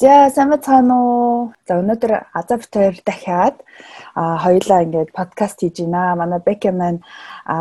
[0.00, 1.52] За сайн байна уу?
[1.68, 3.60] За өнөөдөр Азав тойр дахиад
[4.16, 6.16] а хоёулаа ингээд подкаст хийж байна.
[6.16, 7.04] Манай Бека маань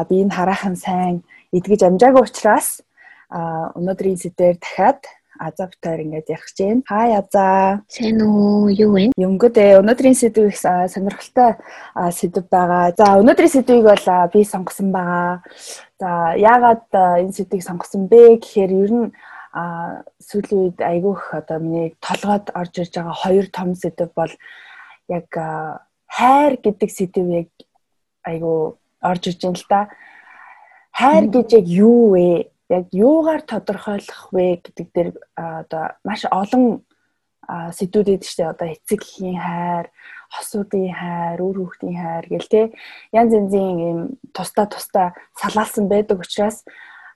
[0.08, 2.80] би энэ хараахан сайн эдгэж амжаагүй учраас
[3.28, 5.04] а өнөөдрийн сэдвээр дахиад
[5.36, 6.82] Азав тойр ингээд ярих гэж байна.
[6.88, 7.84] Хай Азаа.
[7.92, 8.72] Сайн уу?
[8.72, 9.12] Юу вэ?
[9.20, 11.60] Юмгүдээ өнөөдрийн сэдв их сонирхолтой
[12.16, 12.96] сэдв байгаа.
[12.96, 15.44] За өнөөдрийн сэдвийг бол би сонгосон байгаа.
[16.00, 16.88] За яагаад
[17.20, 19.12] энэ сэдвийг сонгосон бэ гэхээр ер нь
[19.54, 24.34] а сүүлийн үед айгүйх одоо миний толгойд орж ирж байгаа хоёр том сэдв бол
[25.10, 25.28] яг
[26.06, 27.50] хайр гэдэг сэдв яг
[28.26, 29.82] айгүй орж иж байна л да.
[30.94, 32.52] Хайр гэж яг юу вэ?
[32.70, 36.86] Яг юугаар тодорхойлох вэ гэдэг дээр одоо маш олон
[37.50, 39.90] сэдвүүд эд штэ одоо эцэг эхийн хайр,
[40.30, 42.62] хосуудын хайр, үр хүүхдийн хайр гэл те
[43.10, 44.00] янз янзын юм
[44.38, 46.62] тусдаа тусдаа салаалсан байдаг учраас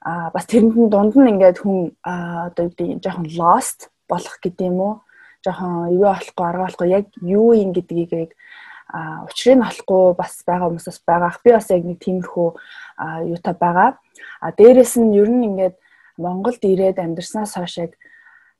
[0.04, 3.80] а бас тэрэнд дунд нь ингээд хүн одоо юу гэдэг жоохон lost
[4.12, 4.94] болох гэдэг юм уу
[5.44, 8.36] жоохон юу болохгүй арга болохгүй яг юу юм гэдгийг
[8.92, 11.32] а учрыг нь олохгүй бас байгаа хүмүүсээс байгаа.
[11.44, 12.50] Би бас яг нэг тиймэрхүү
[13.32, 13.90] юутай байгаа.
[14.44, 15.76] А дээрэс нь ер нь ингээд
[16.20, 17.92] Монголд ирээд амьдарснаас хойш яг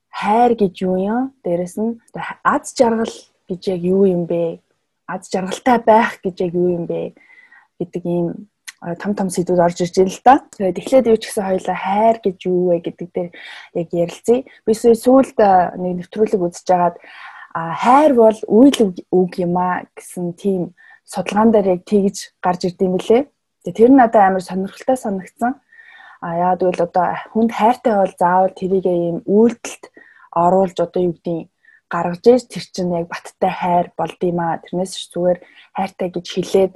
[0.10, 1.36] хайр гэж юу юм?
[1.46, 2.02] Дээрэс нь
[2.42, 3.14] аз жаргал
[3.46, 4.64] гэж яг юу юм бэ?
[5.06, 7.14] Аз жаргалтай байх гэж яг юу юм бэ?
[7.84, 8.28] гэдэг ийм
[9.00, 10.36] том том сэдвүүд орж ирж байна л да.
[10.60, 13.30] Тэгээд эхлээд юу ч гэсэн хоёлаа хайр гэж юу вэ гэдэг дээр
[13.80, 14.44] яг ярилцъя.
[14.68, 15.38] Би сүүлд
[15.80, 16.98] нэг нэвтрүүлэг үзэж байгаад
[17.56, 20.76] хайр бол үйл үг юм а гэсэн тийм
[21.08, 23.24] судалгаан дээр яг тэгж гарч ирдэм билээ.
[23.64, 25.64] Тэгээ тэр нь надад амар сонирхолтой санагдсан.
[26.20, 29.84] А яагаад гэвэл одоо хүнд хайртай бол заавал тэрийг ийм үйлдэлд
[30.36, 31.48] оруулж одоо юу гэдгийг
[31.94, 34.64] гаргаж ээж тэр чинь яг баттай хайр болдгиймаа.
[34.66, 35.40] Тэрнээс зүгээр
[35.78, 36.74] хайртай гэж хэлээд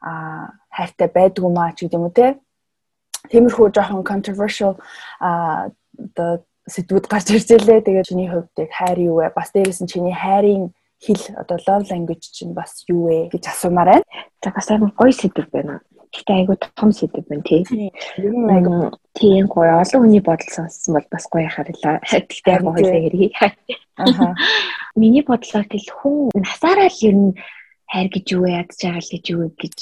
[0.00, 2.38] а хайртай байдгүй маа ч гэдэг юм уу те.
[3.30, 4.78] Тиймэрхүү жоохон controversial
[5.20, 5.70] а
[6.18, 7.80] оо сэдвүүд гарч ирж илээ.
[7.82, 9.32] Тэгээд чиний хувьд яг хайр юу вэ?
[9.34, 10.70] Бас дээрээс нь чиний хайрын
[11.00, 14.06] хэл одоо love language чинь бас юу вэ гэж асуумаар байна.
[14.44, 15.80] За бас амар гоё сэдв байна.
[16.12, 17.64] Гэтэ айгу том сэдв байна тий.
[18.20, 22.00] Ер нь айгу тийм гоё олон хүний бодол сонссон бол бас гоё харилаа.
[22.04, 23.32] Гэтэ айгу хоёлаа хэрэг.
[23.96, 24.34] Аха.
[24.94, 27.32] Миний бодлоор тэл хүн насаараа л ер нь
[27.88, 29.78] хайр гэж юу вэ, ядж байгаа гэж юу вэ гэж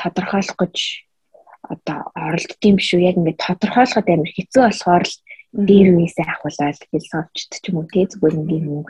[0.00, 0.76] тодорхойлох гэж
[1.68, 3.06] одоо оролддсон биш үү?
[3.06, 5.16] Яг ингээд тодорхойлоход амар хэцүү болохоор л
[5.50, 8.86] дээр үеэсээ ахуулаад философичд ч юм уу тий зүгээр ингээд юм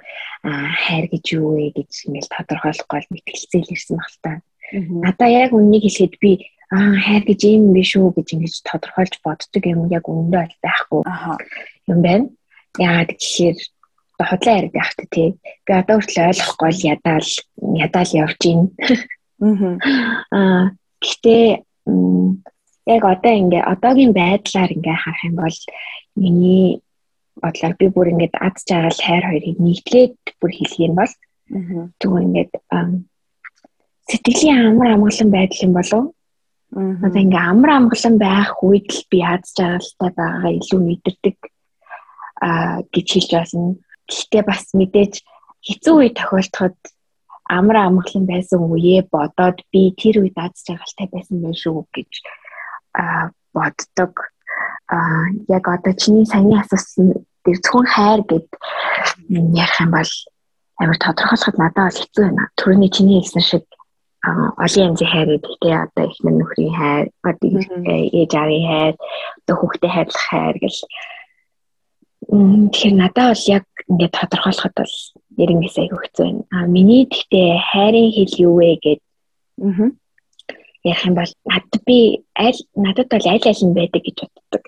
[0.84, 4.32] хайр гэж юу вэ гэж ингээд тодорхойлохгүй л мэтгэлцээл ирсэн баг та.
[4.76, 6.32] Надаа яг үннийг хэлэхэд би
[6.68, 11.00] аа хайр гэж юм биш үү гэж ингэж тодорхойлж боддог юм яг үнэндээ бол байхгүй
[11.90, 12.26] юм байна.
[12.76, 13.58] Яагаад гэхээр
[14.26, 15.28] худлаа яриад байх та тий.
[15.66, 17.30] Би одоо хүртэл ойлгохгүй л ядаал
[17.86, 18.60] ядаал явж гин.
[20.36, 21.44] Аа гэхдээ
[22.86, 25.58] яг одоо ингээ одоогийн байдлаар ингээ харах юм бол
[26.16, 26.82] миний
[27.40, 31.12] бодлоор би бүр ингээд ад жагаал хайр хоёрыг нийтлээд бүр хэлэх юм бол
[32.00, 32.52] тэгвэл ингээд
[34.10, 36.04] сэтгэлийн амар амгалан байдал юм болов
[36.70, 41.38] Одоо ингээ амар амгалан байх үед л би ад жагаалтай байгаагаа илүү мэдэрдэг
[42.38, 42.50] а
[42.94, 43.74] гэж хэлж байна.
[44.10, 45.14] Гэхдээ бас мэдээж
[45.66, 46.76] хэцүү үе тохиолдоход
[47.56, 52.12] амар амгалан байсан үеэ бодоод би тэр үед аз жаргалтай байсан байх шүү гэж
[52.94, 54.12] а боддог.
[54.90, 54.98] А
[55.48, 58.48] яг одоо чиний саяны асуусан тэр зөвхөн хайр гэд
[59.30, 60.12] ярих юм бол
[60.78, 62.44] амар тодорхойлоход надад бол хэцүү байна.
[62.58, 63.64] Төрөний чиний хэлсэн шиг
[64.22, 67.48] олон янзын хайр гэдэг одоо их нөхрийн хайр, одоо
[67.88, 68.94] ээж аавын хайр,
[69.42, 70.78] одоо хүүхдээ хайрлах хайр гэл
[72.30, 74.94] Тэгэхээр надад бол яг ингээд тодорхойлоход бол
[75.34, 76.42] нэрнээс айгүй хэцүү байна.
[76.54, 79.00] А миний тэгтээ хайрын хэл юу вэ гэд
[79.60, 79.90] аа
[80.84, 84.62] ярих юм бол надад би аль надад бол аль аль нь байдаг гэж боддог.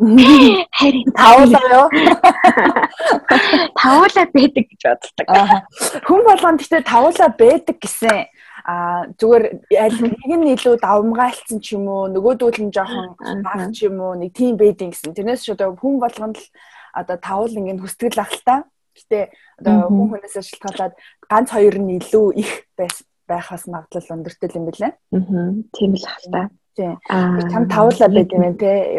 [0.00, 1.86] Харин тавуулаа юу?
[3.80, 5.26] Тавуулаа байдаг гэж боддог.
[6.06, 8.28] Хүн болгонд гэхдээ тавуулаа байдаг гэсэн
[8.64, 9.44] а зүгээр
[9.78, 14.14] аль нэг нь илүү давмгаалцсан ч юм уу нөгөөдүүл нь жоохон баг ч юм уу
[14.16, 15.14] нэг тийм байдیں۔ гэсэн.
[15.16, 16.46] Тэрнээс ч одоо хүн болгонд л
[16.94, 18.56] одоо тавуул ингэ хүстгэл ах л та.
[18.96, 19.30] Гэтэ
[19.62, 20.94] одоо хүн хүнээс шалтгаалаад
[21.30, 22.50] ганц хоёр нь илүү их
[23.30, 24.92] байхаас магадлал өндөртэй юм билээ.
[25.14, 26.42] Аа тийм л ах та.
[26.74, 26.98] Тийм.
[27.50, 28.98] Чам тавуулаа байд юм те.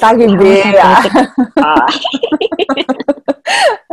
[0.00, 0.52] Лаг юм бэ.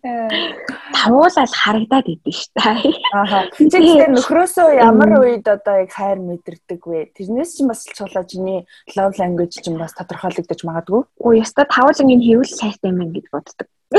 [0.00, 2.76] Тавуулал харагдаад идэв ш та.
[3.12, 3.50] Ааха.
[3.58, 7.12] Тэгэхээр нөхрөөсөө ямар үед одоо яг хайр мэдэрдэг вэ?
[7.16, 8.64] Тэрнээс чинь бас цулаа чиний
[8.96, 11.02] love language чинь бас тодорхойлогдож магадгүй.
[11.20, 13.68] Өө яста тавуулангийн хэвэл сайтай юм гэж боддог.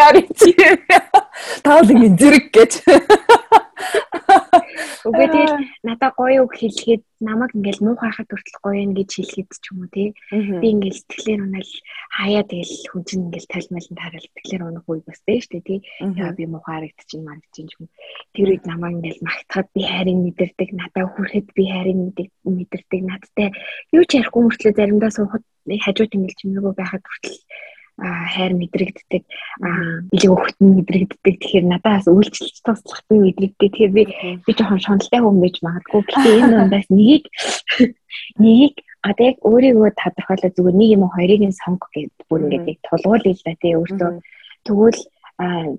[0.00, 0.54] Яа чи.
[1.64, 2.72] Тавуулангийн зэрэг гэж.
[5.08, 5.56] Үгүй тэгэл
[5.88, 9.78] надаа гоё үг хэлгээд намайг ингээл муу харахад хүртэл гоё юм гэж хэлэхэд ч юм
[9.84, 10.08] уу тий.
[10.60, 11.72] Би ингээл сэтгэлээр унаал
[12.16, 15.78] хаяа тэгэл хүн чинь ингээл талмайлан тарал тэгэхээр унах үе бас дээ штэ тий.
[16.00, 17.88] Яа би муу харагдчихин марагдчихин юм.
[18.36, 21.96] Тэр үед намайг ингээл магтахад би хайрыг мэдэрдэг, надаа хүрэхэд би хайрыг
[22.44, 23.48] мэдэрдэг, надтай
[23.96, 27.38] юу ч ярихгүй мөртлөө заримдаа суухад хажууд ингээл чимээгүй байхад хүртэл
[28.00, 29.22] хайр мэдрэгддэг.
[29.60, 31.34] Өгөхт нь мэдрэгддэг.
[31.36, 34.02] Тэгэхээр надаас үйлчлэж туслах би мэдрэгддэг тэгэхээр би
[34.44, 36.00] би жоохон шуналтай хүн байж магадгүй.
[36.08, 37.24] Гэхдээ энэ дундаас нэгийг
[38.40, 40.50] нэгийг одоо яг өөрийгөө тодорхойлоо.
[40.56, 43.76] Зүгээр нэг юм хоёрыг нь сонго гэд бүр ингээд тулгуурлая л да тий.
[43.76, 44.10] Өөртөө
[44.64, 45.00] тэгвэл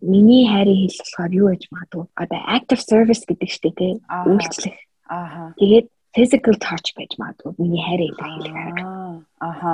[0.02, 2.06] миний хайрыг хэлэх болохоор юу гэж магадгүй?
[2.18, 3.94] Одоо active service гэдэг штэ тий.
[4.10, 4.78] Үйлчлэх.
[5.10, 8.86] Аа тэгээд physical touch байж магадгүй миний хайраа илэрхийлэх арга.
[9.40, 9.74] Аха.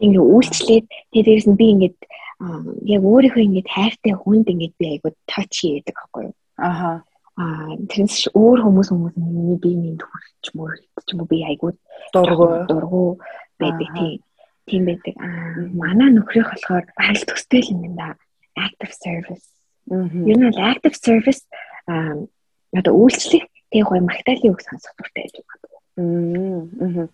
[0.00, 1.98] Ингээ үйлчлээд тэгээ дээрэс нь би ингээд
[2.88, 6.34] яг өөрийнхөө ингээд хайртай хүнд ингээд би айгуу touch хийдэг аахгүй юу.
[6.56, 7.04] Аха.
[7.36, 11.76] Аа тэрнээс өөр хүмүүс хүмүүс миний би минь төрч мөр ч юм уу би айгуу
[12.12, 13.20] дургу дургу
[13.60, 14.20] байдаг тийм
[14.64, 15.14] тийм байдаг.
[15.20, 18.08] Аа манай нөхрийнх болохоор аль төстэй юм байна да.
[18.56, 19.46] Active service.
[19.88, 21.44] Ер нь active service
[21.84, 22.24] аа
[22.72, 27.08] одоо үйлчлэх Тэгээ гоё магтаалын үг сонсох дуртай байж магадгүй.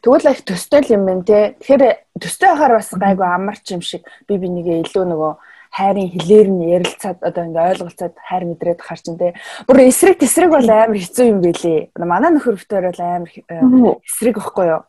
[0.00, 1.54] Тэгвэл их төстэй юм байна те.
[1.60, 1.84] Тэгэхээр
[2.20, 5.32] төстэй байхаар бас гайгүй амарч юм шиг би бинийгээ илүү нөгөө
[5.70, 9.34] хайрын хилээр нь ярилцаад одоо ингээ ойлголцоод хайр мэдрээд хар чин те.
[9.68, 11.94] Бүр эсрэг тесрэг бол амар хэцүү юм байлээ.
[12.00, 13.60] Манай нөхөр өвтөр бол амар э,
[14.08, 14.82] эсрэг байхгүй юу?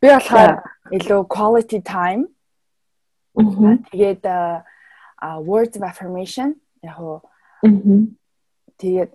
[0.00, 2.32] Би болохоор илүү quality time.
[3.92, 4.24] Тэгээд
[5.44, 7.20] words of affirmation яг уу
[8.80, 9.12] тэгээд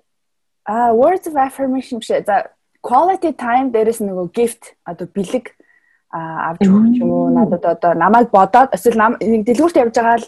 [0.66, 2.10] А words of affirmation биш.
[2.26, 2.50] За
[2.82, 5.54] quality time дээрээс нөгөө gift одоо бэлэг
[6.12, 7.30] авч өгч юм уу?
[7.30, 10.28] Надад одоо намайг бодоод эсвэл нэг дэлгүүрт явж байгаа л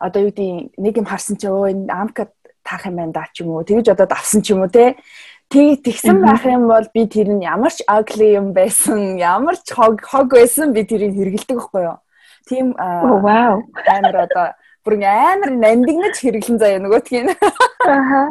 [0.00, 2.30] одоо юу гэдэг нэг юм харсан чи өө энэ амкад
[2.64, 3.64] таах юм байна да ч юм уу?
[3.64, 4.96] Тэгж одоо авсан ч юм уу те?
[5.50, 9.72] Тэг тэгсэн байх юм бол би тэр нь ямар ч ugly юм байсан, ямар ч
[9.74, 11.98] хог хог байсан би тэрийг хэрэгэлдэг байхгүй юу.
[12.48, 14.46] Тийм амар одоо
[14.84, 17.28] бүр амар нандинаж хэрэглэн заяа нөгөөтгий.
[17.84, 18.22] Аха.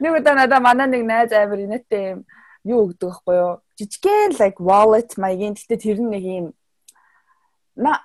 [0.00, 2.20] Нэг удаа надаа манай нэг найз амар инээдтэй юм
[2.64, 3.52] юу өгдөг байхгүй юу?
[3.78, 6.46] Жижигхэн like wallet маягийн гэхдээ тэр нэг юм
[7.76, 8.02] на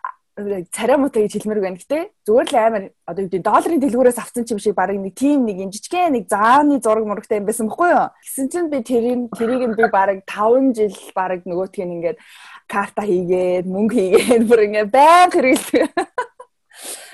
[0.74, 4.46] царай муутай гэж хэлмээр байна гэхдээ зүгээр л амар одоо юу гэдэг долларын дэлгүүрээс авсан
[4.50, 7.94] юм шиг баг нэг тим нэг юм жижигхэн нэг зааны зураг мурагтай юм байсан бохгүй
[7.94, 8.10] юу.
[8.26, 12.18] Гэсэн чинь би тэрийг тэрийг нь би баг 5 жил баг нөгөөтг нь ингээд
[12.66, 15.86] карта хийгээд мөнгө хийгээд бүр ингээд баян хэрэглэдэг.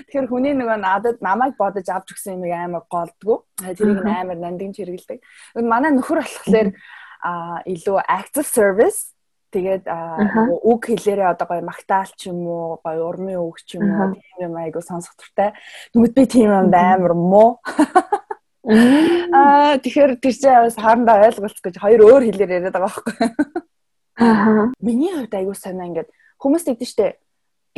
[0.08, 3.46] Тэгэхээр хүний нөгөө надад намайг бодож авч өгсөн юм амар голдгоо.
[3.60, 5.20] Тэрийг амар нандин чиргэлдэг.
[5.62, 6.74] Манай нөхөр болохоор
[7.20, 9.12] а илүү active service
[9.52, 9.90] тэгээд
[10.64, 14.54] үг хэлээрээ одоо гоё магтаал ч юм уу гоё урмын үг ч юм уу тийм
[14.54, 15.58] юм айгу сонсох туртай.
[15.92, 17.60] Тэгмэд би тийм юм амар муу.
[18.70, 23.16] Аа тэгэхээр тэр чинь бас хаандаа ойлголцох гэж хоёр өөр хэлээр яриад байгаа байхгүй.
[24.20, 24.70] Аа.
[24.84, 27.08] Миний хувьд айгу санаа ингээд хүмүүс тэгдэж штэ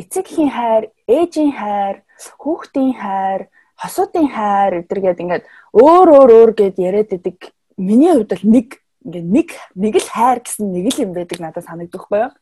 [0.02, 1.96] эцэгхийн хайр, ээжийн хайр,
[2.42, 3.42] хүүхдийн хайр,
[3.78, 5.44] хосуудын хайр эдэргээд ингээд
[5.74, 7.54] өөр өөр өөр гэд яриад идэг.
[7.78, 8.68] Миний хувьд бол нэг
[9.06, 12.34] ингээд нэг нэг л хайр гэсэн нэг л юм байдаг надад санагдах байхгүй юу?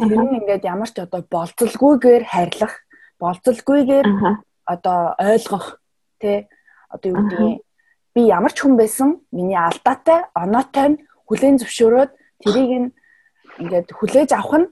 [0.00, 2.74] Тэр нь ингээд ямар ч одоо болцолгүйгээр хайрлах,
[3.20, 4.06] болцолгүйгээр
[4.64, 5.80] одоо ойлгох
[6.20, 6.48] тий
[6.88, 7.60] одоо юу гэдгийг
[8.14, 12.10] би ямар ч хүн байсан миний алдаатай оноотой нь хүлээн зөвшөөрөөд
[12.44, 12.88] тэрийг нь
[13.62, 14.68] ингээд хүлээж авах нь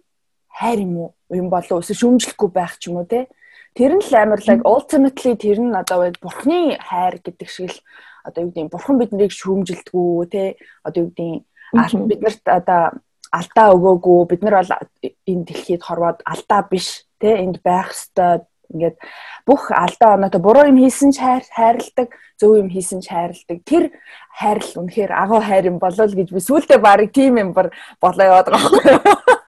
[0.58, 3.30] хайр юм уу юм болов эсвэл шүүмжлэхгүй байх ч юм уу те?
[3.74, 7.80] Тэр нь л амар like ultimately тэр нь одоо бурхны хайр гэдэг шиг л
[8.26, 10.58] одоо юу гэдэг бурхан биднийг шүүмжилдэггүй те?
[10.82, 12.98] Одоо юу гэдэг биднэрт одоо
[13.30, 14.72] алдаа өгөөгүй бид нар бол
[15.06, 17.38] энэ дэлхийд хорвоод алдаа биш те?
[17.38, 18.42] Энд байх ёстой.
[18.70, 18.98] Ингээд
[19.46, 23.58] бүх алдаа оноотой буруу юм хийсэн ч хайрладаг зөв юм хийсэн ч хайрладаг.
[23.66, 23.90] Тэр
[24.30, 28.70] хайрл үнэхээр агуу хайр юм болол гэж би сүултээ барыг тийм юм болоо яваад байгаа
[28.70, 29.39] байхгүй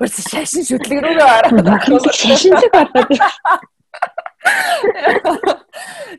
[0.00, 3.10] Урс шашин шүтлэг рүүгээ ороод шашин шиг болоод.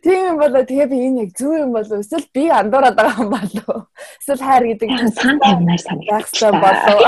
[0.04, 3.30] Тийм юм болоо тэгээ би энэ яг зөв юм болоо эсвэл би андуураад байгаа юм
[3.36, 3.80] болоо.
[4.20, 7.00] Эсвэл хайр гэдэг сан тавнаар санагдсан болоо.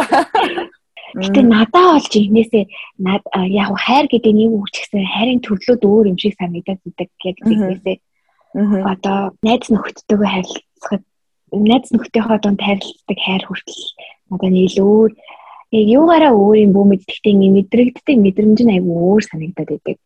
[1.17, 2.65] Гэтэ надаа олж инээсээ
[2.99, 7.09] над яг хайр гэдэг нэг үг ч гэсэн хайрын төрлүүд өөр юм шиг санагдаад байдаг
[7.23, 7.97] яг тэгнээсээ.
[8.91, 11.03] Одоо найз нөхдөдөө харилцахад
[11.51, 13.83] найз нөхдөийнхөө дунд харилцдаг хайр хүртэл
[14.29, 15.11] надад нэг л өөр
[15.71, 19.97] яг юугаараа өөр юм бүү мэддэхтэй ингэ мэдрэгддэг мэдрэмж нь айгүй өөр санагдаад байдаг.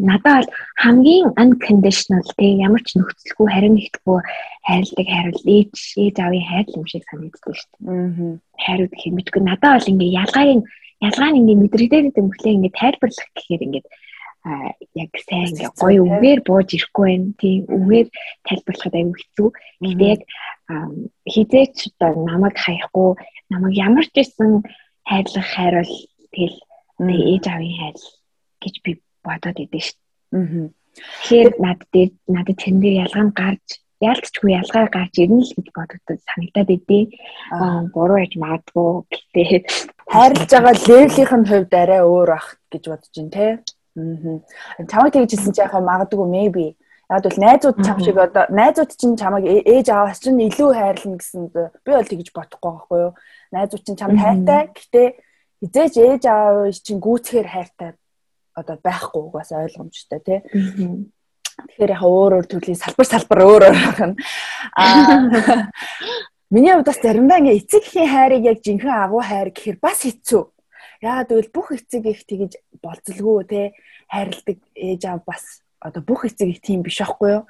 [0.00, 0.48] Надад бол
[0.80, 4.18] хамгийн unconditional тэг ямар ч нөхцөлгүй харин нэгтгүй
[4.64, 8.40] хайрладаг хайрл ээж ээж аавын хайр юм шиг санагддаг шүү дээ.
[8.64, 10.64] Хайрууд гэх мэдгүй надад бол ингэ ялгааг
[11.04, 14.05] ялгаа нь ингэ мэдрэгдээд байдаг мөрлөө ингэ тайлбарлах гэхээр ингэ а
[14.94, 17.30] яг сайн ингээ гоё үгээр бууж ирэхгүй байна.
[17.40, 18.08] Тийм үгээр
[18.46, 19.48] тайлбарлахад аюу хэцүү.
[19.82, 20.22] Гэхдээ яг
[21.26, 23.10] хизээч одоо намайг хаяхгүй
[23.50, 24.50] намайг ямар ч байсан
[25.06, 25.94] хайрлах хайрвал
[26.32, 26.58] тэгэл
[27.32, 27.96] ээж аавын хайр
[28.62, 28.90] гэж би
[29.26, 29.98] бодоод идэв шүү
[30.32, 30.70] дээ.
[30.96, 33.66] Тэгэхээр над дээр надад тэн дээр ялгаа гарч
[34.00, 37.08] яалтчгүй ялгаа гарч ирнэ л гэж бодогдод санагдаад идэв.
[37.52, 39.64] Аа буруу яж магадгүй гэтээ
[40.12, 43.46] хайрлаж байгаа левлийн хувьд арай өөр ах гэж бодож байна те.
[43.96, 44.84] Аа.
[44.86, 46.76] Чамайг тэгжсэн чи яг магадгүй maybe
[47.08, 51.54] Яг бол найзууд чам шиг одоо найзууд чинь чамайг ээж аваас чинь илүү хайрлна гэсэн
[51.54, 53.12] би бол тэгж бодохгүй байхгүй юу.
[53.54, 54.74] Найзууд чинь чамд хайртай.
[54.74, 55.02] Гэтэ
[55.62, 57.94] хизээч ээж аав чинь гүцхээр хайртай
[58.58, 60.42] одоо байхгүй бас ойлгомжтой тий.
[61.70, 64.14] Тэгэхээр яг өөр өөр төрлийн салбар салбар өөр өөр байна.
[64.74, 65.70] Аа
[66.50, 70.42] Миний хувьд бас заримдаа ингээ эцэг эхийн хайрыг яг жинхэнэ агуу хайр гэхээр бас хэцүү.
[71.02, 73.60] Яагаад гэвэл бүх эцэг их тэгж болцолгүй те
[74.08, 77.44] хайрладаг ээж аав бас одоо бүх эцэг их тийм биш аахгүй юу?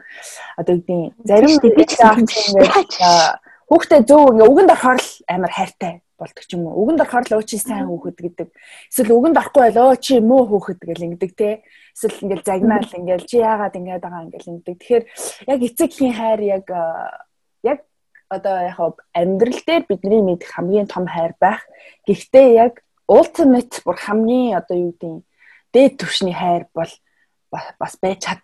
[0.57, 1.59] Одоо үгдийн зарим
[2.03, 6.87] аав ингээ хүүхдээ зөв ингээ үгэнд орохоор л амар хайртай болдог ч юм уу.
[6.87, 8.49] Үгэнд орохоор л өө чи сайн хүүхэд гэдэг.
[8.89, 11.51] Эсвэл үгэнд орохгүй бол өө чи муу хүүхэд гэл ингэдэг те.
[11.93, 14.77] Эсвэл ингээл загнаал ингээл чи яагаад ингээд байгаа ингээл ингэдэг.
[14.81, 15.05] Тэгэхээр
[15.51, 16.67] яг эцэг хийн хайр яг
[17.67, 17.79] яг
[18.31, 21.67] одоо яг амьдрал дээр бидний мэдэх хамгийн том хайр байх.
[22.07, 25.23] Гэхдээ яг ultimate бүр хамгийн одоо юу гэдэг
[25.73, 26.91] дээд түвшний хайр бол
[27.51, 28.41] бас байж чад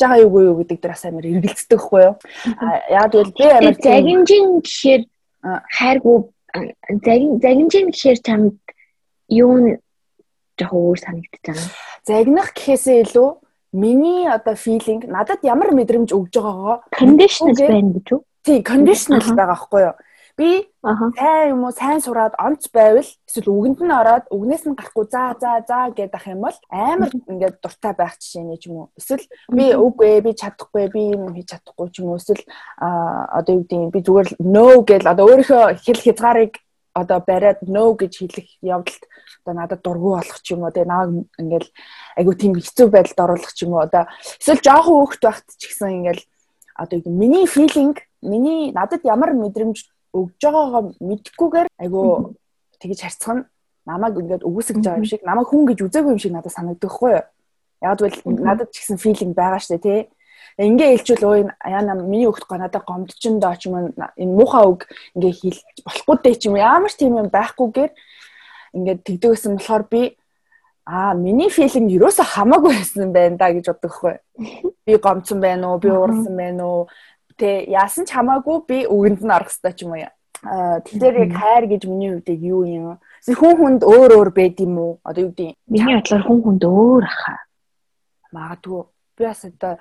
[0.00, 2.14] байгаа юу юу гэдэг дээр бас амар эргэлздэг хгүй юу.
[2.90, 5.02] Яг л би амар загинжин гэхээр
[5.76, 6.18] хайргүй
[7.04, 8.60] загин загинжин гэхээр чамд
[9.28, 9.80] юу
[10.56, 11.64] жоо өөр санагдаж байна.
[12.04, 13.28] Загнах гэхээсээ илүү
[13.72, 18.20] миний одоо feeling надад ямар мэдрэмж өгж байгаагаа conditional байна гэж үү?
[18.44, 19.96] Тий, conditional байгаа байхгүй юу?
[20.36, 25.08] Би сайн юм уу сайн сураад онц байвал эсвэл үгэнд нь ороод үгнээс нь гарахгүй
[25.08, 28.92] за за за гэдэх юм бол амар ингээд дуртай байх жишээ нэ ч юм уу.
[29.00, 32.20] Эсвэл би үгүй би чадахгүй би юм хийж чадахгүй ч юм уу.
[32.20, 32.44] Эсвэл
[32.76, 36.52] одоо юу гэдэг би зүгээр no гэл одоо өөрийнхөө хэл хязгаарыг
[36.92, 39.02] одоо бариад no гэж хэлэх явдалд
[39.40, 40.72] одоо надад дургу болох ч юм уу.
[40.72, 41.68] Тэгээ намайг ингээл
[42.20, 43.88] айгу тийм хэцүү байдалд оруулах ч юм уу.
[43.88, 44.04] Одоо
[44.36, 46.24] эсвэл жоохон хөөхт багт ч гэсэн ингээл
[46.76, 52.34] одоо миний feeling миний надад ямар мэдрэмж өгж байгаагаа мэдхгүйгээр айгу
[52.80, 53.44] тэгж харьцах нь
[53.86, 57.12] намайг ингээд өгөөсөж байгаа юм шиг намайг хүн гэж үзээгүй юм шиг надад санагддаг хгүй
[57.16, 57.26] юу.
[57.82, 60.00] Яг бол надад ч гэсэн филинг байгаа штэ тий.
[60.58, 61.36] Ингээ хэлчихвэл өө
[61.68, 66.34] яана миний өгт надад гомдчин доо ч юм энэ муухай үг ингээ хэл болохгүй дээ
[66.40, 67.92] ч юм ямар ч тийм юм байхгүйгээр
[68.74, 70.02] ингээд тэгдэгсэн болохоор би
[70.86, 74.14] аа миний филинг юусоо хамаагүй байсан байна да гэж боддог хгүй.
[74.86, 75.82] Би гомцсон байна уу?
[75.82, 76.82] Би уурсан байна уу?
[77.36, 80.08] Тэ яасан ч хамаагүй би үгэнд нь орох хэрэгтэй ч юм уу.
[80.84, 82.86] Тэгэхээр яг хайр гэж миний хувьд юу юм?
[83.24, 84.92] Хүн хүнд өөр өөр байд юм уу?
[85.04, 85.56] Одоо юу гэдэг юм?
[85.68, 87.38] Миний бодлоор хүн хүнд өөр ахаа.
[88.32, 88.82] Магадгүй.
[89.16, 89.74] Би бас одоо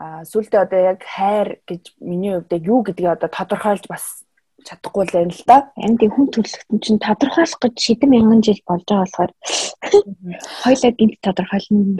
[0.00, 4.24] сүултээ одоо яг хайр гэж миний хувьд яг юу гэдгийг одоо тодорхойлж бас
[4.64, 5.58] чадахгүй л байна л да.
[5.76, 9.32] Харин тийм хүн төрөлхтөн чинь тодорхойлох гэж шидэм мянган жил болж байгаа болохоор
[10.64, 11.98] хоёлаа гинт тодорхойлно.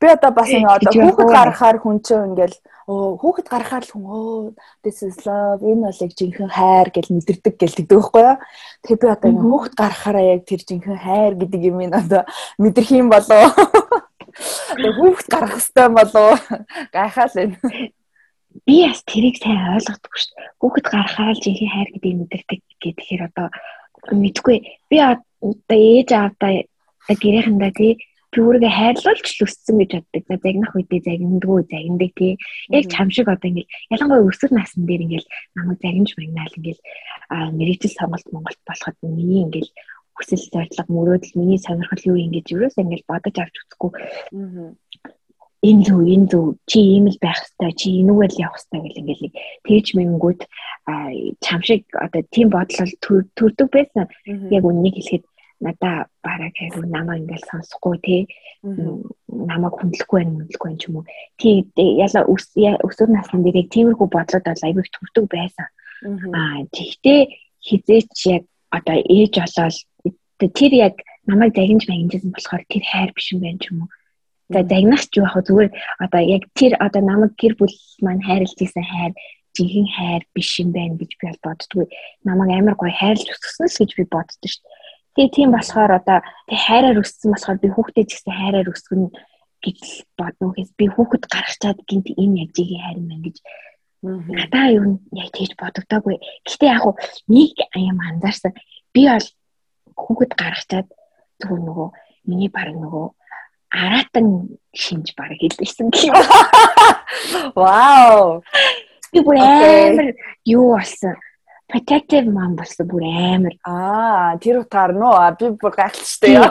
[0.00, 2.56] Би одоо бас ингэ одоо хүүхэд гаргахаар хүн чинь ингээл
[2.90, 4.50] оо хүүхэд гаргахаар л хүн оо
[4.82, 8.36] this is love энэ бол яг жинхэнэ хайр гэж мэдэрдэг гэлдэг байхгүй юу.
[8.82, 12.22] Тэгээ би одоо ингэ хүүхэд гаргахаараа яг тэр жинхэнэ хайр гэдэг юм ин одоо
[12.58, 13.46] мэдэрх юм болоо.
[14.74, 16.30] Тэгээ хүүхэд гаргах хэрэгтэй болоо.
[16.90, 17.56] Гайхаал байна.
[18.66, 20.50] Би бас тэрийг сайн ойлгохгүй шүү дээ.
[20.58, 23.46] Хүүхэд гаргахаар л жинхэнэ хайр гэдгийг мэдэрдэг гэхээр одоо
[24.10, 24.56] мэдгүй
[24.90, 26.66] би одоо ээж аавдаа
[27.06, 27.92] гэрээхэндээ тий
[28.38, 30.22] өөрийгөө хайрлуулж л өссөн гэж боддог.
[30.38, 32.38] Загнах үедээ загиндгүй загиндаг тий.
[32.70, 36.82] Яг чам шиг одоо ингээл ялангуяа өсвөр насны дээр ингээл намайг загинж магнаал ингээл
[37.58, 39.70] мэрэгжил сонголт Монголд болоход миний ингээл
[40.14, 43.90] хүсэл зорилго мөрөөдөл миний сонирхол юу юм гэж юурээс ингээл бодож авч үзэхгүй.
[45.60, 49.00] Энэ зөв энэ зөв чи ийм л байх хэвээр чи энүүгээр л явах хэвээр гэл
[49.02, 49.34] ингээл
[49.66, 50.40] тэгж мэнгүүд
[51.44, 52.94] чам шиг одоо тийм бодол
[53.36, 54.06] төрдөг байсан.
[54.54, 55.24] Яг үннийг хэлэхэд
[55.60, 58.16] надаа бараг хайгуу намаа ингээл сонсохгүй те.
[59.28, 61.06] Намайг хүндлэхгүй байх хүндлэхгүй байх ч юм уу.
[61.36, 65.68] Тий яла өсвөр насны дээр яг тиймэрхүү бодлоод бол аягүй төрдөг байсан.
[66.32, 67.20] Аа тэгтээ
[67.60, 69.76] хизээч яг одоо ээж болоод
[70.40, 70.94] тэр яг
[71.28, 73.92] намайг загинж магинжсэн болохоор тэр хайр биш юм байна ч юм уу.
[74.48, 78.86] За загнах ч яг зүгээр одоо яг тэр одоо намайг гэр бүл маань хайрлж исэн
[78.88, 79.12] хайр
[79.52, 81.84] жинхэнэ хайр биш юм байна гэж би бол боддгоо.
[82.24, 84.80] Намайг амар гоё хайрлж өсгсөн л гэж би боддоо шүү дээ
[85.16, 89.02] Тэгээ тийм болохоор одоо тэг хайраар өссөн болохоор би хүүхдээ ч гэсэн хайраар өсгөн
[89.60, 89.80] гэж
[90.16, 93.36] бодно гэхээс би хүүхэд гаргачаад гинт энэ яг жигийн хайр мэн гэж
[94.02, 96.16] надаа юу яг тэгж бодогдоогүй.
[96.46, 96.96] Гэхдээ яг хуу
[97.28, 98.56] нэг юм анзаарсан.
[98.94, 99.26] Би бол
[99.98, 100.88] хүүхэд гаргачаад
[101.42, 101.88] зөвхөн нөгөө
[102.30, 103.06] миний баг нөгөө
[103.70, 106.16] аратан шинж баг хэлсэн гэх юм.
[107.58, 108.42] Вау.
[109.12, 110.16] Би бүр амар
[110.48, 111.14] юу болсон.
[111.70, 113.54] Protective mom болсон бүр амар.
[113.64, 115.38] Аа, тэр утгаар нөө?
[115.38, 116.50] Би бүр гайхалтай яа.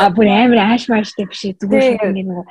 [0.00, 2.46] А бүр амар ааш мааштай биш зүгээр нэг нэг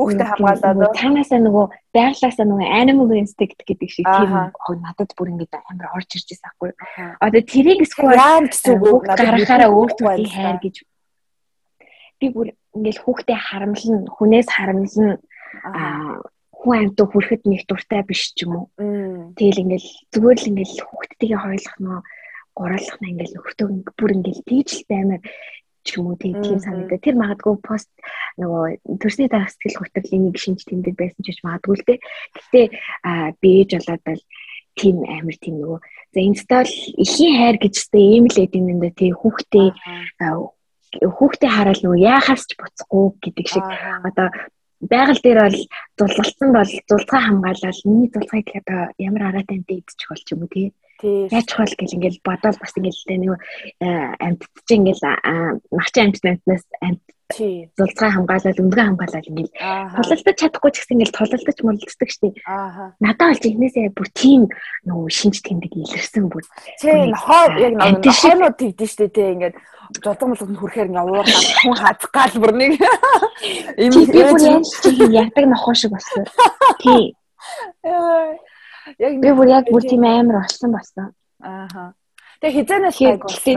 [0.00, 1.64] хүүхдээ хамгаалаад танаасаа нөгөө
[1.96, 6.70] байглаасаа нөгөө animal instinct гэдэг шиг тийм надад бүр ингээд амар орж ирж байсан байхгүй.
[7.20, 8.16] Одоо тэрийг эсвэл
[8.48, 10.76] гэсэн үг гаргахаараа өөртөө хайр гэж.
[12.20, 15.20] Би бүр ингээд хүүхдээ харамлна, хүнээс харамлна.
[15.68, 16.22] Аа
[16.60, 18.66] хүн амьтаа хүрэхэд нэг дуртай биш ч юм уу.
[19.36, 21.98] Тэгэл ингээл зүгээр л ингээл хүүхдтэйгээ хойлох нөө
[22.52, 25.20] гурлах нь ингээл нөхөртөө бүр ингээл тийжлтэй амар
[25.80, 27.00] ч юм уу тийм санагдаа.
[27.00, 27.88] Тэр магадгүй пост
[28.36, 31.98] нөгөө төрсний дараах сэтгэл хөдлөлийн нэг шинж тэмдэг байсан ч гэж магадгүй л дээ.
[32.36, 32.62] Гэтэ
[33.40, 34.22] би ээж болоод бол
[34.76, 35.80] тийм амар тийм нөгөө
[36.12, 39.68] за инстал ихийн хайр гэж тест ийм л эд юм даа тий хүүхдээ
[41.00, 43.64] хүүхдээ хараад нөгөө яахаас ч буцахгүй гэдэг шиг.
[44.04, 44.28] Одоо
[44.80, 45.58] байгаль дээр бол
[45.98, 50.50] зулгалсан бол зулцгаа хамгаалал миний зулцгааг одоо ямар араатай амт идчих бол ч юм уу
[50.54, 50.72] тий.
[51.02, 53.32] Яаж хол гэл ингээл бодоод бас ингээл нэг
[53.80, 55.04] амтд чи ингээл
[55.72, 59.54] нахчин амт амтнаас амт зулцгаа хамгаалал өндгөө хамгаалал ингээл
[59.94, 62.34] тулалдаж чадахгүй ч гэсэн ингээл тулалдаж мулддаг штеп.
[62.98, 64.42] Надад бол ихнээсээ бүр тийм
[64.86, 66.44] нөгөө шинж тэмдэг илэрсэн бүр.
[66.82, 69.56] Тий хоо яг нэг хоонууд тэгдэж штеп тий ингээд
[70.02, 72.72] жолон болгонд хүрэхээр ингээ уурхаа хүн хазах гал бүр нэг
[73.78, 76.26] юм би бүр яаж чи ятаг нохоо шиг болсон.
[76.82, 77.14] Тий.
[78.98, 81.12] Яг би бүр яг бүр тийм амар болсон болсон.
[81.42, 81.94] Ааха.
[82.40, 83.56] Тэгээ хизэнээс гайг болсон.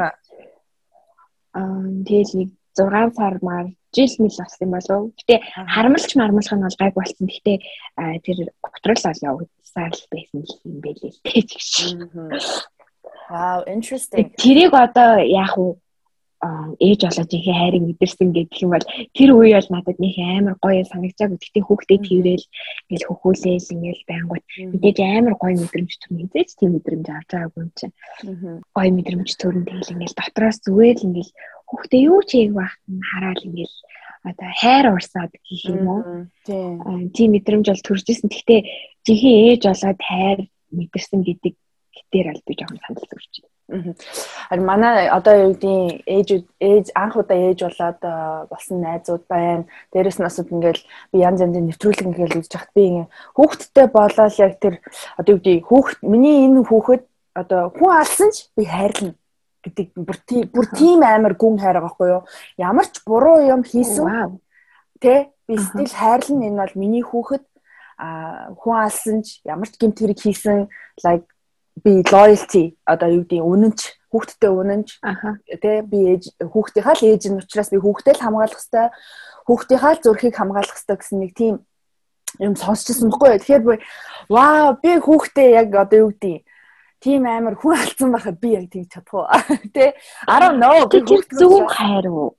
[1.54, 5.02] Аа тэгэл нэг 6 сар маар жил мэл болсон юм болов.
[5.18, 5.36] Гэтэ
[5.74, 7.26] харамлч мармалх нь бол гайг болсон.
[7.30, 7.54] Гэтэ
[8.26, 11.14] тэр готрол ол явагдсаар л байсан юм байлээ.
[11.24, 11.98] Тэг чи.
[13.30, 14.36] Wow, interesting.
[14.36, 15.80] Тэрийг одоо яах вэ?
[16.80, 18.86] Ээж ихе хайрыг мэдэрсэн гэдэг юм бол
[19.16, 22.46] тэр үе бол надад нэг амар гоё санагцааг гэхдээ хүүхдээ тэрэл
[22.90, 24.44] ингээл хөхүүлээл ингээл байнгут.
[24.76, 27.94] Мэдээж амар гоё мэдрэмж төрн хизээч тийм мэдрэмж авч байгаагүй юм чинь
[28.76, 31.32] гоё мэдрэмж төрн тэгэл ингээл дотроос зүгээр л ингээл
[31.70, 33.78] хүүхдээ юу ч хийх байх нь хараал ингээл
[34.28, 36.02] одоо хайр урсаад гэх юм уу?
[37.16, 38.28] Тийм мэдрэмж бол төрж исэн.
[38.28, 38.60] Гэхдээ
[39.08, 40.40] жинхэнэ ээж болоод хайр
[40.76, 41.54] мэдэрсэн гэдэг
[42.12, 47.16] дээр аль би жоохон сандал зүрч байна Харин манай одоо юу гэдгийг ээж ээж анх
[47.16, 48.00] удаа ээж болоод
[48.52, 49.66] болсон найзууд байна.
[49.96, 53.08] Дээрэс нь бас ингээл би янз янзын нэвтрүүлэг ингээл үзэж хат би ингээ
[53.40, 54.76] хүүхдтэй болоод яг тэр
[55.16, 57.04] одоо юу гэдгийг хүүхд миний энэ хүүхэд
[57.40, 59.16] одоо хүн алсан ч би хайрлна
[59.64, 62.22] гэдэг бүр тийм бүр тийм амар гүн хайр байхгүй юу?
[62.60, 64.38] Ямар ч буруу юм хийсэн.
[65.00, 67.48] Тэ би стил хайрлна энэ бол миний хүүхэд
[67.98, 70.68] а хүн алсан ч ямар ч гэмт хэрэг хийсэн
[71.08, 71.26] like
[71.82, 73.80] би loyalty одоо юу гэдэг үнэнч
[74.14, 74.90] хүүхдтэй үнэнч.
[75.58, 78.88] Тий би ээж хүүхдийнхаа л ээж нь учраас би хүүхдээ л хамгаалах хэрэгтэй
[79.50, 81.56] хүүхдийнхаа л зүрхийг хамгаалах хэрэгтэй гэсэн нэг тийм
[82.38, 83.76] юм сонсчихсан байхгүй тэгэхээр би
[84.30, 86.46] вау би хүүхдээ яг одоо юу гэдэг
[87.02, 89.28] тийм амар хүн алдсан байхад би яг тэгж чадах уу?
[89.76, 89.90] Тий
[90.30, 92.38] I don't know би хүүхдээ зөв хайр уу?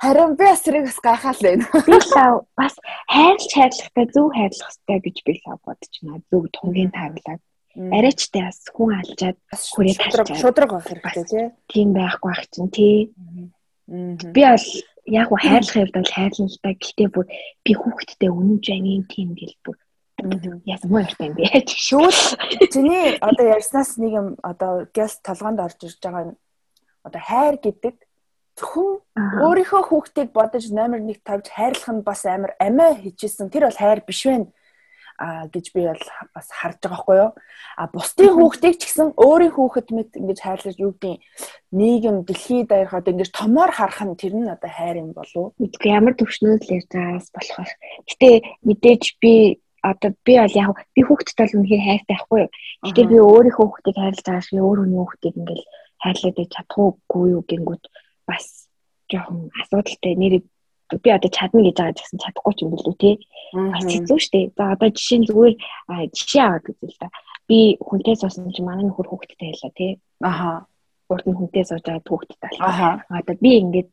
[0.00, 1.64] Харин би бас тэрийг бас гайхаал байна.
[1.86, 2.74] Би л бас
[3.10, 6.22] хайрлах хайрлахтай зөв хайрлах хэрэгтэй гэж би л бодож байна.
[6.32, 7.42] Зөв тунгийн тааглаад
[7.78, 11.46] арайчтай бас хүн алжаад хүрээ талчаад шудраг байх хэрэгтэй тий.
[11.70, 12.96] Тийм байхгүй ах чинь тий.
[13.86, 14.66] Би бол
[15.06, 16.74] яг уу хайрлах хэвд бол хайрлан л да.
[16.74, 17.26] Гэхдээ бүр
[17.64, 19.76] би хүүхдтэй үнэн жагийн тийм гэл бүр
[20.66, 21.46] яасан муу ярьтай юм бэ?
[21.86, 22.18] Шүүд
[22.74, 26.34] чиний одоо ярьснаас нэг юм одоо гест толгоонд орж ирж байгаа
[27.06, 27.94] одоо хайр гэдэг
[28.58, 28.98] зөвхөн
[29.46, 33.50] өөрийнхөө хүүхдийг бодож номер 1 тавьж хайрлах нь бас амар амиа хийжсэн.
[33.54, 34.50] Тэр бол хайр биш вэ?
[35.18, 36.04] Гэж би бол
[36.34, 37.30] бас харж байгаа байхгүй юу.
[37.74, 41.18] А бусдын хүүхдийг ч гэсэн өөрийн хүүхэд мэт ингэж хайрлаж юу гэдэг
[41.74, 45.58] нийгэм дэлхийд даяархад ингэж томоор харах нь тэр нь одоо хайр юм болов.
[45.58, 47.70] Мэдгүй ямар төвшнүүд л ярьж байгаас болох.
[48.06, 48.30] Гэтэ
[48.62, 52.50] мэдээж би одоо би бол яг би хүүхдтэй бол үнэхээр хайртай байхгүй юу.
[52.86, 55.66] Гэтэ би өөрийнхөө хүүхдийг хайрлаж байгаа шиг өөр хүний хүүхдийг ингээл
[56.02, 57.84] хайрлаад чадахгүй юу гингүүт
[58.26, 58.44] бас
[59.10, 60.34] жоохон асуудалтай нэр
[60.96, 63.10] би одоо чадна гэж байгаа гэсэн чадахгүй ч юм билүү те.
[63.52, 64.40] Бас хэцүү шттэ.
[64.56, 65.54] За одоо жишээ нь зүгээр
[66.16, 67.08] жишээ аваад үзье л да.
[67.48, 69.88] Би хүнтэй суусан чинь манай нөхөр хүүхэдтэй байлаа те.
[70.24, 70.50] Аха.
[71.12, 73.04] Урд нь хүнтэй сууж байгаа хүүхэдтэй байлаа.
[73.12, 73.90] Одоо би ингээд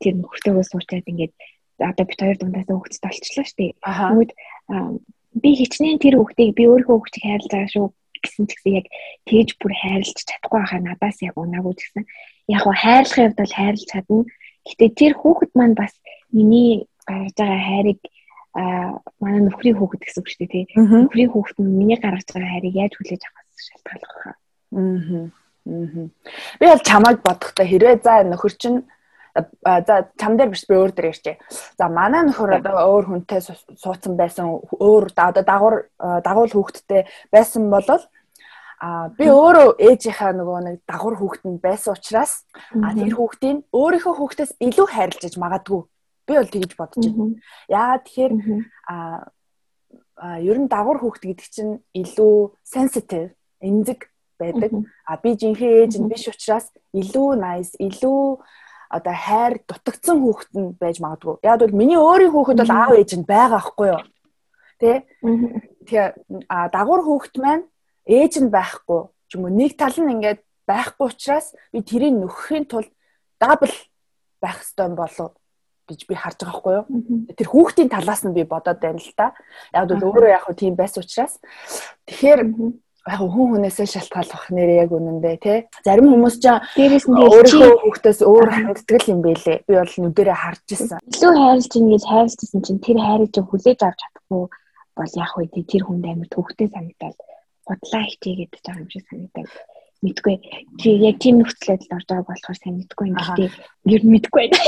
[0.00, 1.34] тэр нөхөртэйгөө суучаад ингээд
[1.84, 3.66] одоо бит хоёр дундаас хүүхэдтэй болчихлоо шттэ.
[3.84, 4.30] Тэгмэд
[5.36, 7.86] би хичнээн тэр хүүхдийг би өөрөө хүүхдийг хайрлаж байгаа шүү
[8.18, 8.86] гэсэн ч гэсэн яг
[9.28, 12.02] тэгж бүр хайрлаж чадахгүй байхаа надаас яг унаагүй гэсэн.
[12.50, 14.18] Яг хайрлахын хувьд бол хайрлаж чадна
[14.68, 15.92] Гэтэ тэр хүүхэд маань бас
[16.32, 18.00] миний гаргаж байгаа хайрыг
[18.54, 20.64] а манай нөхрийн хүүхэд гэсэн үг шүү дээ тий.
[20.76, 24.36] Нөхрийн хүүхэд нь миний гаргаж байгаа хайрыг яаж хүлээж авах шалтгааллах хаа.
[24.76, 25.30] Аа.
[25.68, 26.08] Аа.
[26.60, 28.80] Би бол чамайг бодохдоо хэрвээ за нөхөр чинь
[29.64, 31.36] за чам дээр биш би өөр дээр ярьчээ.
[31.78, 38.02] За манай нөхөр одоо өөр хүнтэй суудсан байсан өөр одоо дагуур дагуул хүүхэдтэй байсан болол
[38.78, 42.46] А би өөрөө ээжийнхаа нөгөө нэг дагвар хүүхэд нь байсан учраас
[42.78, 45.82] а тэр хүүхдийн өөрийнхөө хүүхдээс илүү хайрлаж иж магадгүй.
[46.30, 47.34] Би бол тэгж бодож байна.
[47.66, 48.32] Яагаад тэгэхээр
[48.86, 54.06] а ер нь дагвар хүүхэд гэдэг чинь илүү sensitive, эмзэг
[54.38, 54.70] байдаг.
[55.02, 58.38] А би жинхэнэ ээж нь биш учраас илүү nice, илүү
[58.94, 61.42] одоо хайр дутагдсан хүүхэд нь байж магадгүй.
[61.42, 64.02] Яг бол миний өөрийн хүүхэд бол аав ээж нь байгаа хгүй юу?
[64.78, 65.02] Тэ?
[65.82, 66.10] Тэгэхээр
[66.46, 67.64] а дагвар хүүхэд маань
[68.08, 72.64] ээж нь байхгүй ч юм уу нэг тал нь ингээд байхгүй учраас би тэрийг нөхөхийн
[72.64, 72.90] тулд
[73.40, 73.72] дабл
[74.40, 75.36] байх ёстой болов
[75.88, 76.86] гэж би харж байгаа хгүй юу.
[77.32, 79.32] Тэр хүүхдийн талаас нь би бодоод байна л да.
[79.72, 81.40] Яг бол өөрөө яг тийм байсан учраас
[82.04, 82.40] тэгэхээр
[83.08, 85.58] яг хүн хүнээсээ шалтгааллах нэр яг үнэндээ тий.
[85.84, 89.64] Зарим хүмүүс ч дээрээс нь өөрийнхөө хүүхдээс өөр харагддаг юм байлээ.
[89.64, 91.00] Би бол нүдэрээ харж ирсэн.
[91.08, 94.44] Илүү хайрлж ингэж хайрлажсэн чинь тэр хайрыг хүлээж авч чадахгүй
[94.92, 97.16] бол яг үе тэр хүнд амар төвхтэй санагдал
[97.68, 99.48] бодлоо хичээгээд байгаа юм шиг санагдав.
[99.98, 100.36] Мэдгүй.
[100.78, 103.50] Чи яг тийм нөхцөлөд орж байгаа болохоор сайн мэдгүй юм гэхдээ
[103.92, 104.58] ер нь мэдгүй байна.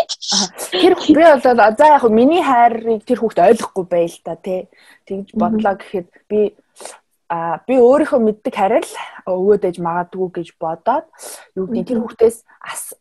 [0.75, 4.67] Тэр би бол за яг миний хайрыг тэр хүүхд ойлгохгүй байл та тий.
[5.07, 6.41] Тэгж бодлоо гэхэд би
[7.31, 8.91] а би өөрийнхөө мэддэг харил
[9.23, 11.07] өгөөд ээж магадгүй гэж бодоод
[11.55, 12.37] юу гэдэг тэр хүүхдээс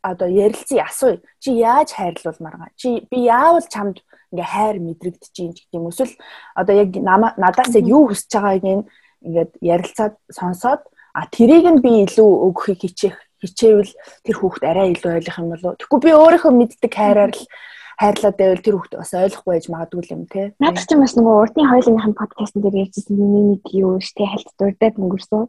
[0.05, 1.17] одоо ярилцъя асууя.
[1.41, 2.67] Чи яаж хайрлуулмаар га?
[2.77, 6.13] Чи би яавал чамд ингээ хайр мэдрэгдэж юм гэх юм эсвэл
[6.53, 6.93] одоо яг
[7.41, 8.85] надаас яг юу хүсэж байгааг нь
[9.25, 10.81] ингээд ярилцаад сонсоод
[11.13, 15.75] а тэрийг нь би илүү өгөхийг хичээх хичээвэл тэр хүүхд арай илүү ойлгох юм болов.
[15.79, 17.43] Тэгэхгүй би өөрийнхөө мэддэг хайраар л
[17.99, 20.51] хайрлаад байвал тэр хүүхд бас ойлгохгүй байж магадгүй юм те.
[20.59, 24.95] Надад ч юм бас нөгөө урдын хоёулынхын подкастн дээр ярьжсэн нэг юу штэ хальт дурдаад
[24.99, 25.43] өнгөрсөн.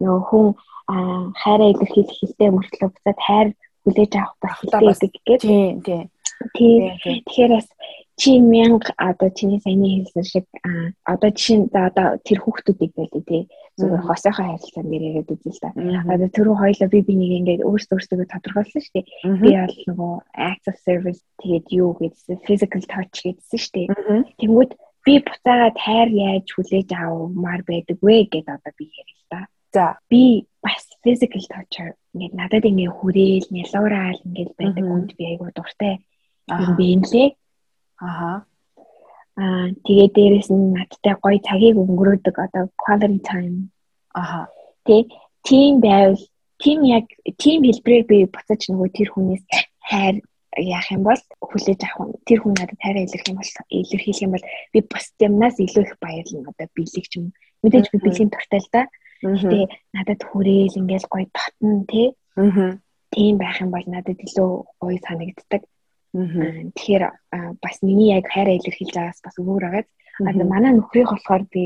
[0.00, 0.46] Нөгөө хүн
[0.88, 3.48] хайраа илэрхийлэх хэлтэй мөртлөө буцаад хайр
[3.84, 5.40] хүлээж авах байх хэрэгтэй гэдэг.
[5.40, 6.04] Тийм тийм.
[6.52, 7.68] Тэгэхээр бас
[8.16, 10.46] чи мянга одоо чиний саяны хэлсэн шиг
[11.04, 13.42] одоо жишээ нь одоо тэр хүүхдүүдийг байлээ тий
[13.78, 15.74] зөвхөн хосойхоо харилцаан дээр яриад үзье л та.
[15.74, 19.06] Одоо түрүү хоёлоо би бинийг ингээд өөрсдөө өөрсдөө тодорхойлсон шүү дээ.
[19.42, 20.12] Би бол нөгөө
[20.48, 23.86] acts of service тэгээд юу гэсэн physical touch гэсэн шүү дээ.
[24.38, 24.70] Тэнгүүд
[25.04, 29.40] би буцаагаад хайр яаж хүлээж авмаар байдаг вэ гэдээ одоо би ярил та.
[29.74, 31.76] За би бас physical touch
[32.14, 35.98] ингээд надад ингээд хүрээл, нялуурал ингээд байдаг хүнд би айгуу дуртай
[36.46, 37.34] юм би юм лээ.
[38.00, 38.44] Аа.
[39.36, 43.56] Аа тэгээ дээрэс нь надтай гоё цагийг өнгөрөөдөг одоо quality time.
[44.14, 44.46] Аа.
[44.86, 45.10] Тэ
[45.46, 46.22] тийм байвал
[46.62, 47.06] тийм яг
[47.42, 49.44] тийм хэлбэрээр би буцаж нөгөө тэр хүнээс
[49.90, 50.16] хайр
[50.56, 54.46] яах юм бол хүлээж авах тэр хүн надад хайраа илэрх юм бол илэрхийлэх юм бол
[54.72, 57.26] би бус юмнаас илүү их баярлна одоо биелэг ч юм.
[57.62, 58.82] Мэдээж би биелийн туртай л да.
[59.24, 59.64] Гэтээ
[59.96, 62.06] надад хүрээл ингээл гоё дотн тий
[63.14, 65.62] тийм байх юм бол надад илүү гоё санагддаг
[66.14, 67.04] Тэгэхээр
[67.58, 69.88] бас миний яг хайраа илэрхийлж байгаас бас өөр агаад
[70.22, 71.62] а манай нөхрийнх болохоор би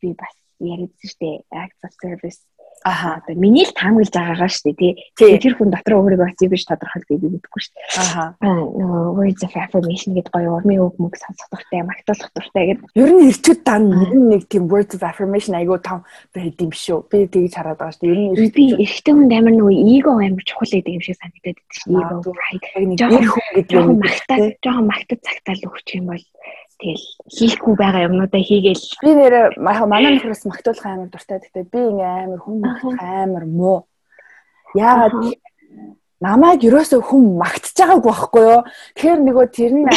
[0.00, 2.40] би бас яриадсан шүү дээ acts of service
[2.86, 3.18] Аха.
[3.18, 5.38] Одоо миний л таамаглаж байгаагаа шүү дээ тий.
[5.42, 7.86] Тэр хүн дотор өөрийгөө очив биш тодорхойлж би мэдэхгүй шүү дээ.
[7.98, 8.24] Аха.
[8.38, 12.86] Нөгөө words of affirmation гэдэг гоё урмын үг мөг сонсох дуртай, магтуулах дуртай гэдэг.
[12.94, 17.10] Ер нь ирчүүд дан нэг нэг тийм words of affirmation айгуу том байд юм шүү.
[17.10, 18.38] Би тэгж хараад байгаа шүү дээ.
[18.38, 21.66] Ер нь би эрэгтэй хүнд амар нөгөө эго амар чухал гэдэг юм шиг санагдаад байдаг
[21.74, 21.90] шүү.
[21.90, 22.66] Эго pride.
[23.02, 23.98] Жохон хүн гэдэг юм.
[23.98, 26.22] Магтаа, жохон магтад цагтаал өгч юм бол
[26.76, 28.84] тэгэл хийхгүй байгаа юмнуудаа хийгээл.
[29.00, 31.40] Би нэр манай нөхрөөс магтуулах амар дуртай.
[31.40, 33.78] Гэхдээ би ингээ амар хүн магтах амар муу.
[34.76, 35.16] Яагаад
[36.20, 38.62] намайг юусоо хүн магтж байгаагүй байхгүй юу?
[38.96, 39.88] Тэгэхээр нөгөө тэр нь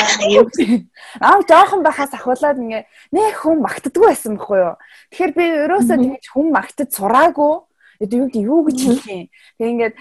[1.20, 4.76] аа жоохон байхаас ахуулаад ингээ нэх хүн магтдаггүй байсан байхгүй юу?
[5.12, 7.54] Тэгэхээр би юусоо тэгж хүн магтаж сураагүй.
[8.00, 9.28] Юу юу гэж хэлэх юм?
[9.60, 9.96] Тэг ингээд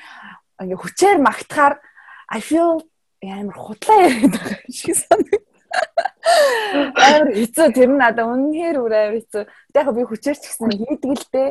[0.62, 1.74] ингээ хүчээр магтахаар
[2.30, 2.82] I feel
[3.22, 5.42] амар худлаа яриад байгаа шиг санагдав
[7.04, 9.44] Амар хэцүү тэр нь надад үнэхээр үр амар хэцүү.
[9.78, 11.50] Яг би хүчээрч гэсэн хийдэг л дээ.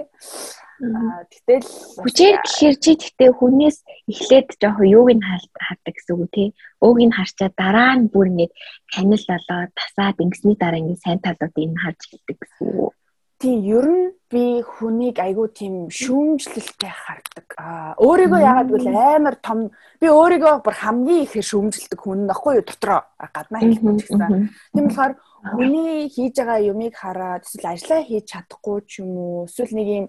[0.78, 1.66] Аа гэтэл
[2.06, 3.78] хүчээр гэхэр чи тэгтээ хүнээс
[4.12, 6.48] эхлээд жоох юуг нь хаадаг гэсэн үг тий.
[6.86, 8.48] Ууг нь харчаад дараа нь бүр ингэ
[8.94, 12.94] танил болоод тасаад ингэсний дараа ингэ сайн талуудыг нь харж эхэлдэг гэсэн үг.
[13.38, 17.48] Тийм ер нь би хүнийг айгүй тийм шүүмжлэлтэй хардаг.
[17.62, 19.70] Аа өөрийгөө яагаад гэвэл амар том
[20.02, 24.50] би өөрийгөө бүр хамгийн их шүүмжилдэг хүн нөхгүй юу дотроо гаднаа хэлэх гэсэн.
[24.74, 25.14] Тийм болохоор
[25.54, 30.06] хүний хийж байгаа юмыг хараад эсвэл ажиллаа хийж чадахгүй ч юм уу эсвэл нэг юм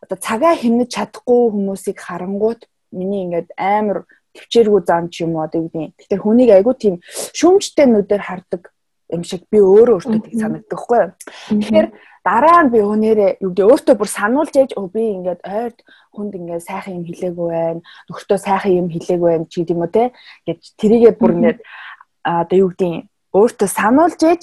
[0.00, 5.92] одоо цагаа хэмнэж чадахгүй хүмүүсийг харангуут миний ингээд амар төвчээргүй зам ч юм уу гэдэг.
[5.92, 6.94] Тэгэхээр хүнийг айгүй тийм
[7.36, 8.72] шүүмжтэй нүдээр хардаг
[9.12, 11.02] юм шиг би өөрөө өөртөө тийг санагддаг хгүй.
[11.50, 11.88] Тэгэхээр
[12.26, 15.78] дараа нь би өнөөрэ юу гэдэг өөртөө бүр сануулж яж өө би ингээд ойрд
[16.10, 17.80] хүнд ингээд сайхан юм хэлээгүй байна.
[18.10, 20.04] Нөхөртөө сайхан юм хэлээгүй байна ч гэдэм үү те.
[20.42, 21.58] Ингээд тэрийгээ бүр ингээд
[22.26, 22.94] одоо юу гэдэг
[23.30, 24.42] өөртөө сануулж яж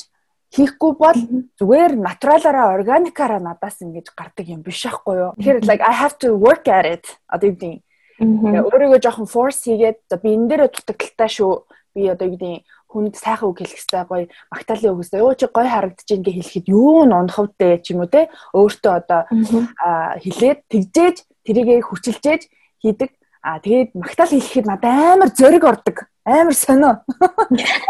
[0.54, 1.19] хийхгүй бол
[1.58, 5.32] зүгээр натуралаараа органикаараа надаас ингэж гардаг юм биш байхгүй юу.
[5.41, 7.06] Тэгэхээр like I have to work at it.
[7.26, 7.73] Одоо юу гэдэг
[8.21, 11.54] өөрийгөө жоохон force хийгээд би энэ дээрээ дутагдaltaа шүү.
[11.97, 15.21] Би одоо юу гэдэг хүнд сайхан үг хэлэх хэрэгтэй гоё магтаалын үг хэрэгтэй.
[15.25, 18.29] Юу чи гоё харагдаж ин гэ хэлэхэд юу н унахв дээ ч юм уу те.
[18.53, 19.21] Өөртөө одоо
[20.21, 22.41] хэлээд тэгжээж тэрийгэ хүчилжээж
[22.86, 23.10] хийдэг.
[23.43, 27.03] А тэгээд магтаал хэлэхэд надад амар зөриг ордог амар сонио.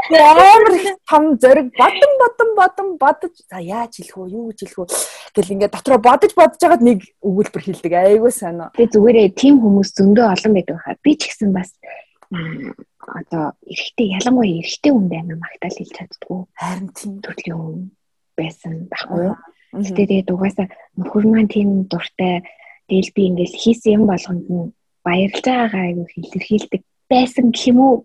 [0.10, 0.74] Тэгээ амар
[1.06, 4.30] том зориг бодон бодон бодон бодож за яаж хэлэх вэ?
[4.34, 4.86] Юу гэж хэлэх вэ?
[5.38, 7.94] Гэл ингээд дотроо бодож бодож байгаад нэг өгүүлбэр хэлдэг.
[7.94, 8.74] Айгуу сонио.
[8.74, 10.98] Тэгээ зүгээрээ тийм хүмүүс зөндөө олон байдаг хаа.
[11.06, 11.78] Би ч гэсэн бас
[13.08, 16.40] одоо эрэгтэй ялангуяа эрэгтэй хүнд амар магтаал хэлж чаддгүй.
[16.56, 17.78] Харин тийм төрлийн хүн
[18.38, 19.38] байсан байхгүй юу?
[19.74, 22.46] Гэтэ тэгээд угаасаа нөхөр маань тийм дуртай.
[22.88, 27.96] Тэгэл би ингээл хийсэн юм болгонд нь баярлж байгаагаа айгу илэрхийлдэг байсан гэх юм уу?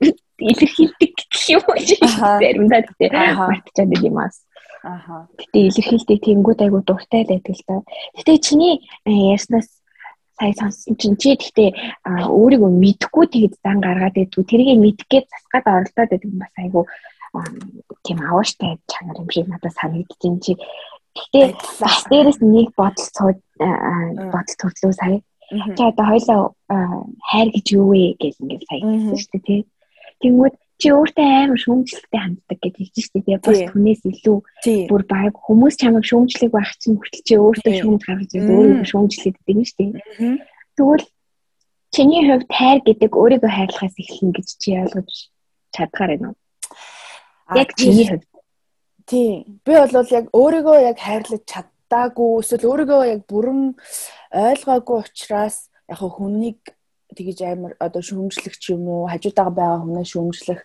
[0.50, 1.78] Илэрхийлдэг гэх юм уу?
[1.80, 4.36] Заримдаа тийм мартчихад юм аас.
[4.84, 5.28] Аха.
[5.40, 7.76] Гэтэ илэрхийлдэг тэнгууд айгу дуртай л байдаг л та.
[8.16, 9.79] Гэтэ чиний э, ярьснаас
[10.40, 11.70] сая сонссон чинь чи гэхдээ
[12.32, 14.44] өөрийгөө мэдхгүй тэгэд зан гаргаад байдгүй.
[14.48, 16.88] Тэрийг мэдгээд засгаад оролдоод байдаг бас айгу
[18.04, 20.56] тийм авааштай чанар юм шиг надад санагдчихээн чи.
[21.12, 21.46] Гэхдээ
[21.84, 23.38] бас дээрэс нэг бодол цууд
[24.32, 25.20] бодол төрлөө сая.
[25.76, 26.40] Чи одоо хоёлаа
[27.28, 28.16] хайр гэж юу вэ?
[28.16, 29.60] гэж ингээд сая хэлсэн шүү дээ тий.
[30.24, 33.38] Тэнгүүд чи өөртөө амар шүүмжлэлтэй ханддаг гэж хэлж шүү дээ.
[33.44, 34.38] Бас хүнээс илүү
[34.88, 39.78] бүр баг хүмүүс чамайг шүүмжлэх байх чинь хүртэл чи өөртөө шүүмж гаргаж өөрийгөө шүүмжлээд байдаг
[39.84, 40.40] юм дээ.
[40.80, 41.04] Тэгвэл
[41.92, 45.12] чиний хувьд хайр гэдэг өөрийгөө хайрлахаас эхэлнэ гэж чи ойлгож
[45.74, 46.38] чадхаар байна уу?
[47.60, 48.24] Яг чиний хувьд.
[49.04, 49.44] Тий.
[49.66, 53.74] Би бол яг өөрийгөө яг хайрлаж чаддаагүй эсвэл өөрийгөө яг бүрэн
[54.32, 56.60] ойлгоогүй учраас яг хүнийг
[57.16, 60.60] тэгэж амар одоо шүүмжлэх ч юм уу хажуудаага байгаа хүнээ шүүмжлэх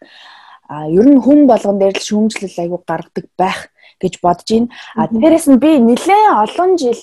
[0.69, 3.69] а ер нь хүн болгон дээр л шүүмжлэл айгу гаргадаг байх
[4.01, 4.69] гэж бодож байна.
[4.95, 7.01] А дээрэс нь би нэлээд олон жил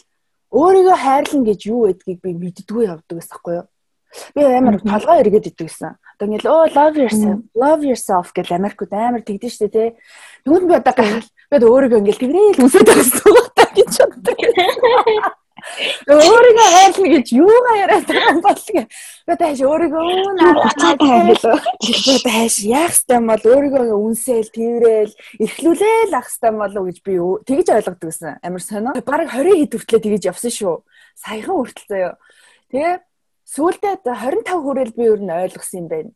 [0.51, 3.67] өөрийгөө хайрлна гэж юу гэдгийг би мэддгүй явдаг гэсэн байхгүй юу?
[4.35, 5.95] Би амар толгой эргээд идэв гэсэн.
[5.95, 9.89] Одоо ингээл оо love yourself, love yourself гэж Америкт амар тэгдэж штэ тий.
[10.45, 14.37] Тэгвэл би одоо гахал би өөрийгөө ингээл тэгрээл үсээд байгаа гэж боддог.
[16.09, 18.83] Өөрийгөө хайрлна гэж юугаа яриад байгаа юм бол гэ.
[19.27, 20.03] Би тааш өөрийгөө
[20.39, 20.59] наад
[21.03, 21.59] хайрлаа.
[21.83, 26.99] Би тааш яах ёстой юм бол өөрийгөө үнсээл, тэрэл, эрхлүүлээл ах ёстой юм болов гэж
[27.07, 27.15] би
[27.47, 28.43] тэгж ойлгодог гэсэн.
[28.43, 28.93] Амар сонио.
[29.07, 30.77] Бараг 20 хэд хүртлээ тэгж явсан шүү.
[31.15, 32.15] Саяхан хүртэл заяа.
[32.71, 32.93] Тэгээ
[33.47, 36.13] сүүлдээ 25 хүрээл би ер нь ойлгосон юм байна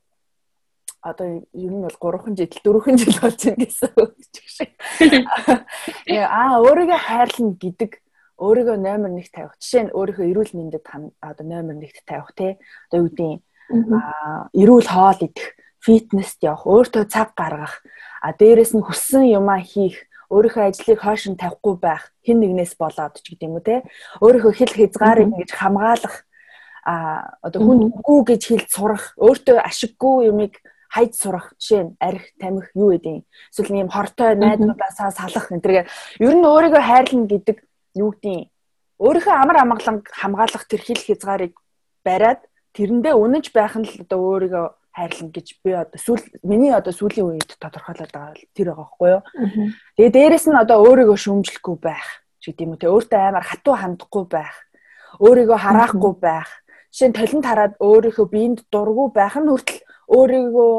[1.07, 4.13] одоо ер нь бол 3хан жил 4хан жил болж байна гэсэн үг
[4.51, 4.71] шиг.
[6.11, 7.91] Аа өөрийгөө хайрлна гэдэг
[8.37, 9.55] өөрийгөө номер 1 тавих.
[9.61, 10.85] Жишээ нь өөрийнхөө эрүүл мэндэд
[11.21, 12.53] одоо номер 1-т тавих тий.
[12.91, 13.43] Одоо юу гэдэг
[13.97, 17.83] аа эрүүл хоол идэх, фитнест явах, өөртөө цаг гаргах,
[18.21, 23.19] а дээрэс нь хүссэн юмаа хийх, өөрийнхөө ажлыг хойш нь тавихгүй байх, хэн нэгнээс болоод
[23.23, 23.81] ч гэдэг юм уу тий.
[24.23, 26.17] Өөрийнхөө хэл хязгаарыг ингэж хамгаалах
[26.87, 30.55] а одоо хүн үгүй гэж хэлж сурах, өөртөө ашиггүй юмыг
[30.87, 33.25] хайж сурах жишээ нь арх тамхи юу гэдэг юм.
[33.51, 35.87] Эсвэл нэм хортой найзуудаасаа салах энэ төргээ
[36.23, 37.57] ер нь өөрийгөө хайрлна гэдэг
[37.97, 38.53] юу гэдгийг
[39.01, 41.55] өөрийнхөө амар амгалан хамгаалах тэр хил хязгаарыг
[42.05, 42.41] бариад
[42.77, 47.29] тэрэндээ үнэнч байх нь л одоо өөрийгөө хайрлна гэж би одоо сүүл миний одоо сүүлийн
[47.37, 49.23] үед тодорхойлоод байгаа тэр байгаа байхгүй юу.
[49.97, 54.25] Тэгээ дээрэс нь одоо өөрийгөө шүүмжлэхгүй байх гэдэг юм уу те өөртөө амар хатуу хандахгүй
[54.25, 54.57] байх.
[55.21, 56.49] Өөрийгөө хараахгүй байх.
[56.89, 59.85] Жишээ нь толинд хараад өөрийнхөө биед дургу байх нь хүртэл
[60.17, 60.73] өөрийгөө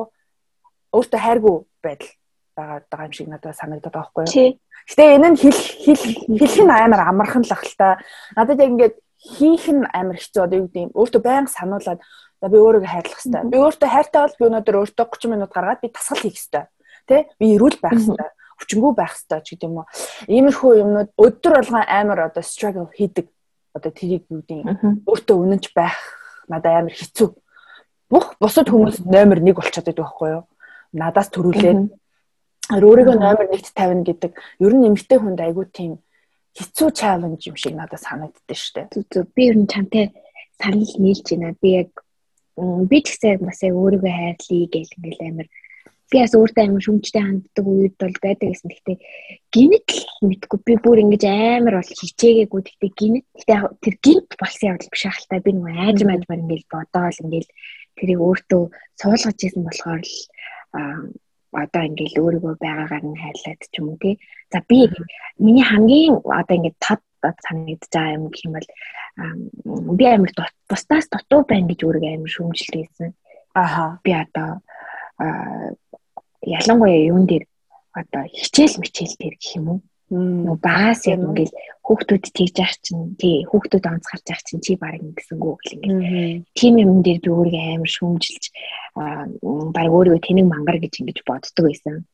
[0.98, 2.12] өөртөө хайргүй байдал
[2.58, 4.34] байгаа юм шиг надад санагдаад байгаа байхгүй юу.
[4.88, 6.04] Гэтэ энэ нь хэл хэл
[6.40, 8.00] хэлэх нь амар амархан л ах л та.
[8.40, 10.96] Надад яг ингээд хийх нь амар хэцүү одоо юу гэдэг юм.
[10.96, 12.00] Өөртөө байнга сануулад
[12.40, 13.44] за би өөрийгөө хайрлах хэрэгтэй.
[13.52, 16.66] Би өөртөө хайртай бол би өнөөдөр өөртөө 30 минут гаргаад би тасгал хийх хэрэгтэй.
[17.10, 17.16] Тэ?
[17.36, 18.30] Би эрүүл байх хэрэгтэй.
[18.58, 19.88] Хүчингү байх хэрэгтэй ч гэдэг юм уу.
[20.32, 23.28] Иймэрхүү юмнууд өдөр болгон амар одоо struggle хийдэг.
[23.76, 25.98] Одоо тэрийг юу гэдэг өөртөө үнэнч байх
[26.48, 27.30] надад амар хэцүү.
[28.08, 30.44] Бүх бусад хүмүүс номер 1 болчиход байдаг байхгүй юу?
[30.96, 31.92] Надаас төрүүлээд
[32.68, 35.94] өөрийгөө номер 1-т тавина гэдэг ер нь эмгтэй хүнд айгүй тийм
[36.58, 39.08] хэцүү чаленж юм шиг надад санагддаг шүү дээ.
[39.14, 40.12] Зүг би ер нь чамтай
[40.60, 41.56] санал нийлж байна.
[41.62, 41.92] Би яг
[42.58, 45.48] би ч гэсэн бас яг өөрийгөө хайрлая гэл ингээл амир
[46.12, 48.68] би бас өөртөө амир шүмжтэй ханддаг үед бол байдаг гэсэн.
[48.74, 48.98] Гэхдээ
[49.54, 52.62] гинт л мэдгүй би бүр ингэж амир бол хичээгээгүй.
[52.68, 57.22] Гэхдээ гинт гэхдээ тэр гинт болсон явдал биш ахaltaа би нэг айж маажмаар ингээл бодоол
[57.24, 57.52] ингээл
[57.96, 58.64] тэрийг өөртөө
[59.00, 60.16] суулгаж исэн болохоор л
[61.52, 64.16] одоо ингээл өөрийгөө байгаагаар нь хайрлаад ч юм уу тий.
[64.52, 64.90] За би
[65.40, 67.02] миний хамгийн одоо ингээд тод
[67.46, 68.70] санагдаж байгаа юм гэх юм бол
[69.98, 70.32] би амар
[70.70, 73.10] бусдаас дутуу байна гэж өөрийгөө амар шүүмжилт хийсэн.
[73.54, 74.00] Аха.
[74.04, 74.62] Би одоо
[76.42, 77.46] ялангуяа юун дээр
[78.00, 79.80] одоо хичээл мичээл дээр гэх юм уу?
[80.10, 81.52] Багаас яг ингээл
[81.84, 86.74] хүүхдүүд тэгж яах чинь тий хүүхдүүд онцгарч яах чинь чи баг ингэсэнгүү гэл ингээл тийм
[86.80, 88.46] юм дээр би өөрийгөө амар шүүмжилж
[89.76, 92.08] баг өөрийгөө тэнэг мангар гэж ингэж боддог байсан.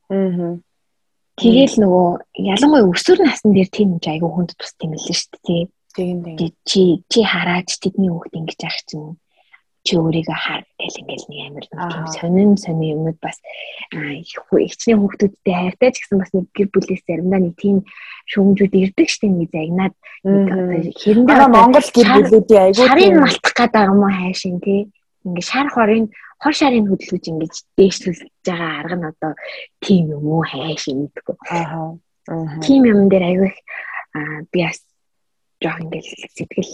[1.38, 2.10] Тэгэл нөгөө
[2.50, 5.64] ялангуяа өсвөр насн дээр тийм юм айгүй хүнд тус л шүү дээ.
[5.94, 6.54] Тийм тийм.
[6.66, 9.18] Чи чи хараач тэдний хүүхд ингэж яах чинь
[9.84, 13.38] чи өөрийгөө хар гэл ингээл нэг амар нэг сонин сонин юмуд бас
[13.92, 17.78] ихчний хүүхдүүдтэй хайртай ч гэсэн бас нэг гэр бүлээс заримдаа нэг тийм
[18.32, 24.12] шүүмжүүд ирдэг штеп нэг загнаад хэрэндээ Монгол гэр бүлүүдийн айгуу шарын малтах гэдэг юм уу
[24.16, 24.82] хайшин тий
[25.28, 26.06] ингээд шар хорын
[26.40, 29.32] хор шарын хөдөлгөж ингэж дээшлүүлж байгаа арга нь одоо
[29.84, 32.00] тийм юм уу хайшин гэдэггүй аа
[32.64, 33.52] тийм юм дээр айгүй
[34.52, 34.80] би бас
[35.64, 36.72] жоох ингээл сэтгэл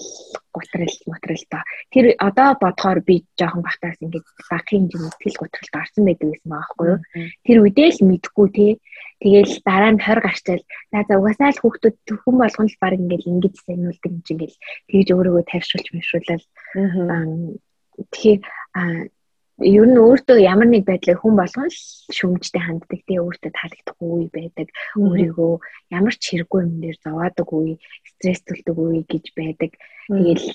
[0.52, 1.63] гутрал материал та.
[1.93, 6.65] Тэр одоо бодохоор би жоохон бахтаас ингээд багын хэмжээний сэтгэл гутралд орсон байдаг гэсэн байгаа
[6.73, 6.99] байхгүй юу?
[7.45, 8.67] Тэр үедээ л мэдгүй те.
[9.21, 13.32] Тэгэл дараа нь 20 гарчаал за за угаасаа л хүүхдүүд хүн болгон л баг ингээл
[13.38, 14.58] ингэж сайнуулдаг юм чи ингээл
[14.89, 16.45] тэгж өөрийгөө тавьшруулж мэршүүлэл.
[17.99, 18.41] Тэгэхээр
[19.60, 21.69] ер нь өөртөө ямар нэг байдлаар хүн болгон
[22.17, 23.00] шүмжтэй ханддаг.
[23.04, 25.54] Тий өөртөө таалагдахгүй үе байдаг өөрийгөө
[25.91, 27.76] ямар ч хэрэггүй юм дээр зоваадаг үе
[28.15, 29.72] стресстүүлдэг үе гэж байдаг.
[30.08, 30.48] Тэгэл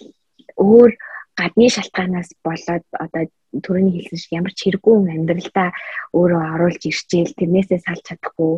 [0.57, 0.91] өөр
[1.37, 3.25] гадны шалтгаанаас болоод одоо
[3.65, 5.69] төрөний хэлсэн шиг ямар ч хэрэггүй амьдралдаа
[6.17, 8.55] өөрөө оруулж ирчээл тэрнээсээ салж чадахгүй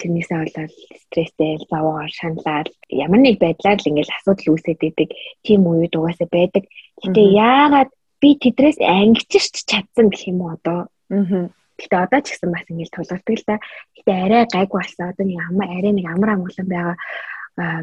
[0.00, 0.72] тэрнээсээ болоод
[1.04, 5.10] стресстэй заваар шаналал ямар нэг байдлаар л ингээл асуудал үүсээд идэг
[5.44, 6.64] тийм үед угаасаа байдаг.
[7.02, 7.90] Гэтэ яагаад
[8.24, 10.88] би тэдрээс ангичирч чадсан гэх юм уу одоо.
[11.12, 11.52] Аа.
[11.76, 13.56] Гэтэ одоо ч гэсэн бас ингэж тулгардаг л да.
[14.00, 15.12] Гэтэ арай гайгүй болсон.
[15.12, 16.96] Одоо нэг амар арай нэг амар амгалан байгаа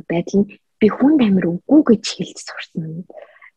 [0.09, 0.49] байдал нь
[0.81, 3.05] би хүнд амир үгүй гэж хэлж сурсан.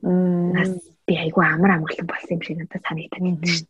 [0.05, 0.71] Нас
[1.09, 3.69] би айгүй амар амгалан болсон юм шиг надад санагдаад байна шүү.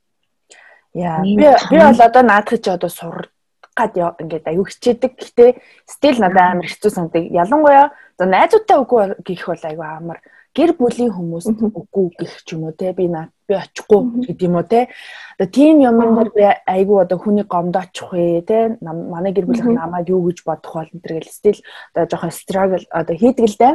[0.98, 1.22] Яа.
[1.22, 3.30] Би би бол одоо наадах чи одоо сур
[3.78, 5.12] гад ингээд аюу хичээдэг.
[5.22, 5.46] Гэтэ
[5.86, 7.30] стил надад амар хэцүү санагдав.
[7.30, 10.18] Ялангуяа за найзуудтай үгүй гэх бол аюу амар
[10.54, 14.56] гэр бүлийн хүмүүс үгүй гэх ч юм уу те би наа би очихгүй гэдэг юм
[14.56, 14.88] уу те.
[15.34, 19.74] Одоо тийм юмн дээр би айгүй одоо хүний гомд очих вэ те манай гэр бүлийн
[19.74, 21.58] намайг юу гэж бодох бол энэ гэл стил
[21.92, 23.74] одоо жоохон struggle одоо хийдэг л дээ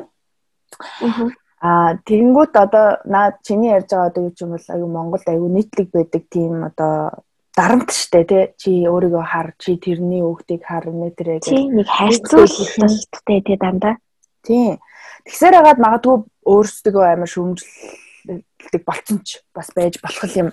[1.59, 5.49] аа тэгэнгүүт одоо наа чиний ярьж байгаа одоо юу ч юм бол айгүй Монголд айгүй
[5.51, 7.19] нийтлэг байдаг тийм одоо
[7.59, 13.57] дарамт штэ тий чи өөрийгөө хар чи тэрний өгдгийг хар метрээ гэх нэг хайрцуулалттай тий
[13.59, 13.99] дандаа.
[14.47, 14.79] Тий.
[15.27, 16.15] Тэгсээр хагаад магадгүй
[16.49, 20.49] өөрсдөө амар шүүмжлэлдэг болцсон ч бас байж болох юм.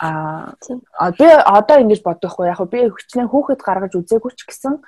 [0.00, 0.56] Аа
[1.16, 4.80] би одоо ингэж бодохгүй яг би хүчнээ хүүхэд гаргаж үзээгүй ч гэсэн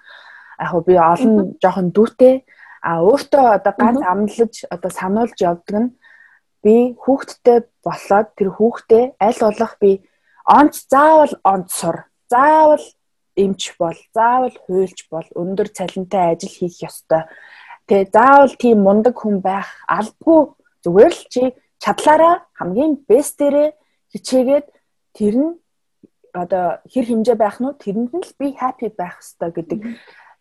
[0.61, 2.44] яг би олон жоохон дүүтэй.
[2.83, 5.88] А өөртөө одоо ганц амлаж одоо сануулж явдаг нь
[6.64, 9.92] би хүүхэдтэй болоод тэр хүүхдээ аль болох би
[10.47, 11.97] онц заавал онц сур
[12.31, 12.85] заавал
[13.37, 17.23] эмч бол заавал хуйлч бол өндөр цалинтай ажил хийх ёстой
[17.88, 20.53] Тэгээ заавал тийм мундаг хүн байх албагүй
[20.85, 21.42] зүгээр л чи
[21.81, 23.68] чадлаараа хамгийн бестээрээ
[24.12, 24.66] хичээгээд
[25.16, 25.51] тэр нь
[26.37, 29.81] одоо хэр хэмжээ байх нь тэрэнд нь л би happy байх хэрэгтэй гэдэг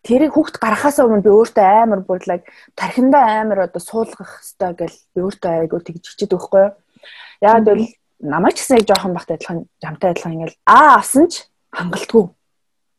[0.03, 2.43] тэрийг хүүхд гарахаас өмнө би өөртөө амар бүрлэг
[2.75, 6.73] тархиндаа амар одоо суулгах хэрэгтэй гэл би өөртөө айгуу тэгж хичээд өгөхгүй юу.
[7.41, 7.87] Яагаад гэвэл
[8.23, 12.23] намайг ч гэсэн яг жоохон бахт адилхан жамтай адилхан ингээл А авсан ч хангалтгүй.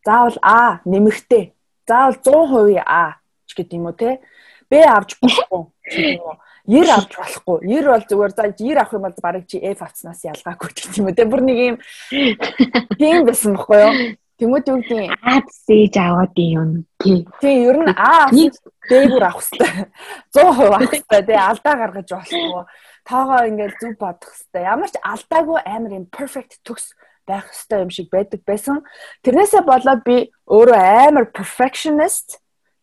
[0.05, 1.55] Заавал А нэмэгтэй.
[1.89, 4.21] Заавал 100% А ч гэдэг юм уу те.
[4.69, 6.37] Б авч болохгүй тийм үү.
[6.69, 7.59] 90 авч болохгүй.
[7.65, 11.09] 90 бол зүгээр за 90 авах юм бол барыг чи F авцнаас ялгаагүй гэх юм
[11.09, 11.25] үү те.
[11.25, 11.77] Бүр нэг юм
[13.01, 13.95] тийм байсан бохгүй юу?
[14.39, 16.87] Тэмүүт юу гэдэг А зээж аваад юм.
[17.03, 17.27] Тий.
[17.41, 19.91] Тий, ер нь А дээгүүр авах хэрэгтэй.
[20.31, 21.39] 100% авах хэрэгтэй тий.
[21.41, 22.65] Алдаа гаргаж болохгүй.
[23.03, 24.63] Тоогоо ингээд зүг бодох хэрэгтэй.
[24.63, 26.95] Ямар ч алдаагүй амар юм perfect төгс
[27.27, 28.87] байх хэрэгтэй юм шиг байдаг байсан.
[29.27, 30.81] Тэрнээсээ болоод би өөрөө
[31.11, 32.39] амар perfectionist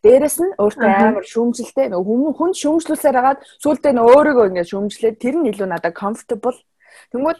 [0.06, 5.34] Дээрэс нь өөртөө амар шүүмжлэлтэй хүн хүн шүүмжлүүлсээр хагаад сүултээ нь өөрийгөө ингээд шүүмжлээд тэр
[5.42, 6.54] нь илүү надад comfortable.
[7.10, 7.38] Тэнгүүд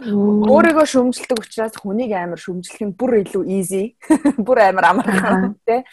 [0.51, 3.95] өөрийгөө шүүмжилдэг учраас хүнийг амар шүүмжлэх нь бүр илүү easy.
[4.47, 5.87] Бүр амар амархан тий.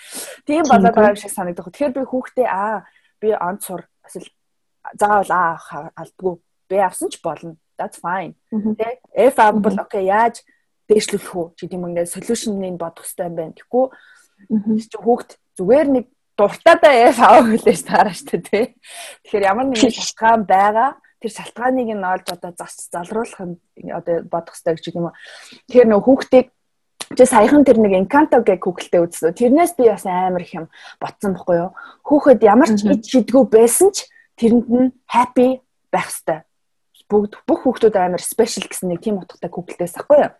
[0.49, 1.69] Тийм болоод байгаа шиг санагдах.
[1.69, 2.85] Тэгэхээр би хүүхдээ аа
[3.21, 4.29] би онц сур эсвэл
[4.97, 6.41] заавал аа алдгүй.
[6.69, 7.57] Би авсан ч болно.
[7.77, 8.33] That's fine.
[8.49, 9.01] Тэ
[9.33, 10.41] F авбал окей яаж
[10.89, 13.57] дээшлүүлэх үү гэдэг юм ингээд solution-ыг бодох хэрэгтэй юм байна.
[13.57, 13.85] Тэгэхгүй
[14.89, 16.05] чи хүүхд зүгээр нэг
[16.37, 18.65] дуртаадаа яа аваа хүлээж таараа штэ тий.
[19.23, 20.89] Тэгэхээр ямар нэгэн шалтгаан байгаа
[21.21, 23.57] тэр шалтгааныг нь олж одоо зас залруулах
[23.93, 25.13] одоо бодох хэрэгтэй гэж юм.
[25.69, 26.47] Тэгэхээр нөх хүүхдийг
[27.13, 29.37] Чи саяхан тэр нэг Encanto гэх Google-тэй үзсэн.
[29.37, 30.65] Тэрнээс би бас амар их юм
[30.97, 31.71] ботсон байхгүй юу?
[32.01, 34.09] Хүүхэд ямар ч ид шидгүү байсан ч
[34.39, 35.61] тэрэнд нь happy
[35.93, 36.41] байх хэвээр.
[37.11, 40.33] Бүгд бүх хүүхдүүд амар special гэсэн нэг тийм утгатай Google-ээс ахгүй юу?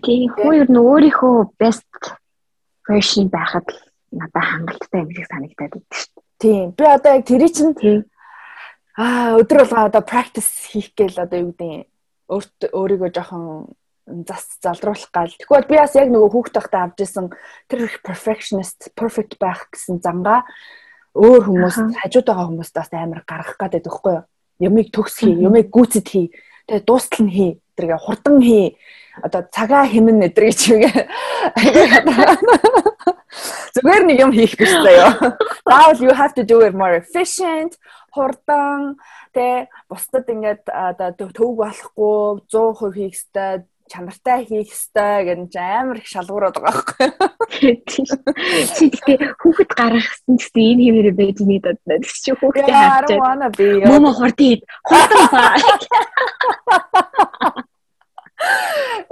[0.00, 1.92] Тийм хүү ер нь өөрийнхөө best
[2.88, 3.68] version байхад
[4.14, 6.24] надад хангалттай юм шиг санагдаад байна шүү дээ.
[6.38, 6.66] Тийм.
[6.76, 7.98] Би одоо яг тэрий чинь тийм
[8.96, 11.90] аа өдөр болгоо одоо practice хийх гээл одоо юу гэдэг
[12.28, 13.74] өөрийгөө жоохон
[14.06, 15.32] зас залруулах гал.
[15.32, 17.32] Тэгвэл би бас яг нөгөө хүүхд тахта авч исэн
[17.68, 20.44] тэр perfectionist perfect байх гэсэн зангаа
[21.16, 24.24] өөр хүмүүс хажууд байгаа хүмүүст бас амар гаргах гэдэг байхгүй юу?
[24.60, 26.26] Ямиг төгс хий, ямиг гүйцэд хий.
[26.68, 27.52] Тэгээ дуустал нь хий.
[27.74, 28.78] Тэргээ хурдан хий.
[29.22, 30.94] Одоо цагаа хэмнэн өдр гэж үгээ.
[33.74, 35.38] Зүгээр нэг юм хийх гэж заяа.
[35.66, 37.74] Заавал you have to do it more efficient,
[38.14, 38.98] хурдан,
[39.34, 46.08] тэ бусдад ингээд одоо төвөг болохгүй 100% хийх хэрэгтэй чанартай хийх ёстой гэж амар их
[46.08, 47.72] шалгуураад байгаа байхгүй.
[48.74, 53.20] Чи тэгтээ хүүхэд гаргасан гэсэн энэ хэмээрээ байж нийт одноо гэж чи хүүхдээ хаачих.
[53.88, 55.42] Момо хурдын хурдан ба.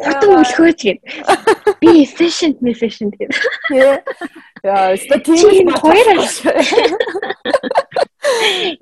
[0.03, 1.01] Хурдан өлхөөж гээд.
[1.81, 3.33] Би efficient efficient гээд.
[4.65, 6.17] Яа, статистик хоёр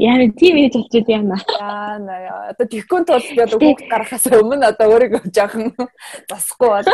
[0.00, 1.38] Яа, тийм ээж болчиход яана.
[1.48, 2.52] Яа.
[2.52, 5.72] Одоо тэгхүүн тул одоо хүүхд гаргахаас өмнө одоо өөрийгөө жоохон
[6.28, 6.88] засахгүй бол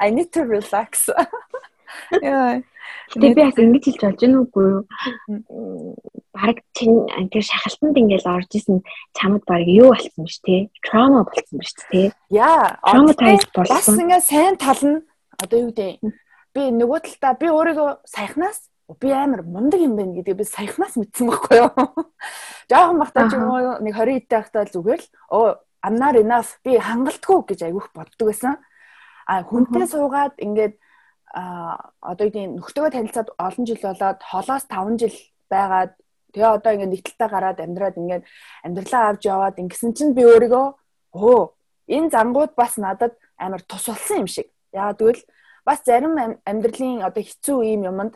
[0.00, 1.10] I need to relax.
[2.22, 2.64] Яа.
[3.12, 4.82] Тэгээ би яг ингэж хэлж болж байна уугүй юу?
[6.34, 8.82] Бараг чин тэр шахалтанд ингээл орж исэн
[9.14, 10.56] чамд бараг юу болсон биш те?
[10.82, 12.10] Trauma болсон биш те?
[12.32, 13.76] Яа, traumatized болсон.
[13.76, 15.04] Бас ингээ сайн тал нь
[15.38, 16.02] одоо юу гэдэг
[16.56, 18.58] би нөгөө талдаа би өөрийгөө саяхнаас
[18.94, 21.70] би амар мундаг юм байна гэдгийг би саяхнаас мэдсэн байхгүй юу.
[22.70, 26.58] Жохон бахтаа ч юм уу нэг 20 эдтэй байхдаа зүгээр л оо I'm not enough
[26.62, 28.62] би хангалтгүй гэж айгүйх боддог байсан.
[29.26, 30.78] А хүнтэй суугаад ингээд
[31.34, 35.16] а одоо ийм нөхдөдөө танилцаад олон жил болоод холоос 5 жил
[35.50, 35.92] байгаад
[36.30, 38.24] тэгээ одоо ингээд нэгтэлтэй гараад амьдраад ингээд
[38.62, 40.66] амьдралаа авч яваад ингэсэн чинь би өөрийгөө
[41.18, 41.54] оо
[41.90, 44.46] энэ зангууд бас надад амар тус болсон юм шиг.
[44.72, 45.22] Яа тэгвэл
[45.66, 46.14] бас зарим
[46.46, 48.14] амьдралын одоо хэцүү ийм юмд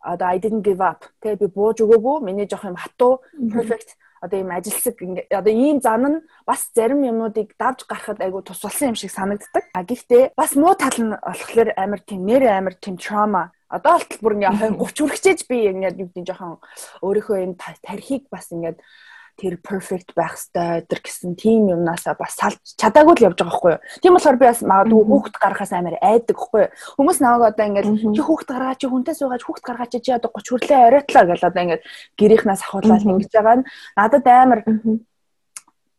[0.00, 1.06] одоо I didn't give up.
[1.20, 2.24] Тэгээ би бууж өгөөгүй.
[2.24, 4.96] Миний жоох юм хатуу perfect одоо ийм ажилсаг
[5.30, 9.64] одоо ийм зам нь бас зарим юмнуудыг давж гарахад айгу тус болсон юм шиг санагддаг.
[9.72, 14.20] А гэхдээ бас муу тал нь болохоор амар тийм нэр амар тийм trauma одоо болтол
[14.20, 16.58] бүр ингээ 20 30 үргэлжээж би ингээд юу гэдэг жоохон
[17.06, 18.82] өөрийнхөө энэ тархийг бас ингээд
[19.40, 23.72] тэр perfect байх хэвээр тэр гэсэн тийм юмнасаа бас салж чадаагүй л явж байгаа байхгүй
[23.72, 23.80] юу.
[24.04, 26.72] Тийм болохоор би бас магадгүй хүүхд гаргахаас амар айдаг байхгүй юу.
[27.00, 30.28] Хүмүүс намайг одоо ингээд чи хүүхд гаргаа чи хүнтэй суугаад хүүхд гаргаа чи чи одоо
[30.28, 31.82] 30 хүрлээ оройлоо гэж одоо ингээд
[32.20, 33.66] гэрийнхнээс ахуулаад ингэж байгаа нь
[33.96, 34.60] надад амар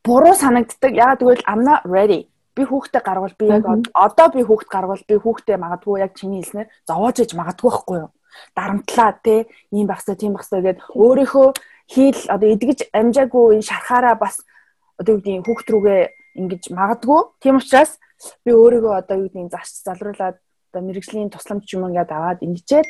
[0.05, 0.93] буруу санагддаг.
[0.93, 2.29] Ягаад гэвэл I'm not ready.
[2.53, 3.65] Би хүүхдээ гаргавал би яг
[3.97, 8.11] одоо би хүүхд гаргавал би хүүхдээ магадгүй яг чиний хэлснээр зовоож иж магадгүй байхгүй юу
[8.55, 11.47] дарамтлаа те ийм багсаа тийм багсаа гэд өөрийнхөө
[11.91, 14.39] хийл одоо эдгэж амжаагүй энэ шархаараа бас
[14.95, 16.01] одоо юу гэдгийг хүүхд рүүгээ
[16.39, 17.21] ингэж магадгүй.
[17.43, 17.99] Тийм учраас
[18.47, 22.87] би өөрийгөө одоо юу гэдгийг зарч залруулад одоо мэрэгжлийн тусламж юм ингээд аваад ингэчээд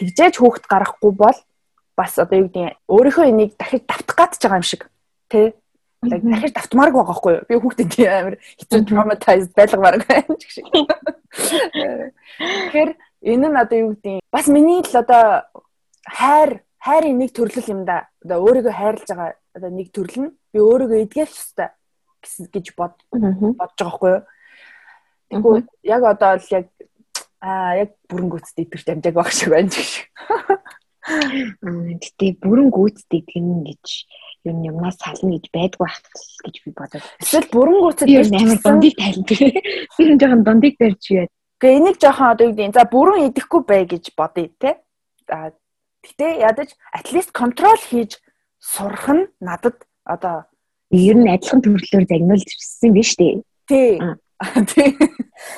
[0.00, 1.38] тэгжээж хүүхд гаргахгүй бол
[1.96, 4.82] бас одоо юу гэдгийг өөрийнхөө энийг дахиж давтах гатж байгаа юм шиг.
[5.28, 5.52] Тий
[6.02, 7.44] дахиж давтмаарг байгаа хгүй юу?
[7.48, 10.66] Би хүүхдэд амар хэцүү traumatized байлгамаар байна гэх шиг.
[11.28, 15.44] Тэгэхээр энэ нь одоо юу гэдгийг бас миний л одоо
[16.08, 18.08] хайр хайрын нэг төрлөл юм да.
[18.24, 21.68] Одоо өөрийгөө хайрлаж байгаа одоо нэг төрөл нь би өөрийгөө эдгэх ёстой
[22.20, 24.22] гэсэн гэж бод бодож байгаа хгүй юу.
[25.30, 26.66] Тэгвэл яг одоо л яг
[27.40, 29.90] аа яг бүрэн гүйцэд идэрч амжааг байх шиг байна гэж.
[31.00, 33.86] Гэтэ бүрэн гүйцэд идэх нь гэж
[34.44, 35.98] юм юмнаас сална гэж байдгүй байх
[36.44, 37.04] гэж би бодод.
[37.20, 39.24] Эсвэл бүрэн гүйцэд идэх амар дондыг тайлна.
[39.96, 41.28] Би энэ жоохон дондыг барьж яа.
[41.60, 44.80] Гэхдээ энийг жоохон одоо юу гэдэг за бүрэн идэхгүй бай гэж бодъё те.
[45.28, 45.52] А
[46.04, 48.16] Гэтэ ядаж at least control хийж
[48.58, 50.48] сурах нь надад одоо
[50.90, 53.42] ер нь адилхан төрлөөр загнуулж ирсэн биз дээ.
[53.68, 54.00] Тий.
[54.72, 54.96] Тий.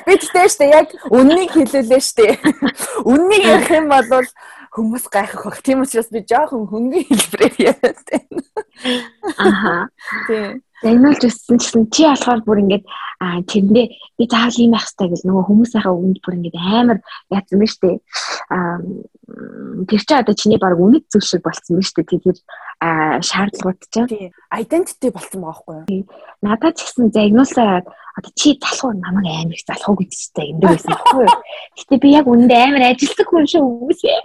[0.07, 2.39] Би тэгтээ штэ яг үннийг хэлүүлээ штэ.
[3.11, 4.27] Үннийг ярих юм бол
[4.75, 5.63] хүмүүс гайхах бах.
[5.63, 8.43] Тийм учраас би жоохон хөнгөн хэлбэрээр яриад байна.
[9.39, 9.75] Аха.
[10.27, 12.85] Тий загнуулж өссөн чинь чи болохоор бүр ингээд
[13.23, 13.87] тэрэндээ
[14.19, 16.99] би заавал ийм байх хэрэгтэй гэж нөгөө хүмүүсийнхаа өгөнд бүр ингээд амар
[17.31, 17.91] яатсан байна штэ
[18.51, 18.59] а
[19.89, 22.37] тэр чи одоо чиний баг үнэт зүйл шиг болцсон байна штэ тэр
[22.83, 26.07] а шаардлагууд чинь identity болцсон байгаа байхгүй юу?
[26.43, 30.93] Надад ч гэсэн загнуулсаад одоо чи залхуу намайг амар их залхуу гэж штэ энэ байсан
[30.93, 31.37] байхгүй юу?
[31.79, 34.19] Гэтээ би яг үнэндээ амар ажилтдаг хүн шиг үгүйсээ.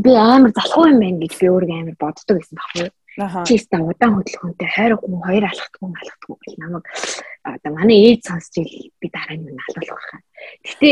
[0.03, 2.89] Би амар залхуу юм байна гэж би өөрөө амар боддог гэсэн баггүй.
[2.89, 3.02] Чи
[3.61, 6.85] ста удаан хөдөлгөөнтэй хайргүй хоёр алхдаггүй алхдаггүй гэл намайг
[7.45, 10.21] одоо манай ээж сонсч ил би дараа нь алуулах байхаа.
[10.63, 10.91] Гэтэ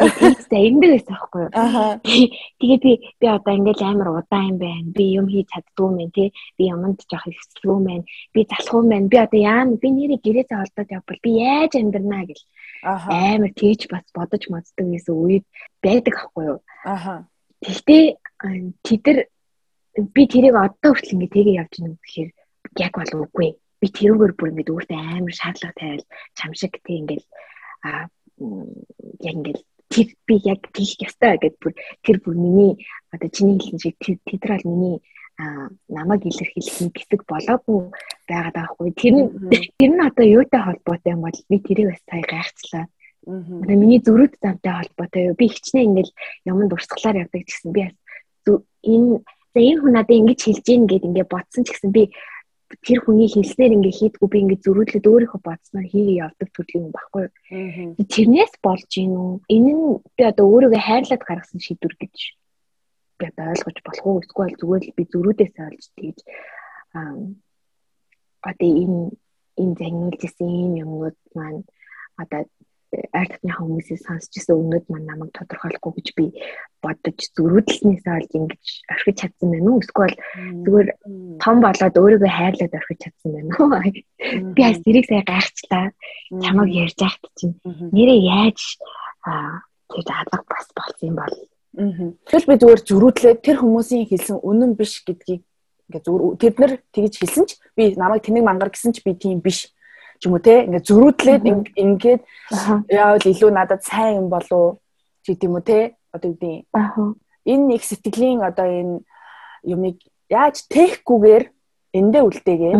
[0.18, 1.52] тэгсээ эндээс аахгүй юу.
[2.58, 4.88] Тэгээ би би одоо ингээл амар удаан юм байна.
[4.96, 6.32] Би юм хийж чаддгүй юм тий.
[6.56, 8.04] Би юмд жоох ихсэлгүй байна.
[8.32, 9.08] Би юм байна.
[9.12, 12.44] Би одоо яана би нэрийг гэрээсээ олдоод явбал би яаж амьдрнаа гэл
[12.82, 15.44] амар тэгж бас бодож моддаг гэсэн үед
[15.84, 16.58] байдаг аахгүй юу.
[16.84, 17.28] Аха.
[17.60, 18.04] Гэхдээ
[18.82, 19.18] тэд нар
[19.96, 22.30] би тэрийг одоо хүртэл ингэ тэгээ явж байна гэхээр
[22.80, 23.48] яг бол үгүй.
[23.80, 26.04] Би тэрүүгээр бүр ингэ өөртөө амар шаардлага тавиал
[26.38, 27.26] чамшиг тэг ингээл
[27.84, 28.08] а
[29.20, 29.62] яг ингээл
[29.92, 32.72] тэр би яг тийх ёстой гэдээ бүр тэр бүр миний
[33.12, 33.96] одоо чиний хэлсэн шиг
[34.48, 34.96] бол миний
[35.88, 37.90] намайг илэрхийлэх хэсэг болоогүй
[38.28, 38.90] байгаад байгаа хгүй.
[38.96, 39.28] Тэр нь
[39.76, 42.84] тэр нь одоо юутай холбоотой юм бол би тэрийг бас сая гайхацлаа.
[43.26, 45.36] Одоо миний зөрүүд замтай холбоотой юу?
[45.36, 46.12] Би хичнээн ингээл
[46.46, 47.80] юмд урсгалаар явдаг гэсэн би
[48.82, 49.20] энэ
[49.52, 52.08] За энэ хүн надад ингэж хэлж гин гэд ингээ бодсон ч гэсэн би
[52.80, 57.24] тэр хүний хэлснээр ингээ хийдгүү би ингээ зөрүүлээд өөрийнхөө бодсноор хийгээ явдаг төрлийн юм баггүй.
[58.00, 59.32] Тэрнээс болж гин үү?
[59.52, 59.84] Энэ нь
[60.16, 62.16] би одоо өөрийгөө хайрлаад гаргасан шийдвэр гэж
[63.20, 64.20] би одоо ойлгож болох уу?
[64.24, 66.18] Эсвэл зүгээр л би зөрүүдээс олж тийж
[66.96, 67.12] аа
[68.40, 69.00] одоо энэ
[69.60, 71.62] энэ загнуулж исэн юм юмнууд маань
[72.16, 72.42] одоо
[72.92, 76.24] ард татныхаа хүмүүсээс сонсч ирсэн өмнөд маань намайг тодорхойлохгүй гэж би
[76.84, 79.80] бодож зөрүүдлснээсээ олж ингэж орхиж чадсан байна уу?
[79.80, 80.16] Эсвэл
[80.64, 80.88] зүгээр
[81.40, 83.70] том болоод өөрийгөө хайрлаад орхиж чадсан байна уу?
[84.52, 85.86] Би бас тэрийг сая гайхчлаа.
[86.44, 88.60] Чамаг ярьж байхад чинь нэрээ яаж
[89.88, 91.36] тэр алга бас болсон юм бол.
[92.28, 95.40] Тэгэл би зүгээр зөрүүдлээ тэр хүмүүсийн хэлсэн үнэн биш гэдгийг
[95.92, 99.40] ингээ зүгээр тэд нар тэгж хэлсэн ч би намайг тэнэг мангар гэсэн ч би тийм
[99.44, 99.72] биш
[100.22, 101.42] ч юм уу те ингээд зөрүүдлээд
[101.74, 102.22] ингээд
[102.94, 104.78] яавал илүү надад сайн юм болов
[105.26, 105.98] ч гэдэм үү те?
[106.14, 106.62] Одоо юу гэдэг
[107.50, 109.02] энэ нэг сэтгэлийн одоо энэ
[109.66, 109.98] юмыг
[110.30, 111.44] яаж тэхгүйгээр
[111.98, 112.74] эндээ үлдээгээ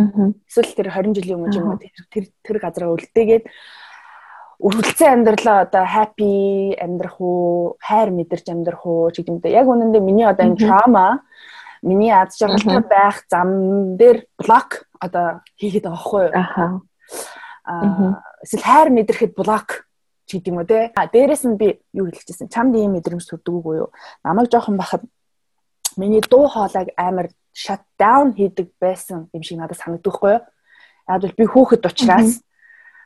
[0.46, 3.44] эсвэл тэр 20 жилийн өмнө юм уу тэр тэр газараа үлдээгээд
[4.62, 10.02] үргэлжлэн амьдралаа одоо happy амьдрах уу хайр мэдэрч амьдрах уу ч гэдэм үү яг үнэндээ
[10.02, 11.26] миний одоо энэ trauma
[11.82, 13.50] миний аз жаргалтай байх зам
[13.98, 16.86] дээр блок одоо хийгээд байгаа хгүй юу
[18.42, 19.86] эсвэл хайр мэдрэхэд блок
[20.26, 20.90] ч гэдэг юм уу те.
[20.94, 22.48] А дээрэс нь би юу хэлчихсэн.
[22.48, 23.90] Чамд ийм мэдрэмж төрдөг үгүй юу?
[24.24, 25.02] Намайг жоохон бахад
[25.96, 30.44] миний дуу хоолойг амар shut down хийдэг байсан юм шиг надад санагддаг хгүй юу?
[31.08, 32.40] Яг бол би хүүхэд учраас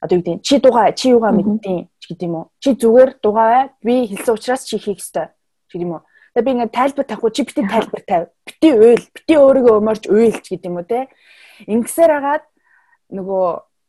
[0.00, 2.50] одоо юу гэдэг чи дуугаа чи юугаа мэдтiin ч гэдэг юм уу?
[2.62, 5.32] Чи зүгээр дуугаа би хэлсэн учраас чи хийх ёстой
[5.68, 6.02] ч гэдэг юм уу?
[6.36, 8.26] Тэгээ би ингээд тайлбар тавихгүй чи бити тайлбар тавь.
[8.44, 11.08] Бити уйл, бити өөрийгөө өмөрч уйл ч гэдэг юм уу те.
[11.64, 12.44] Ингэсээр хагаад
[13.08, 13.46] нөгөө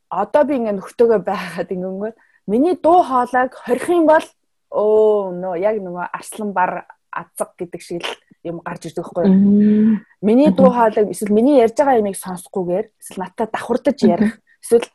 [0.10, 2.16] одоо би ингээ нөхтөөгөө байгаад ингэнгүүт
[2.48, 4.26] миний дуу хоолойг хорих юм бол
[4.72, 8.12] өө нөө яг нөгөө арслан бар азаг гэдэг шиг л
[8.44, 10.00] юм гарч ирдэг байхгүй юу.
[10.22, 14.88] Миний дуу хоолойг эсвэл миний ярьж байгаа юмыг сонсохгүйгээр эсвэл надад давхардаж ярих эсвэл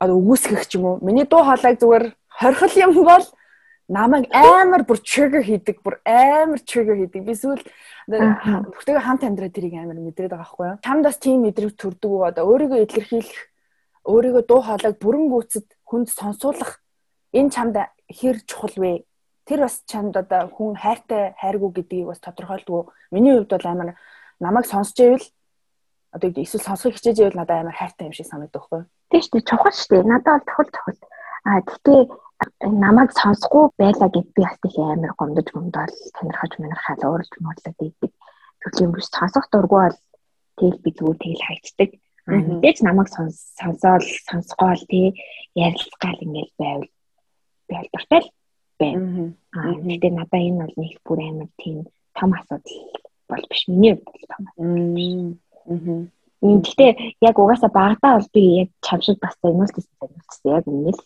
[0.00, 0.98] үгүйсгэх ч юм уу.
[1.00, 3.24] Миний дуу хоолойг зүгээр хорхол юм бол
[3.88, 7.22] намайг амар бүр trigger хийдэг, бүр амар trigger хийдэг.
[7.24, 7.62] Би сүүл
[8.08, 10.80] нөхдөйгөө хамт амьдраад тэрийг амар мэдрээд байгаа байхгүй юу.
[10.82, 12.28] Чамдас тийм мэдрэмж төрдөг үү?
[12.32, 13.51] Одоо өөрийгөө илэрхийлэх
[14.04, 16.82] өөрийгөө дуу хоолойг бүрэн гүйцэд хүнд сонсуулах
[17.32, 17.76] энэ чамд
[18.10, 19.06] хэр чухал вэ?
[19.46, 22.90] Тэр бас чамд одоо хүн хайртай хайргүй гэдгийг бас тодорхойлдгоо.
[23.10, 23.90] Миний хувьд бол амар
[24.40, 25.26] намайг сонсч ивэл
[26.12, 28.90] одоо эсвэл сонсох хичээж ивэл надад амар хайртай юм шиг санагддаг?
[29.10, 29.48] Тийм шүү дээ.
[29.48, 30.10] Чухал шүү дээ.
[30.10, 31.00] Надад бол чухал чухал.
[31.46, 32.00] Аа гэхдээ
[32.84, 38.12] намайг сонсохгүй байлаа гэд би бас их амар гомдож гомдол танирхаж манархаад уурж муурлаад идэг.
[38.62, 39.98] Төрлийн биш сонсох дурггүй бол
[40.58, 41.90] тэгэл зүгээр тэгэл хайцдаг.
[42.26, 45.06] Мэдээж намайг сонсоол сонсгоол тий
[45.54, 46.88] ярилцгаал ингээл байвал
[47.68, 48.30] бол дуртай л
[48.78, 49.34] байна.
[49.56, 51.78] Аа тэгтээ надаа энэ бол нэг бүр амар тийм
[52.14, 52.78] том асуудал
[53.28, 53.62] бол биш.
[53.68, 55.34] Миний хувьд бол том асуудал.
[55.66, 56.06] Аа.
[56.42, 56.90] Гэхдээ
[57.22, 61.00] яг угаасаа багтаа бол би яг чамшиг бас зэнүүлсэн зэнүүлсэн яг үнэ л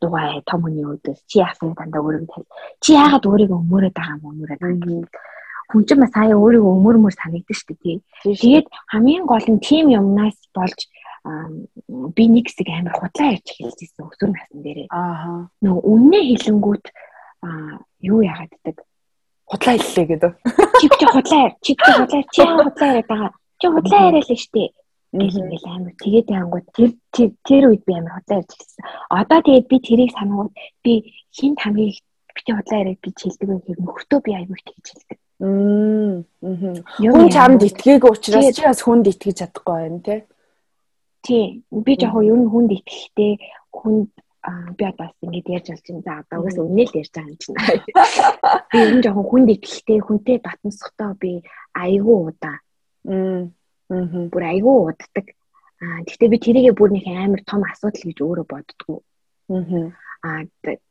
[0.00, 2.46] дугаа том хүний өөдөөс чи яасан дандаа өөрийгөө тал
[2.82, 5.04] чи яагаад өөрийгөө өмөрөөд байгаа юм өмөрөөд байгаа юм
[5.68, 7.96] хүн ч бас сая өөрийгөө өмөрмөр санагдаж штэ тий.
[8.24, 10.78] Тэгээд хамгийн гол нь тим юмнаас болж
[12.16, 14.88] би нэг хэсэг амар худлаа ярьж хэлжсэн өсвөр насн дээрээ.
[14.88, 15.52] Аа.
[15.60, 16.84] Нөгөө үннээ хэлэнгүүт
[18.00, 18.76] юу яагаад гэдэг
[19.48, 20.32] худлаа хэллээ гэдэг.
[20.80, 23.32] Чи чи худлаа чи чи худлаа чи худлаа яриад байгаа.
[23.60, 24.64] Чи худлаа яриа л штэ
[25.12, 26.90] гэл ингээл амар тэгээд янгууд тэр
[27.48, 28.84] тэр үед би амар худлаа ярьж хэлсэн.
[29.08, 30.52] Одоо тэгээд би тэрийг санангууд
[30.84, 30.92] би
[31.32, 31.96] хин хамгийн
[32.36, 35.18] бити худлаа яриад би хэлдэг байх нөхртөө би аягүй тэгж хэлдэг.
[35.38, 36.24] Мм.
[36.98, 40.20] Хүн чамд итгийг учраас чи бас хүнд итгэж чадахгүй байна тий.
[41.22, 41.46] Тий.
[41.70, 43.32] Би жоохон ер нь хүнд итгэхтэй
[43.70, 44.10] хүнд
[44.78, 46.02] би бас ингэж ярьж болж байна.
[46.06, 47.58] За одоо угсаа үнэл ярьж байгаа юм чинь.
[48.72, 51.42] Би ер нь жоохон хүнд итгэхтэй хүнтэй батмсахтаа би
[51.74, 52.58] айгүй удаа
[53.08, 53.48] Аа.
[53.88, 55.26] Бүр айгүй уддаг.
[55.80, 59.00] Аа гэхдээ би тэрийгээ бүр нэг амар том асуудал гэж өөрөө боддгоо.
[60.26, 60.44] Аа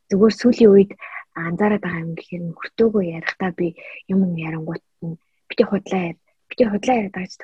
[0.10, 0.91] зүгээр сүүлийн үед
[1.38, 3.67] анзаараад байгаа юм гэхээр нөхөртөөгөө ярихдаа би
[4.09, 4.83] юм ярангуут
[5.49, 6.05] бити худлаа
[6.49, 7.35] бити худлаа яриад байгаа ч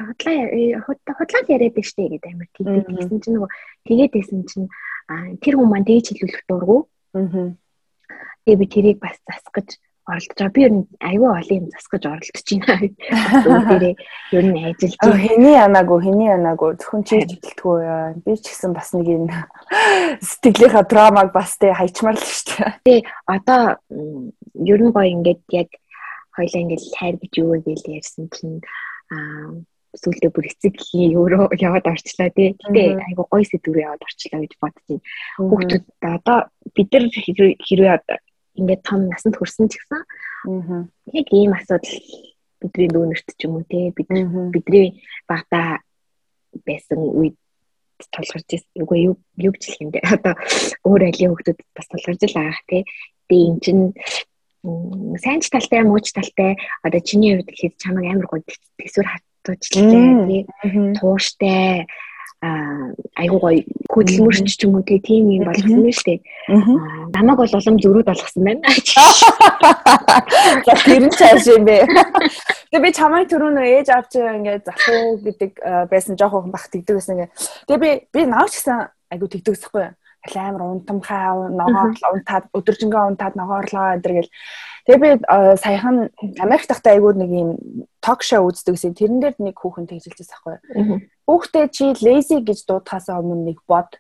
[0.86, 3.52] худлаа худлаа яриад байна штэ гэдэг амар тэгдэг гэсэн чинь нөгөө
[3.88, 4.68] тэгээд байсан чинь
[5.44, 6.78] тэр хүмүүс маань тэгж хэлүүлэх дургу.
[7.14, 7.52] Аа.
[8.44, 10.54] Тэгээ би тэрийг бас засгаж оролдож байгаа.
[10.54, 12.90] Би ер нь аюу олон юм засгаж оролдож байна.
[13.70, 13.96] Дээрээ
[14.36, 15.24] ер нь ажиллаж байна.
[15.24, 18.14] Хэний янаагүй, хэний янаагүй зөвхөн чи хэлтгүү яа.
[18.26, 19.26] Би ч гэсэн бас нэг юм
[20.20, 22.72] сэтгэлийнхаа драмаг бас тэ хайчмаар л шүү дээ.
[22.84, 22.96] Тэ
[23.28, 23.62] одоо
[24.60, 25.70] ер нь гоё ингээд яг
[26.36, 28.60] хоёлаа ингээд хайр гэж юу вэ гэж ярьсан чинь
[29.14, 29.56] аа
[29.94, 32.58] сүултээ бүр эцэг гэх өөрөө яваад орчлоо тий.
[32.58, 35.06] Гэтэ айгу гоё сэдвэр яваад орчлоо гэж бодож байна.
[35.38, 36.38] Хүүхдүүд одоо
[36.74, 37.94] бид нар хэрвээ
[38.58, 40.02] ингээд том насанд хүрсэн ч гэсэн
[41.14, 41.96] яг ийм асуудал
[42.62, 44.08] бидний нүүнэрт ч юм уу те бид
[44.54, 45.82] бидний багтаа
[46.66, 47.36] байсан үед
[48.12, 50.00] тулгарч үгүй юу юу гэж хэлэх юм бэ?
[50.16, 50.36] Одоо
[50.84, 52.80] өөр айлын хүмүүс бас тулгарч л байгаа те.
[53.30, 53.84] Тэгээ эн чинь
[55.24, 56.58] сайн ч талтай мууч талтай.
[56.84, 58.40] Одоо чиний хувьд гэхэд чамайг амар гоо
[58.80, 60.42] төсвөр хатуучлаа тий
[61.00, 61.88] тууштай
[62.42, 66.20] айгуу гоё хөдөлмөрч ч юм уу тийм юм болгосон шүү дээ.
[67.16, 68.68] Намайг бол улам зөрүүд болгосон байна.
[70.66, 71.88] За тэр нь цааш юм бэ.
[72.72, 75.52] Тэгээ би чамайг түрүүн ээж авч ингээд залхуу гэдэг
[75.88, 77.32] байсан жоох хүн бах тэгдэг байсан ингээд.
[77.70, 79.96] Тэгээ би би наавч гэсэн айгуу тэгдэг гэсэхгүй юу?
[80.32, 84.32] амар унтамхаа ногоорлоо унтаад өдөржингөө унтаад ногоорлоо энэ гэл
[84.88, 85.10] тэгээ би
[85.60, 86.10] саяхан
[86.40, 87.50] Америк дахта айгууд нэг юм
[88.00, 93.08] ток шоу үздэг гэсэн тэрэн дээр нэг хүүхэн тэгжилжсэн байхгүй хүүхдээ чи lazy гэж дуудахаас
[93.10, 94.00] өмнө нэг бод.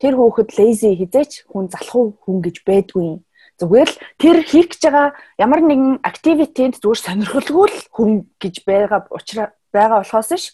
[0.00, 3.22] Тэр хүүхэд lazy хизээч хүн залхуу хүн гэж байдгүй
[3.62, 5.08] зүгээр л тэр хийх гэж байгаа
[5.38, 8.10] ямар нэгэн activity-нд зүгээр сонирхолгүй л хүн
[8.42, 10.50] гэж байгаа учраас байгаа болохоос ш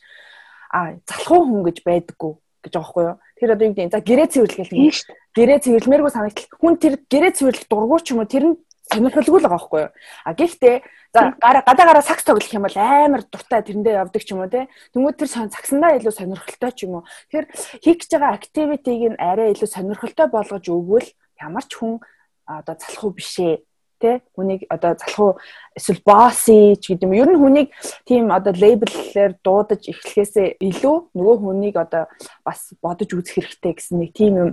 [0.68, 2.32] а залхуу хүн гэж байдаггүй
[2.64, 3.16] гэж байгаа байхгүй юу?
[3.38, 4.92] Тэр одоо юу гэдэг за гэрээ цэвэрлэх гэх юм.
[4.92, 5.16] шүү дээ.
[5.38, 8.28] Гэрээ цэвэрлмээргүй санагдтал хүн тэр гэрээ цэвэрлэх дургуй ч юм уу?
[8.28, 8.56] Тэр нь
[8.92, 9.90] сонирхолгүй л байгаа байхгүй юу.
[10.24, 10.76] А гэхдээ
[11.12, 14.68] за гадаа гараа сакс тоглох юм бол амар дуртай тэрэндээ явдаг ч юм уу те.
[14.96, 17.08] Тэнгүүд тэр цагсандаа илүү сонирхолтой ч юм уу.
[17.28, 17.48] Тэр
[17.84, 21.08] хийх гэж байгаа активитиг нь арай илүү сонирхолтой болгож өгвөл
[21.40, 22.00] ямар ч хүн
[22.48, 23.60] одоо залхуу бишээ
[24.00, 25.36] тэ хүнийг одоо залхуу
[25.76, 27.18] эсвэл босси ч гэдэг юм.
[27.18, 27.68] Ер нь хүнийг
[28.08, 32.06] тийм одоо лейблээр дуудаж эхлэхээсээ илүү нөгөө хүнийг одоо
[32.46, 34.50] бас бодож үзэх хэрэгтэй гэсэн нэг тийм юм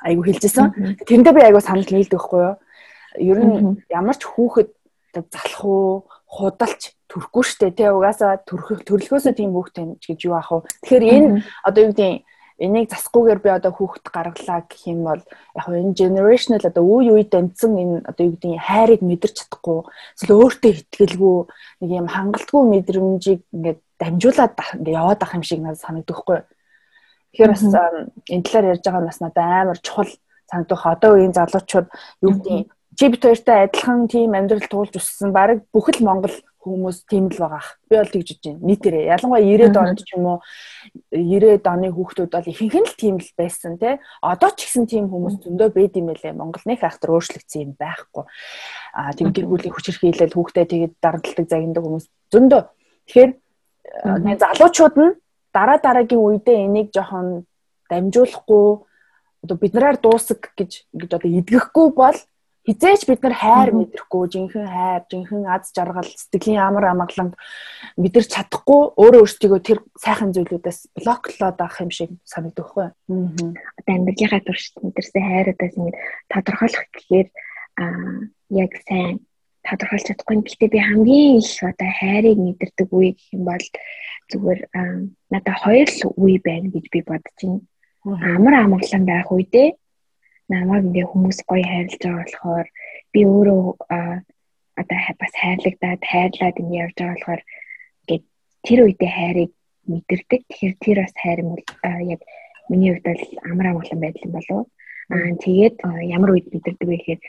[0.00, 1.04] айгу хэлжсэн.
[1.06, 2.56] Тэрэндээ би айгу санал нийлдэг байхгүй юу?
[3.18, 4.70] Ер нь ямар ч хүүхэд
[5.12, 10.64] залхуу худалч төрөхгүй штэ тий угаасаа төрөх төрлөхөөсөө тийм хүүхдээ гэж юу аах вэ?
[10.80, 11.28] Тэгэхээр энэ
[11.68, 12.24] одоо юу гэдэг
[12.62, 17.28] энийг засахгүйгээр би одоо хүүхэд гаргалаа гэх юм бол яг энэ generational одоо үе үед
[17.28, 19.80] дамжсан энэ одоо юу гэдэг хайрыг мэдэрч чадахгүй
[20.16, 21.36] эсвэл өөртөө ихтгэлгүй
[21.84, 26.40] нэг юм хангалтгүй мэдрэмжийг ингээд дамжуулаад ингээд яваад ах юм шиг надад санагддаг хгүй.
[27.32, 27.64] Тэгэхээр бас
[28.32, 30.12] энэ талаар ярьж байгаа нь бас надад амар чухал
[30.50, 30.82] санагдах.
[30.86, 31.88] Одоо үеийн залуучууд
[32.22, 32.60] юу гэдэг
[32.98, 37.64] чи бит хоёртой адилхан тийм амьдрал туулж өссөн баг бүхэл Монгол хүмүүс тийм л байгаа.
[37.90, 38.66] Би бол тэгж бодож байна.
[38.70, 40.38] Нийтээрээ ялангуяа 90-ад онд ч юм уу
[41.10, 43.98] 90-ад оны хүүхдүүд бол ихэнх нь л тийм л байсан тий.
[44.22, 46.38] Одоо ч гэсэн тийм хүмүүс зөндөө байд юм байлээ.
[46.38, 48.24] Монгол нэг ахтар өөрчлөгдсөн юм байхгүй.
[48.94, 52.62] Аа тийм гэр бүлийн хүчирхийлэл хүүхдээ тэгээд дарамтлагдаг загиндаг хүмүүс зөндөө.
[53.10, 53.30] Тэгэхээр
[54.22, 55.12] нэг залуучууд нь
[55.50, 57.44] дараа дараагийн үедээ энийг жоохон
[57.90, 58.86] дамжуулахгүй
[59.42, 62.18] одоо бид нараар дуусах гэж ингэж одоо идгэхгүй бол
[62.62, 67.34] хизээч бид нар хайр мэдрэхгүй жинхэнэ хайр жинхэнэ аз жаргал сэтгэлийн амар амгаланг
[67.98, 72.86] мэдэрч чадахгүй өөрөө өөрсдийгөө тэр сайхан зүйлүүдээс блоклоод авах юм шиг санагдах байхгүй.
[72.86, 73.50] Аа.
[73.82, 75.98] Одоо амьдралынхаа турш мэдэрсэн хайруудаас ингэ
[76.30, 77.28] тодорхойлох гэхээр
[77.82, 79.26] аа яг сайн
[79.66, 80.36] тодорхойлж чадахгүй.
[80.46, 83.66] Гэхдээ би хамгийн их одоо хайрыг мэдэрдэг үе гэх юм бол
[84.30, 84.60] зүгээр
[85.34, 87.60] надад хоёр л үе байна гэж би бодож байна.
[88.06, 89.81] Амар амгалан байх үедээ
[90.52, 92.68] намайг ингээ хүмүүс гоё хайрлаж байгаа болохоор
[93.12, 93.62] би өөрөө
[94.80, 97.42] одоо бас хайрлагдаад хайрлаад ингээ явж байгаа болохоор
[98.02, 98.20] ингээ
[98.66, 99.52] тэр үедээ хайрыг
[99.90, 100.40] мэдэрдэг.
[100.48, 101.64] Тэгэхээр тэр бас хайр юм бол
[102.14, 102.20] яг
[102.70, 104.66] миний хувьд бол амар амгалан байдал юм болов.
[105.12, 105.76] Аа тэгээд
[106.16, 107.20] ямар үед мэдэрдэг вэ гэхээр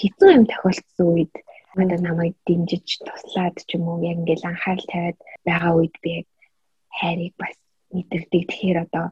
[0.00, 1.34] хэцүү юм тохиолдсон үед
[1.76, 6.12] одоо намайг дэмжиж туслаад ч юм уу яг ингээл анхаарал тавиад байгаа үед би
[6.98, 7.54] хайрыг бас
[7.94, 8.42] мэдэрдэг.
[8.50, 9.06] Тэгэхээр одоо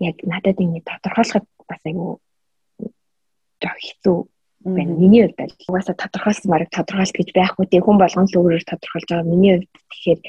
[0.00, 2.16] яг надад ингэ тодорхойлоход бас айгүй
[3.64, 4.16] жоох хэцүү
[4.64, 4.92] байна.
[4.96, 9.08] Миний хувьд бол угаасаа тодорхойлсон марыг тодорхойлт гэж байхгүй тийм хүн болгон л өөрөөр тодорхойлж
[9.08, 9.32] байгаа.
[9.32, 10.20] Миний хувьд тэгэхээр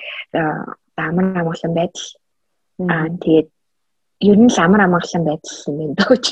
[0.96, 2.08] амар амгалан байдал
[2.92, 3.48] аа тэгээд
[4.30, 6.26] ер нь л амар амгалан байдал юм байна дөөч.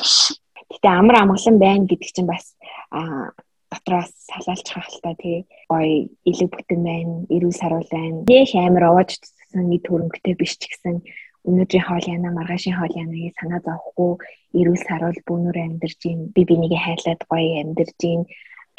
[0.72, 2.46] Гэтэ амар амгалан байна гэдэг чинь бас
[2.92, 3.32] аа
[3.72, 5.38] дотроос салаалж хахалтай тий
[5.72, 8.24] гоё илэг бүтэн байна, эрүүл саруул байна.
[8.28, 11.02] Нэг амар овоож болсон нэг төрөнгөтэй биш ч гэсэн
[11.48, 14.12] өнөөдрийн хоол яна маргаашийн хоол яныг санаа зовхгүй
[14.60, 18.22] эрүүл саруул бүүнөр амьдарч юм би бинийг хайлаад гоё амьдарч юм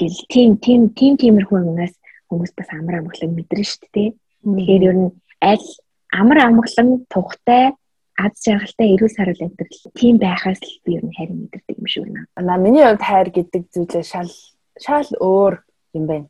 [0.00, 1.94] гэл тийм тийм тийм тиймэрхүү юмнаас
[2.28, 4.08] хүмүүс бас амар амгалан мэдэрнэ шүү дээ.
[4.44, 5.10] Тэгэхээр ер нь
[5.52, 5.68] аль
[6.20, 7.64] амар амгалан тухтай
[8.16, 12.04] аз жаргалтай эрүүл саруул амьдрал тийм байхаас л би ер нь хайр мэдэрдэг юм шиг
[12.06, 12.26] байна.
[12.38, 14.30] Аа миний хувьд хайр гэдэг зүйлээ шал
[14.78, 15.54] шал өөр
[15.98, 16.26] юм байна.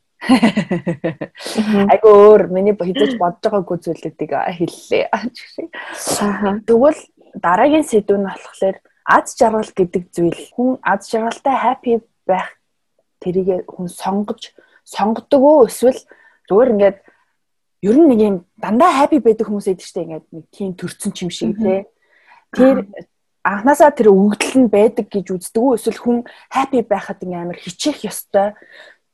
[1.91, 5.05] Айгу өөр миний хизэж бодож байгаагүй зүйлүүдийг хэллээ.
[6.67, 7.01] Тэгвэл
[7.35, 12.57] дараагийн сэдв нь болохоор аз жаргал гэдэг зүйл хүн аз жаргалтай happy байх
[13.21, 15.99] тэрийг хүн сонгож сонгодог уу эсвэл
[16.49, 16.97] зүгээр ингээд
[17.85, 21.17] ер нь нэг юм дандаа happy байдаг хүмүүс эдэг штэ ингээд нэг тийм төрцөн ч
[21.21, 21.85] юм шиг те.
[22.55, 22.87] Тэр
[23.45, 26.17] анханасаа тэр өгдөл нь байдаг гэж үздэг үү эсвэл хүн
[26.49, 28.57] happy байхад ингээм амар хичээх ёстой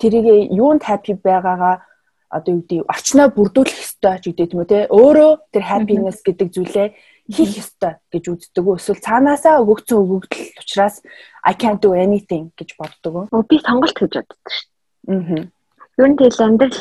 [0.02, 1.86] тэрийг юунд happy байгаагаа
[2.32, 6.48] одоо юу гэдэг орчноо бүрдүүлэх ёстой ч гэдэг юм уу те өөрөө тэр happiness гэдэг
[6.56, 6.88] зүйлээ
[7.28, 10.96] хийх ёстой гэж үздэг эсвэл цаанаасаа өгөгдсөн өгөгдөл учраас
[11.44, 14.68] I can't do anything гэж боддог би сонголт гэж боддог шүү
[15.08, 15.44] дээ.
[15.44, 16.00] Аа.
[16.00, 16.80] Юу тэгэл амьдрал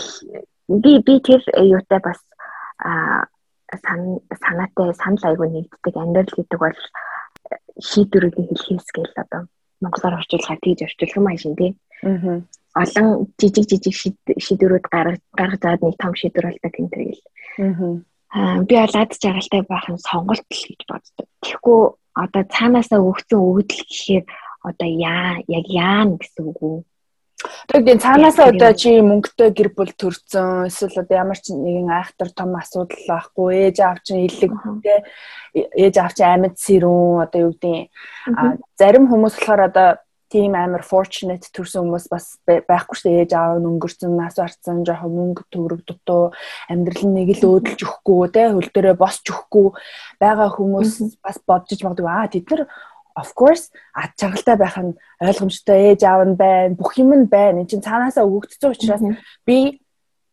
[0.70, 2.20] би би тэр юутай бас
[2.78, 3.26] а
[3.74, 6.78] санаатай санал айгу нэгддэг амьдрал гэдэг бол
[7.82, 9.42] шийдвэрүүдийг хэлхээс гээл одоо
[9.82, 11.74] монголоор орчуулахаар тийж орчуулах юм аа шин тий.
[12.06, 12.42] Аа
[12.74, 13.06] олон
[13.40, 17.24] жижиг жижиг шийдвэрүүд гаргаж аваад нэг том шийдвэр болдог юм тэргээл.
[18.30, 21.26] Аа би бол ад жаргалтай байх нь сонголт л гэж боддог.
[21.42, 21.80] Тэгэхгүй
[22.14, 24.24] одоо цаанаасаа өгсөн өгдөл гэхээр
[24.62, 26.78] одоо яа яг яана гэсэн үг үү?
[27.40, 32.52] Тэгээд цаанаасаа одоо чи мөнгөтэй гэр бүл төрсөн эсвэл одоо ямар ч нэгэн айхтар том
[32.54, 34.52] асуудал байхгүй ээж аав чинь илэг
[34.84, 34.94] тэ
[35.56, 37.88] ээж аав чинь амьд сэрүүн одоо юу гэдэг
[38.76, 39.88] зарим хүмүүс болохоор одоо
[40.30, 43.22] тийм амар fortunate төрсэн хүмүүс бас байхгүй шүү дээ.
[43.26, 46.30] Ээж аав нь өнгөрцөн, нас барцсан, жоохон мөнгө төгрөг дутуу,
[46.70, 49.68] амьдрал нэг л өөдөлж өгөхгүй, тэ хөл дээрээ босч өгөхгүй
[50.22, 52.06] байгаа хүмүүс бас бодож магадгүй.
[52.06, 52.62] Аа тэд нар
[53.18, 57.66] of course ад чагалтай байх нь ойлгомжтой ээж аав нь байна, бүх юм нь байна.
[57.66, 59.02] Энд чинь цаанаасаа өгөгдсөн учраас
[59.42, 59.82] би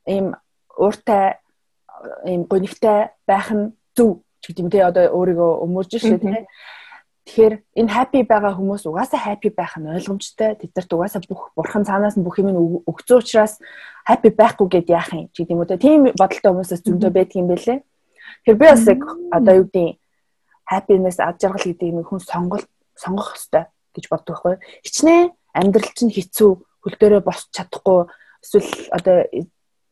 [0.06, 0.38] ийм
[0.78, 1.42] ууртай
[2.26, 6.46] ийм гонигтай байх нь зөв гэдэг юм те одоо өөрийгөө өмөрж шээ те
[7.28, 10.56] Тэгэхээр энэ happy байгаа хүмүүс угаасаа happy байх нь ойлгомжтой.
[10.64, 12.56] Тэднэрт угаасаа бүх бурхан цаанаас нь бүх юм
[12.88, 13.60] өгцөө учраас
[14.08, 15.76] happy байхгүй гэд яах юм гэдэг юм уу те.
[15.76, 17.84] Тийм бодолтой хүмүүсээс зөндөө байдаг юм байлээ.
[18.48, 19.04] Тэгэхээр би бас яг
[19.36, 20.00] одоо юу гэдэг
[20.72, 24.56] happiness ад жаргал гэдэг юм хүн сонголт сонгох хэрэгтэй гэж боддог байхгүй.
[24.88, 28.08] Хичнээн амьдрал чинь хэцүү, хөл дээрээ босч чадахгүй
[28.40, 29.28] эсвэл одоо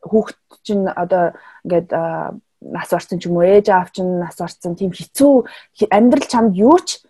[0.00, 1.36] хүүхэд чинь одоо
[1.68, 6.56] ингээд нас орсон ч юм уу ээж аав чинь нас орсон тийм хэцүү амьдрал чамд
[6.56, 7.04] юу ч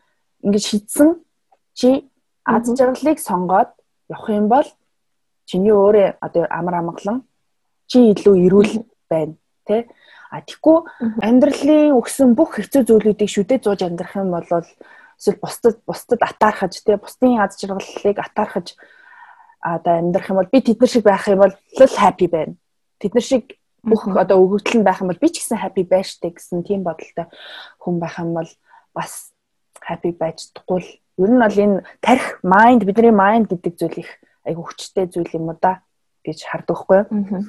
[0.47, 1.09] ингэж шийдсэн
[1.75, 2.09] чи
[2.47, 3.71] аз жаргалыг сонгоод
[4.09, 4.67] явах юм бол
[5.51, 7.19] чиний өөрөө одоо амар амгалан
[7.91, 8.73] чи илүү эрүүл
[9.11, 9.35] байна
[9.67, 9.83] тий
[10.31, 10.79] а тэггүй
[11.27, 14.47] амьдралын өгсөн бүх хэцүү зүйлүүдийг шүдээ зууж амьдрах юм бол
[15.19, 18.79] эсвэл бусдад бусдад атаархаж тий бусдын аз жаргалыг атаархаж
[19.67, 22.55] одоо амьдрах юм бол би тэднэр шиг байх юм бол л happy байна.
[23.03, 26.31] Тэднэр шиг бүх одоо өгөгдөл нь байх юм бол би ч гэсэн happy байна штэ
[26.31, 27.27] гэсэн тийм бодолтой
[27.83, 28.51] хүн байх юм бол
[28.95, 29.35] бас
[29.89, 30.91] happy байж чадахгүй л
[31.23, 34.11] ер нь бол энэ тарих mind бидний mind гэдэг зүйл их
[34.45, 35.81] айгу хүчтэй зүйл юм уу да
[36.27, 37.47] гэж хардаг байхгүй юу?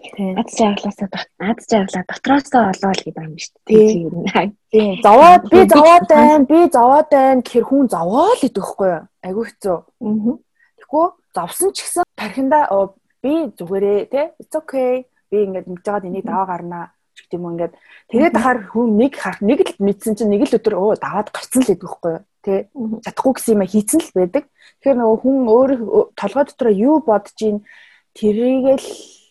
[0.00, 0.38] Тийм.
[0.38, 1.08] Аз жаргалаасаа
[1.40, 4.52] аз жаргалаа дотроосоо олоод гэдэг юм шүү дээ.
[4.72, 4.90] Тийм.
[5.04, 9.02] Зовоод би зовоод байна, би зовоод байна гэхэр хүн зовоо л гэдэг байхгүй юу?
[9.26, 9.78] Айгу хэцүү.
[10.00, 10.34] Аа.
[10.78, 11.06] Тэгэхгүй
[11.36, 12.58] зовсон ч гэсэн тархинда
[13.20, 15.04] би зүгээрээ тий it's okay.
[15.28, 16.84] Би ингээд мэдж байгаад энийг даваа гарнаа
[17.30, 17.74] гэдэг юм ингээд
[18.10, 21.62] тэгээд ахаар хүн нэг харах нэг л мэдсэн чинь нэг л өдөр өө даваад гарцсан
[21.62, 22.22] л гэдэг байхгүй юу?
[22.42, 22.58] Тий
[23.06, 24.44] чадахгүй гэсэн юм хийцэн л байдаг.
[24.82, 25.70] Тэгэхээр нөгөө хүн өөр
[26.18, 27.58] толгой дотор юу бодож ийн
[28.18, 28.88] тэрийгэл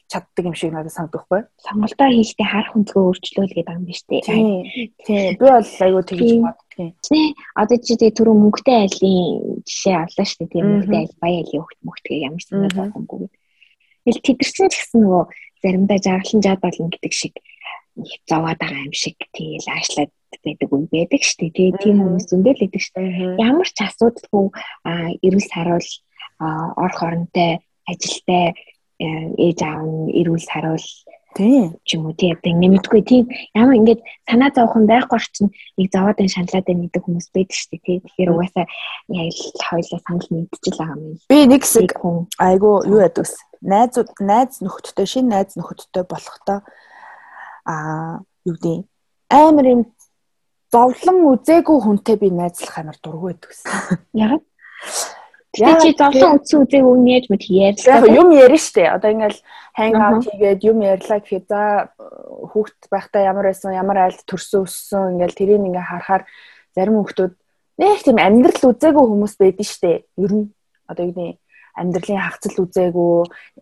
[0.09, 4.23] чаддаг юм шиг надад санагдах байхгүй сонголтоо хийхдээ харах өнцгөө өөрчлөөл гэдэг юм биш үү
[4.23, 5.35] тий.
[5.35, 7.25] Би бол айгүй тэгж боддгийн тий.
[7.53, 10.53] Одоо чи тий түрүү мөнгөтэй айлын жишээ авлаа шүү дээ.
[10.55, 13.29] Тий мөнгөтэй айл баяа айлын хөлт мөнгөтэй ямар санаа байгаагүй
[14.09, 15.23] Тэгэл тедэрсэн ч гэсэн нөгөө
[15.61, 17.33] заримдаа жаргалан жаад болно гэдэг шиг
[18.29, 20.11] зовоод байгаа юм шиг тэгэл аашлаад
[20.43, 21.55] байдаг үе байдаг шүү дээ.
[21.57, 23.37] Тэгээ тийм хүмүүс зөндөл байдаг шүү дээ.
[23.49, 24.45] Ямар ч асуудалгүй
[25.25, 25.89] эрүүл саруул
[26.83, 27.51] орох оронтой
[27.89, 28.53] ажилтай
[28.99, 30.87] ээж аав нь эрүүл саруул
[31.35, 35.47] тийм ч юм уу тийм одоо нэмэгдгүй тийм ямар ингээд санаа зовхон байхгүй орчин
[35.77, 38.65] нэг зовоод энэ шаналаад байна гэдэг хүмүүс байдаг шүү дээ тийм тэгэхээр угаасаа
[39.13, 41.15] яг л хоёлаа санал нэгдчихэл байгаа юм.
[41.29, 41.89] Би нэг хэсэг
[42.41, 46.59] айгу юу ядагс найзууд найз нөхөдтэй шинэ найз нөхөдтэй болохдоо
[47.69, 48.89] а юу гэдэг
[49.29, 49.81] амар юм
[50.73, 53.69] зовлон үзээгүй хүнтэй би найзлах амар дургүй байдаг гэсэн.
[54.17, 54.41] Яг
[55.57, 58.05] Яа чи зовлон үтсэн үзег үг нээж мэд ярьлаа.
[58.05, 58.85] Яг юм ярина штэ.
[58.85, 59.41] Одоо ингээл
[59.73, 65.17] ханг аут хийгээд юм ярьлаа гэхэд за хүүхд байхдаа ямар байсан, ямар айлд төрсөн өссөн
[65.17, 66.23] ингээл тэрийг ингээ харахаар
[66.77, 67.33] зарим хүүхдүүд
[67.81, 70.05] нэг тийм амьдрал үзээгүй хүмүүс байдаг штэ.
[70.21, 70.45] Ер нь
[70.85, 71.37] одоо юу гэдэг
[71.79, 73.13] амьдралын хагцал үзээгүй,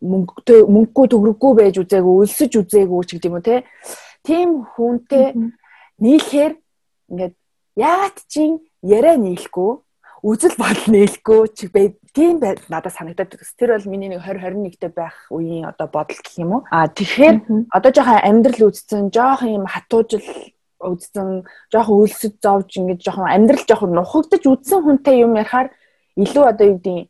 [0.02, 3.64] мөнгөтэй мөнгөгүй төгрөггүй байж үзээгүй, өлсөж үзээгүй ч гэдэг юм уу те.
[4.26, 5.26] Тийм хүнтэй
[6.02, 6.54] нийлэхээр
[7.10, 7.36] ингээд
[7.78, 9.72] яагаад чинь яриа нийлэхгүй
[10.26, 11.70] үзэл бодол нээлэхгүй чи
[12.14, 13.56] тийм надад санагдаад байна.
[13.58, 16.62] Тэр бол миний нэг 2021-д байх үеийн одоо бодол гэх юм уу.
[16.74, 20.26] А тэгэхээр одоо жоохон амьдрал үзсэн, жоохон юм хатуужил
[20.82, 25.70] үзсэн, жоохон үйлсэд зовж ингэж жоохон амьдрал жоохон нухагдж үзсэн хүнтэй юм ярихаар
[26.18, 27.10] илүү одоо юу гэдэг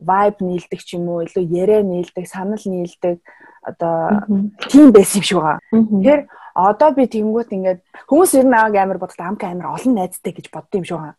[0.00, 3.20] vibe нийлдэг ч юм уу, илүү яриа нийлдэг, санал нийлдэг
[3.62, 4.24] одоо
[4.70, 5.60] тийм байсан юм шиг байгаа.
[5.72, 6.22] Тэгэхээр
[6.54, 10.52] одоо би тэнгуут ингээд хүмүүс ер нь ааг амар бодлоо амк амар олон найзтай гэж
[10.52, 11.16] боддсон юм шиг байгаа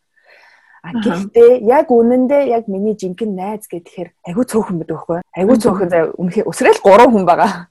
[0.87, 5.19] А гэхдээ яг үнэндээ яг миний жинхэнэ найз гэхээр айгүй цөөхөн байдаг байхгүй.
[5.35, 7.67] Айгүй цөөхөн заа үнэхээр өсрэл 3 хүн байгаа.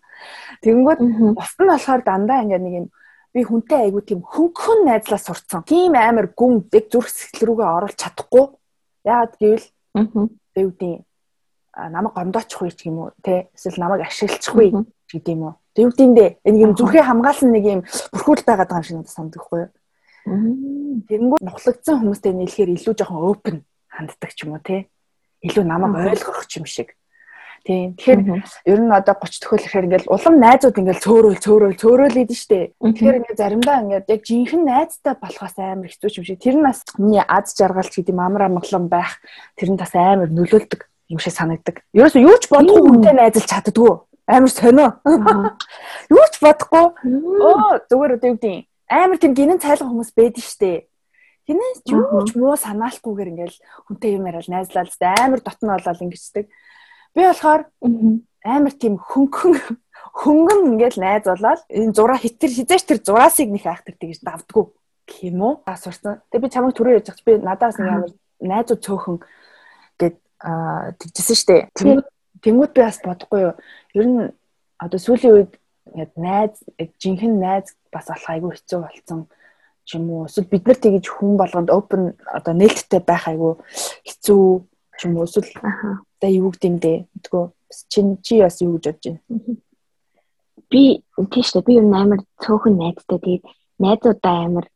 [0.61, 1.00] Тэгэнгүүт
[1.32, 2.86] бос нь болохоор дандаа ингээд нэг юм
[3.32, 5.64] би хүнтэй айгүй тийм хөнгөн найзлаа сурцсан.
[5.64, 8.44] Тийм амар гүн яг зүрх сэтгэл рүүгээ оруулах чадахгүй.
[9.09, 9.66] Яагаад гэвэл
[10.57, 11.04] дэвдийн
[11.76, 14.72] намайг гомдоочихгүй ч юм уу те эсвэл намайг ашиглахгүй
[15.12, 15.54] гэдэг юм уу.
[15.76, 17.80] Дэвдиндээ нэг юм зүрхээ хамгаалсан нэг юм
[18.16, 19.70] бүрхүүл байгаад байгаа юм шиг санагдахгүй юу?
[20.26, 23.57] Тэгэнгүүт нухлагдсан хүмүүстэй нийлэхээр илүү жоохон open
[23.92, 24.88] ханддаг ч юм уу тий.
[25.44, 26.96] Илүү намайг ойлгох юм шиг.
[27.66, 27.98] Тийм.
[27.98, 28.20] Тэгэхээр
[28.70, 32.70] ер нь одоо 30 төхөөлөхээр ингээл улам найзууд ингээл цөөрөөл цөөрөөл цөөрөөл идэв штэ.
[32.78, 36.38] Тэгэхээр ингээд заримдаа ингээд яг жинхэнэ найзтай болохоос амар хэцүү юм шиг.
[36.38, 39.18] Тэр нь бас миний аз жаргалч гэдэг юм амар амгалан байх
[39.58, 41.82] тэр нь бас амар нөлөөлдөг юм шиг санагдаг.
[41.90, 43.92] Ерөөсөө юу ч бодохгүй хүнтэй найзалж чаддгүй.
[44.30, 44.88] Амар сонио.
[46.14, 46.86] Юу ч бодохгүй.
[47.42, 50.86] Оо зүгээр одоо юу гэдэг амар тийм гинэн цайлган хүмүүс байдаг штэ.
[51.46, 56.50] Тэрнээс юу ч муу санаалтгүйгээр ингээл хүнтэй юм яриад найзлаад амар дотн болоод ингэждэг.
[57.16, 57.64] Би болохоор
[58.44, 59.56] амар тийм хөнгөн
[60.12, 64.64] хөнгөн ингээл найз болоод энэ зураа хитэр хизээч тэр зураасыг нэг айхтар тэгж давдггүй
[65.24, 65.54] юм уу?
[65.64, 66.20] Асуурсан.
[66.28, 69.16] Тэгээ би чамайг түрүү ярьж байгаа би надаас нэг амар найзууд цөөхөн
[69.96, 70.16] гэд
[71.00, 71.56] тэгжсэн штэ.
[72.44, 73.54] Тэнгүүд би бас бодохгүй юу.
[73.96, 74.20] Ер нь
[74.76, 75.52] одоо сүүлийн үед
[75.88, 76.54] ингээд найз
[77.00, 79.20] жинхэнэ найз бас болох айгүй хэцүү болсон
[79.86, 83.54] ч юм уу эсвэл бид нар тэгж хүн болгонд open одоо нээлттэй байх айгүй
[84.04, 84.42] хэцүү
[84.98, 85.48] ч юм уу эсвэл
[86.16, 87.44] одоо юу гэмдээ мэдгүй
[87.92, 89.56] чи чи бас юу гэж бодож байна
[90.70, 90.82] би
[91.32, 93.44] тийш дээ би юу амар цөөхөн найзтай тэгээд
[93.84, 94.66] найзуудаа амар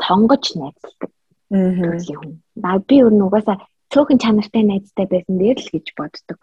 [0.00, 1.10] сонгож найзалдаг
[1.50, 2.32] төрлийн хүн.
[2.62, 3.56] Аа би өөр нугасаа
[3.92, 6.38] цөөхөн чанартай найзтай байсан дээр л гэж боддог.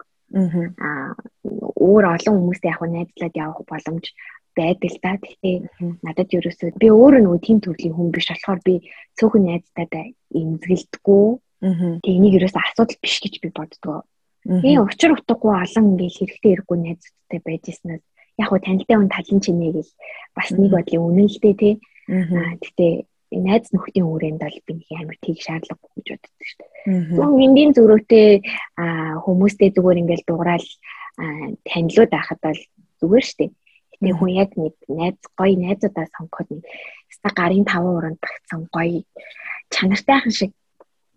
[0.80, 1.12] Аа
[1.76, 4.04] өөр олон хүмүүстэй яг найзлаад явах боломж
[4.56, 5.12] байдаг л да.
[5.20, 5.56] Гэхдээ
[6.02, 8.74] надад ерөөсөө би өөрөө нөгөө тийм төрлийн хүн биш болохоор би
[9.20, 11.26] цөөхөн найзтайдаа эмзэгэлдэггүй.
[11.64, 14.04] Тэг энийг ерөөсөө асуудал биш гэж би боддгоо.
[14.44, 18.04] Тэгээ учир утгагүй олон ингээл хэрэгтэй хэрэггүй найзтай байжснаас
[18.36, 19.92] яг хуу танилтай хүн талын чинээ гэл
[20.36, 21.74] бас нэг бодлын дээ тий.
[22.12, 22.92] Аа гэхдээ
[23.40, 26.70] найз нөхдийн хүрээнд бол би нэг амар тийг шаардлагагүй гэж боддог шүү дээ.
[27.16, 28.28] Зөвхөн эндийн зөрөөтэй
[29.24, 30.68] хүмүүстэй зүгээр ингээл дуграал
[31.64, 32.60] танилуд байхад бол
[33.00, 33.50] зүгээр шүү дээ.
[34.04, 36.64] Тэгээ хүн яг нэг найз гоё найзуудаа сонгоход нэг
[37.08, 39.00] ста гарын 5 уранд багцсан гоё
[39.72, 40.52] чанартайхан шиг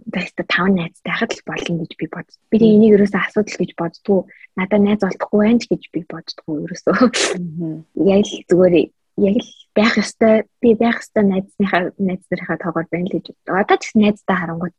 [0.07, 2.27] баста 5 найзтай хахад л болно гэж би бод.
[2.49, 4.19] Би энийг ерөөсөө асуудал гэж боддгоо.
[4.55, 6.95] Надад найз олдохгүй байх гэж би боддгоо ерөөсөө.
[8.07, 8.75] Яг л зүгээр
[9.27, 13.55] яг л байх ёстой би байх ёстой найзныхаа найз нарынхаа тоогоор байна л гэж боддог.
[13.59, 14.75] Одоо ч гэсэн найзтай харангуут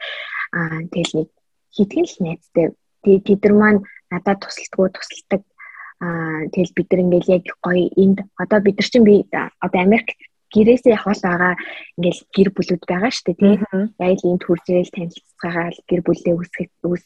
[0.56, 1.28] аа тэгэл нэг
[1.76, 2.66] хитгэн л найзтай.
[3.04, 5.42] Тэгээ тэд нар маань надад тусалдаггүй тусалдаг
[5.98, 10.14] Аа тэгэл бид нар ингээл яг гоё энд одоо бид нар чинь би одоо Америк
[10.54, 11.54] гэрээсээ хол байгаа
[11.96, 13.60] ингээл гэр бүлүүд байгаа шүү дээ тийм.
[13.98, 17.04] Яг л энд хурж ирэл танилццаагаал гэр бүлээ үсгэх үс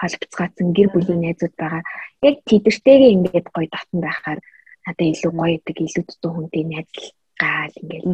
[0.00, 1.82] холбоцгаацсан гэр бүлийн найзууд байгаа.
[2.28, 4.40] Яг тэдэртэйгээ ингээд гоё татан байхаар
[4.84, 8.04] надад илүү гоё идэг илүү дутуу хүнтэй найзлгаал ингээд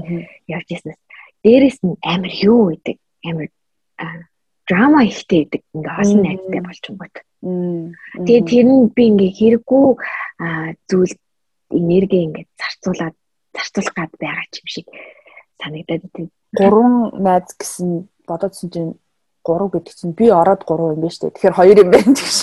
[0.55, 1.01] явж яснаас
[1.45, 3.49] дээрэс нь амар юу идэг амар
[4.69, 7.17] драма ихтэй идэг ингээ олон найзтай болчихгоот.
[8.27, 9.87] Тэгээ тэр нь би ингээ хэрэггүй
[10.91, 11.15] зүйл
[11.81, 13.17] энерги ингээ зарцуулаад
[13.55, 14.87] зарцуулах гад байгаа юм шиг
[15.63, 16.29] санагдаад тийм.
[16.57, 18.93] Гурван найз гэсэн бодоодсэн чинь
[19.45, 21.35] 3 гэдэг чинь би ороод 3 юм байна шүү дээ.
[21.37, 22.37] Тэгэхээр 2 юм байна гэж.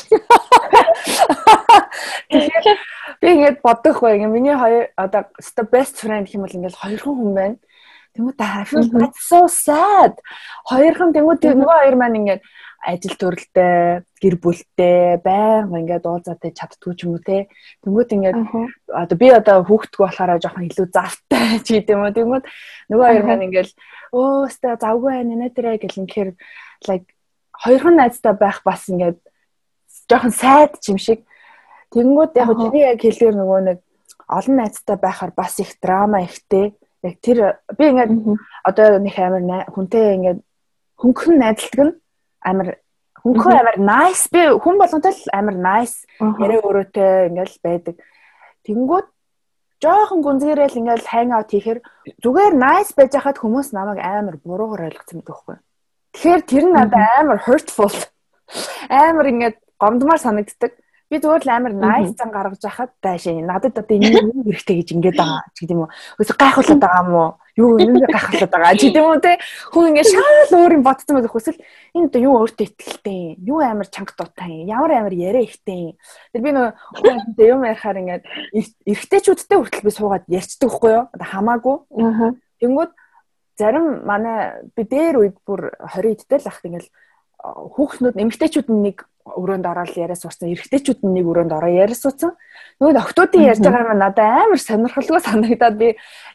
[2.32, 2.80] Тэгэхээр
[3.22, 4.18] би ингээд бодох бай.
[4.18, 5.24] Ингээ миний хоёр одоо
[5.72, 7.58] best friend гэх юм бол ингээл хоёрхан хүн байна.
[8.18, 10.18] Тэнгүүд I feel that's so sad.
[10.66, 12.42] Хоёрхан тэнгүүд нөгөө хоёр маань ингээд
[12.88, 17.52] ажил төрөлтэй, гэр бүлтэй, байнга ингээд уулзаатай чаддгүй ч юм уу те.
[17.84, 18.40] Тэнгүүд ингээд
[18.88, 22.16] одоо би одоо хүүхдгүү болохоор жоохон илүү завтай ч гэдэм үү.
[22.16, 22.46] Тэнгүүд
[22.88, 23.72] нөгөө хоёр маань ингээд
[24.16, 26.32] өө өстө завгүй байна нэ тэрэ гэл ингээд
[26.88, 27.12] like
[27.60, 29.20] хоёрхан найзтай байх бас ингээд
[30.08, 31.28] жоохон сайд юм шиг.
[31.92, 33.78] Тэгэнгүүт яг чиний яг хэлээр нөгөө нэг
[34.32, 36.72] олон найзтай байхаар бас их драма ихтэй.
[37.04, 38.12] Яг тэр би ингээд
[38.64, 40.40] одоо нэг амар хүнтэй ингээд
[40.96, 41.96] хөнгөн найзалдаг нь
[42.48, 42.70] амар
[43.22, 47.96] хөнгөн амар nice би хүн болгонтэй л амар nice яриа өрөөтэй ингээд байдаг.
[48.64, 49.08] Тэнгүүд
[49.84, 51.80] жоохон гүнзгийрэл ингээд hang out хийхээр
[52.24, 55.58] зүгээр nice байж хахад хүмүүс намайг амар буруугаар ойлгосон байдаг байхгүй.
[56.16, 57.96] Тэгэхээр тэр нь надад амар hurtful.
[58.90, 60.74] Амар ингээд гомдмаар санагддаг.
[61.12, 63.38] Би зүгээр л амар nice зан гаргаж яхад байшаа.
[63.38, 65.90] Надад одоо энэ юу хэрэгтэй гэж ингээд байгаа ч гэдэм үү.
[66.20, 67.32] Өсө гайхуулаад байгаа юм уу?
[67.58, 69.34] Юу энэ гайхуулаад байгаа ч гэдэм үү те.
[69.74, 71.58] Хүн ингээд шал өөр юм ботсон байх хүсэл
[71.98, 73.36] энэ одоо юу өөртөө ихтэй.
[73.42, 74.64] Юу амар чанга дуутай.
[74.70, 75.98] Ямар амар яриа ихтэй.
[76.32, 78.24] Тэр би нөгөө хүнтэй юм ярихаар ингээд
[78.86, 81.06] эргэжтэйчүүдтэй хүртэл би суугаад ярьцдаг байхгүй юу?
[81.18, 81.76] Хамаагүй.
[81.98, 82.38] Аа.
[82.62, 82.92] Тэнгүүд
[83.58, 86.90] зарим манай би дээр үед бүр 20 идтэй л ах ингээл
[87.42, 90.52] хүүхнүүд эмэгтэйчүүд нэг өрөөнд ороод яриа суусан.
[90.54, 92.38] Эрэгтэйчүүд нь нэг өрөөнд ороо яриа суусан.
[92.80, 95.88] Нөгөө охтуудын ярьж байгаа юм надад амар сонирхолтой санагдаад би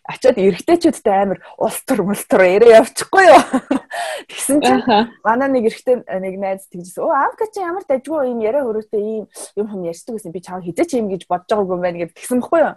[0.04, 3.42] очиод эрэгтэйчүүдтэй амар улс төр мул төр яриа явчихгүй юу.
[4.28, 4.82] Тэгсэн чинь
[5.24, 7.06] манай нэг эрэгтэй нэг найз тэгжсэн.
[7.06, 9.24] Оо аавка чи ямар дажгүй юм яриа өрөөтэй ийм
[9.56, 12.42] юм хүм ярьдаг гэсэн би чамаа хизээч юм гэж бодож байгаагүй юм байна гэж тэгсэн
[12.42, 12.76] баггүй юу.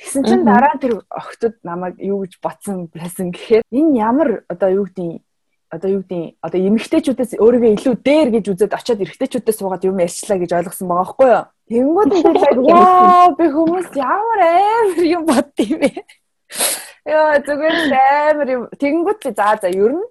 [0.00, 4.88] Тэгсэн чинь дараа тэр охтод намайг юу гэж ботсон байсан гэхээр энэ ямар одоо юу
[4.88, 5.20] гэдэг
[5.72, 10.36] одоо юу гэдэг одоо эмэгтэйчүүдээс өөрийгөө илүү дээр гэж үзээд очиод эрэгтэйчүүдээс суугаад юм ярьчлаа
[10.36, 11.44] гэж ойлгосон байгаа байхгүй юу.
[11.72, 15.90] Тэнгүүд нь вау би хүмүүс ямар амар юм бод юм бэ.
[17.08, 18.62] Яа зүгээр амар юм.
[18.76, 20.04] Тэнгүүд би за за ер нь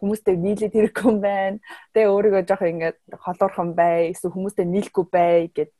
[0.00, 1.60] хүмүүстэй нийлээд хэрэггүй юм байна.
[1.92, 5.70] Тэгээ өөрийгөө жоох ингээд холуурхан бай, эсвэл хүмүүстэй нийлэхгүй бай гэд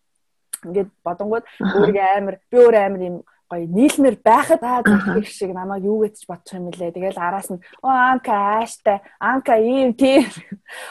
[0.69, 1.45] ингээд бодонгууд
[1.81, 3.17] өөрийгөө амар би өөр амар юм
[3.51, 6.97] гоё нийлмэр байхад зэрэг шиг намайг юу гэж бодчих юм бэлээ.
[6.97, 10.25] Тэгэл араас нь оо анка ааштай, анка ийм тийм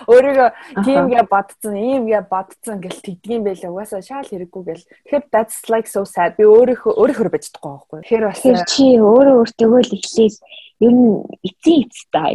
[0.08, 0.50] өөрийгөө
[0.86, 3.72] тиймгээ бодцсон, иймгээ бодцсон гэл тэгдгийм байлаа.
[3.74, 4.86] Угаасаа шаал хэрэггүй гэл.
[4.86, 6.38] Тэгэхээр that's like so sad.
[6.38, 8.00] Би өөрийнхөө өөрийнхөө байж чадахгүй байхгүй.
[8.06, 10.38] Тэгэхээр бас чи өөрөө өөртөө л эхлээл
[10.86, 11.10] ер нь
[11.48, 12.34] эцсийн эцтэй.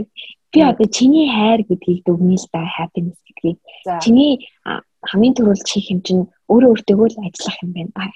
[0.53, 3.59] Би одоо чиний хайр гэдгийг дүгнэе л да happiness гэдгийг.
[4.03, 4.49] Чиний
[5.07, 7.93] хамгийн түрүүл чих юм чинь өөрөө өөртөө л ажиллах юм байна.
[7.95, 8.09] Аа.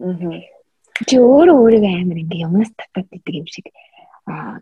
[0.00, 0.59] Аа
[1.08, 3.66] чи өөрөө өөрийгөө амар ингээ юмнаас татаад идэг юм шиг
[4.26, 4.60] аа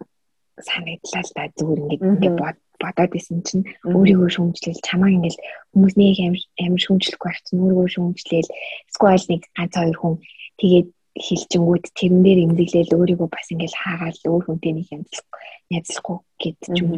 [0.63, 1.43] санагдлаа л да.
[1.59, 2.35] Зүгээр ингээ ингээ
[2.79, 5.39] бодоод исэн чинь өөрийгөө шүүмжлээл чамаа ингээл
[5.75, 8.51] хүмүүс нэг амар амар шүүмжлэхгүй байх чинь өөрийгөө шүүмжлээл
[8.95, 10.15] сквал нэг ганц хоёр хүн
[10.63, 15.43] тэгээд хилчингүүд тэрэн дээр имдэглээл өөрийгөө бас ингээл хаагаал өөр хүнтэй нэг янзлахгүй
[15.75, 16.91] язлахгүй гэд ч юм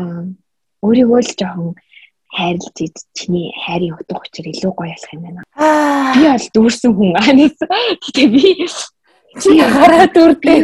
[0.00, 0.24] аа
[0.80, 1.72] өөрийгөө л жоохон
[2.32, 5.42] хайрлж ид чиний хайрын утга учир илүү гоё болох юм байна.
[6.14, 7.58] Би бол дүүрсэн хүн анаас.
[8.04, 8.66] Гэтэ би
[9.40, 10.60] чи гараа дүүрдээ.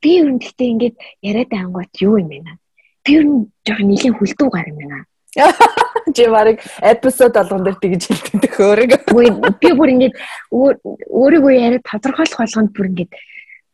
[0.00, 2.58] Би үнэхдээ ингээд яриад ангууд юу юм бэ?
[3.04, 5.04] Би ер нь жоохон нэлийн хүлдүү гар юм байна.
[6.16, 9.54] Чи барыг эпизод болгон дээр тэгж хэлдэг өөрийгөө.
[9.62, 10.14] Би бүр ингээд
[10.50, 13.12] өөрийгөө яриад тодорхойлох болгонд бүр ингээд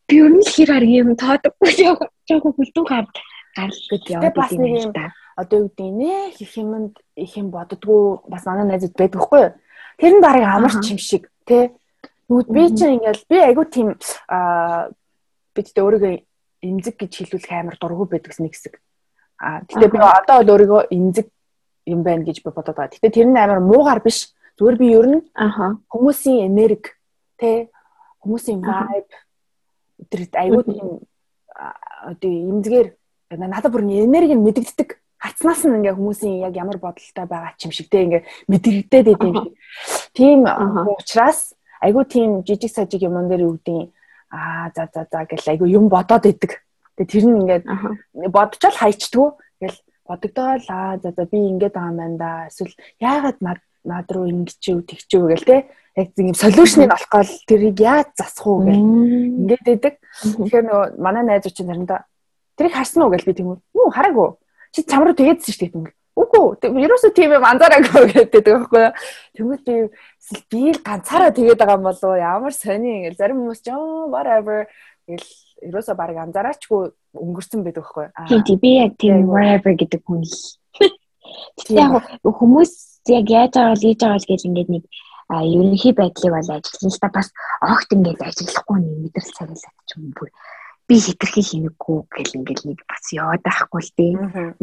[0.07, 1.71] би ер нь л хэр хараг юм тоодоггүй
[2.29, 3.05] жоохон хүлдүү гар
[3.57, 4.93] гарл гэж яваад нэг юм
[5.37, 9.53] одоо юу гэдэг нэ их юмд их юм боддгоо бас манай найзууд байдаг хгүй юу.
[9.97, 11.73] Тэр нь барыг амарч юм шиг тий.
[12.29, 13.97] Нүд би чинь ингээл би айгу тийм
[14.29, 14.89] аа
[15.55, 16.13] би тэ өөрийгөө
[16.61, 18.77] эмзэг гэж хэлүүлэх амар дургу байдаг нэг хэсэг.
[19.41, 21.27] Аа гэтээ би одоо бол өөрийгөө эмзэг
[21.87, 22.93] юм байна гэж би бодоод байгаа.
[22.93, 24.33] Гэтээ тэр нь амар муугар биш.
[24.59, 25.21] Зүгээр би ер нь
[25.89, 26.93] хүмүүсийн энерги
[27.37, 27.69] тий
[28.21, 29.13] хүмүүсийн vibe
[30.09, 30.87] тэр айгу тийм
[32.03, 32.87] одоо эмзгээр
[33.37, 37.73] надад бүр энерги нь мэдэгддэг хацнаас нь ингээ хүмүүсийн яг ямар бодолтой байгаа ч юм
[37.73, 39.35] шиг те ингээ мэдрэгдээд байд юм.
[40.13, 43.89] Тийм учраас айгүй тийм жижиг сажиг юмн дээр гэдэг
[44.29, 46.61] аа за за за гэл айгүй юм бодоод идэг.
[47.01, 47.65] Тэгээ тэр нь ингээд
[48.29, 49.27] бодчихвол хайчдгүү.
[49.57, 52.31] Ингээл бодогдоол аа за за би ингээд байгаа юм байна да.
[52.53, 55.57] Эсвэл яагаад над над руу ингэчүү тэгчүү гэл те
[55.97, 58.85] яг тийм солиушныг олох гол тэрийг яаж засах уу гэл
[59.49, 59.95] ингээд идэг.
[60.21, 62.05] Тэгэхээр нөгөө манай найзууд чинь заримдаа
[62.53, 63.89] тэрийг харсан уу гэл би тийм үү?
[63.89, 64.37] Хараагүй
[64.73, 65.93] чи чам руу тэгээдсэн шүү дээ.
[66.17, 68.83] Үгүй ерөөсөө тийм юм анзаараагүй гэдэг байхгүй
[69.37, 69.57] юу.
[69.61, 69.75] Тэгвэл би
[70.49, 72.17] би л ганцаараа тэгээд байгаа юм болов?
[72.17, 74.65] Ямар сони ингээл зарим хүмүүс ч whatever
[75.05, 75.27] гэл
[75.69, 76.81] ерөөсөө баг анзаараачгүй
[77.21, 78.41] өнгөрсөн байдаг байхгүй юу.
[78.49, 80.35] Тийм би яг тийм whatever гэдэг хүн л.
[81.69, 82.71] Тэгээ яг хүмүүс
[83.13, 84.83] яг яаж байгаа л ийж байгаа л гэж ингээд нэг
[85.27, 87.27] а ерөнхий байдлыг бол ажиллана л та бас
[87.61, 90.29] огт ингээд ажиллахгүй нэг мэдрэл цагаалаад ч юм бүр
[90.87, 94.13] би хитрхи хийнэггүй гэл ингээл нэг бас яваад байхгүй л дээ.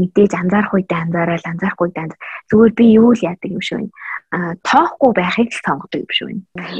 [0.01, 2.16] Мэдээж анзаарах үедээ анзаараад анзаарах үедээ
[2.49, 3.93] зүгээр би юу л яадаг юм шүү.
[4.33, 6.29] А тоохгүй байхыг л сонгодог юм шүү.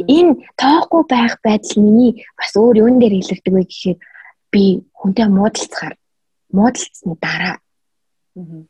[0.09, 3.99] Энэ тоохгүй байх байдал миний бас өөр юун дээр илэрдэг вэ гэхээр
[4.49, 4.64] би
[4.97, 5.95] хүнтэй муудалцахаар
[6.49, 7.61] муудалцсны дараа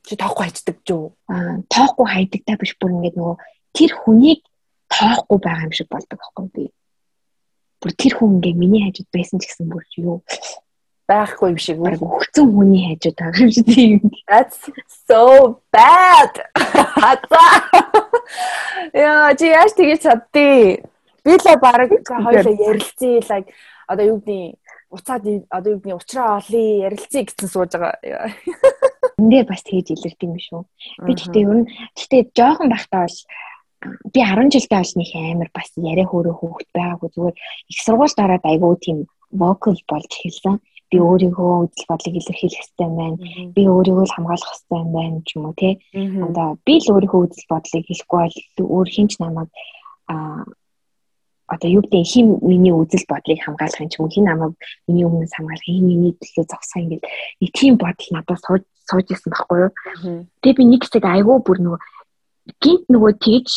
[0.05, 1.17] Чи тоохгүй хайцдаг ч юу?
[1.31, 3.37] Аа, тоохгүй хайдагтай биш бүр ингээд нөгөө
[3.73, 4.45] тэр хүнийг
[4.93, 6.65] тоохгүй байгаа юм шиг болдог байхгүй би.
[7.81, 10.21] Бүр тэр хүн ингээ миний хажууд байсан ч гэсэн бүр юу
[11.09, 12.01] байхгүй юм шиг үү?
[12.01, 14.01] Өгцөн хүний хажууд байгаа юм шиг тийм.
[14.29, 14.61] That's
[15.09, 16.33] so bad.
[16.57, 17.45] Хата.
[18.97, 20.81] Яа, чи яаж тэгэж чаддээ?
[21.25, 23.49] Би л баг хоёулаа ярилцъя like
[23.89, 24.57] одоо юу гэдгийг
[24.91, 28.33] уцаад одоо юу гэдгийг уучраа олъё ярилцъя гэсэн сууж байгаа.
[29.21, 30.63] Эндээ бас тэгэж илэрдэг юм шүү.
[31.05, 33.19] Би гэхдээ ер нь гэхдээ жоохон байхдаа бол
[34.13, 37.37] би 10 жилдээ нэг амар бас яриа хөөрөө хөөхт байгаагүй зүгээр
[37.73, 38.99] их сургуульд ороод айгүй тийм
[39.33, 40.57] vocal болж эхэлсэн.
[40.91, 43.17] Би өөрийгөө үзэл бодлыг илэрхийлэх хэрэгтэй байна.
[43.55, 45.75] Би өөрийгөө л хамгаалах хэрэгтэй байна ч юм уу тий.
[45.95, 49.49] Одоо би л өөрийнхөө үзэл бодлыг хэлэхгүй бол өөр хинч намайг
[50.07, 50.45] а
[51.47, 54.55] одоо юу гэдэг хин миний үзэл бодлыг хамгаалах юм ч юм уу хин намайг
[54.89, 57.05] миний өмнөөс хамгаалах хин миний төлөө зогсох юм гээд
[57.41, 59.73] нэг тийм бодол надад сууж сууж исэн байхгүй юу.
[60.41, 61.81] Тэгээ би нэг хэсэг айгүй бүр нөгөө
[62.61, 63.53] гинт нөгөө тэгж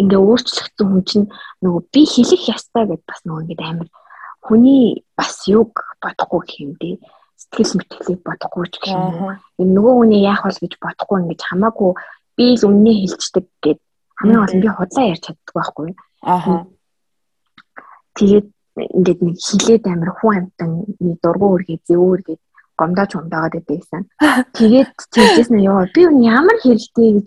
[0.00, 1.26] ингээ өөрчлөгдсөн хүн чинь
[1.64, 3.88] нөгөө би хэлэх ястай гэд бас нөгөө ингээ амар
[4.46, 5.72] хүний бас юг
[6.02, 6.42] бодохгүй
[6.80, 6.96] дээ
[7.36, 9.32] сэтгэл мэтгэлийг бодохгүй ч гэх юм уу.
[9.60, 11.90] Энэ нөгөө хүний яах вэ гэж бодохгүй ингэж хамаагүй
[12.36, 13.80] би л үннээ хэлцдэг гэд
[14.16, 15.88] хамгийн гол нь би худлаа ярьж чаддаг байхгүй
[16.24, 16.64] аа
[18.16, 20.70] тэгээд ингээд нэг хилээд амир хүн амтан
[21.00, 22.40] нэг дургуун үргээ зөөр гэд
[22.76, 24.02] гомдооч гомдоогод байдсан.
[24.52, 27.26] Тэгээд тэгжээс нь ёо би ямар хэрэгтэй гэж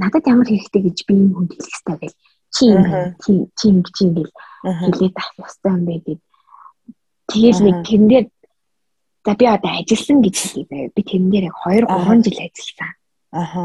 [0.00, 2.16] надад ямар хэрэгтэй гэж би энэ хүнд хэлэх хэрэгтэй байл.
[2.56, 2.64] Чи
[3.20, 4.32] чи чи ингэж ингээл
[4.80, 5.94] хэлээд авах хэрэгтэй юм бэ?
[6.08, 6.20] гэд.
[7.28, 8.26] Тэгэл нэг тэн дээр
[9.24, 10.92] за би одоо ажилласан гэж хэлээ.
[10.96, 12.92] Би тэн дээр яг 2 3 жил ажилласан.
[13.32, 13.64] Аха.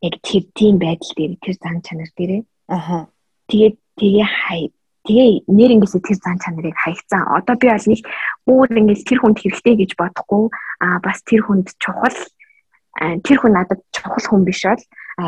[0.00, 2.42] Яг тэр тийм байдал дээр тэр зан чанар дээрээ.
[2.70, 3.10] Аха.
[3.50, 4.70] Тэгээд тэгээ хай
[5.02, 7.26] тэгээ нэр ингэ сэтгэл зан чанарыг хаягцсан.
[7.34, 8.00] Одоо би бол нэг
[8.46, 10.44] өөр ингэ тэр хүнд хэрэгтэй гэж бодохгүй
[10.78, 12.18] а бас тэр хүнд чухал
[12.94, 14.82] тэр хүн надад чухал хүн биш бол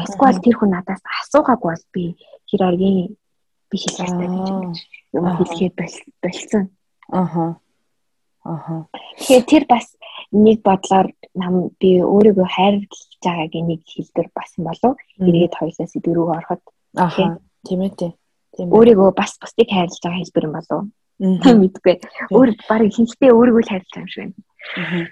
[0.07, 2.05] эсвэл тэр хүн надаас асуугаагүй бол би
[2.47, 3.17] хэр аргийн
[3.71, 4.49] би хэлэхтэй гэж
[5.17, 5.75] юм хэлгээд
[6.21, 6.71] болсон.
[7.09, 7.62] Аха.
[8.45, 8.87] Аха.
[9.19, 9.87] Тэгэхээр тэр бас
[10.33, 14.99] нэг бодлоор нам би өөрийгөө хайрлаж байгааг нэг хэлдэр бас юм болов.
[15.19, 16.63] Ирээд хоёлаа сэдв рүү ороход.
[16.97, 17.39] Аха.
[17.63, 18.19] Тийм ээ
[18.59, 20.81] өөрийгөө бас бусдыг хайрлаж байгаа хэлбэр юм болов?
[21.23, 21.95] Та мэдгүй.
[22.35, 25.09] Өөр баг хинхтэй өөрийгөө л хайрлаж байгаа юм шиг байна.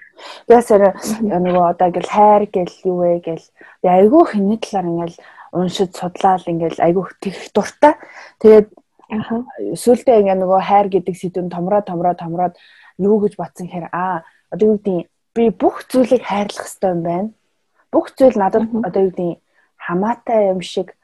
[0.47, 0.83] Ясаар
[1.23, 3.45] нөгөө одоо ингээл хайр гэл юу вэ гэл
[3.83, 5.17] би айгүй хиний талаар ингээл
[5.51, 7.93] уншиж судлаад ингээл айгүй тэгэх дуртай.
[8.39, 8.67] Тэгээд
[9.75, 12.55] сүүлдээ ингээ нөгөө хайр гэдэг сэдвэн томроо томроо томроод
[12.97, 17.29] юу гэж батсан хэрэг аа одоо юу гэдэг би бүх зүйлийг хайрлах хэрэгтэй юм байна.
[17.91, 19.39] Бүх зүйл надад одоо юу гэдэг
[19.77, 20.95] хамаатай юм шиг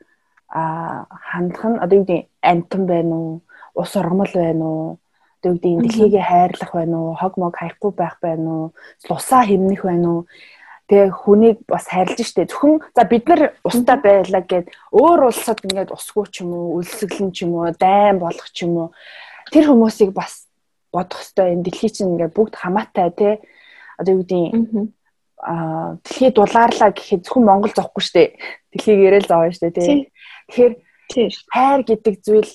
[0.49, 3.41] а хандах нь одоо юу гэдэг амтан байна уу?
[3.75, 4.99] Ус ургамал байна уу?
[5.39, 7.15] Одоо юу гэдэг дэлхийгээ хайрлах байна уу?
[7.15, 8.65] Хог мог хаяхгүй байх байна уу?
[9.09, 10.21] Усаа хэмнэх байна уу?
[10.87, 12.47] Тэгээ хүнийг бас хайрлаж штэ.
[12.47, 17.35] Зөвхөн за бид нар устаа байлаа гэд өөр улсад ингээд усгүй ч юм уу үлсгэлэн
[17.35, 18.89] ч юм уу дайн болох ч юм уу
[19.51, 20.46] тэр хүмүүсийг бас
[20.91, 23.29] бодох хэвээр энэ дэлхий чинь ингээд бүгд хамаатай те.
[23.97, 24.93] Одоо юу гэдэг
[25.37, 28.23] а дэлхий дулаарлаа гэхэд зөвхөн Монгол зовхгүй штэ
[28.73, 30.09] дэлхийг ирээл зовоо штэ те.
[30.49, 30.73] Тэгэхээр
[31.53, 32.51] хайр гэдэг зүйл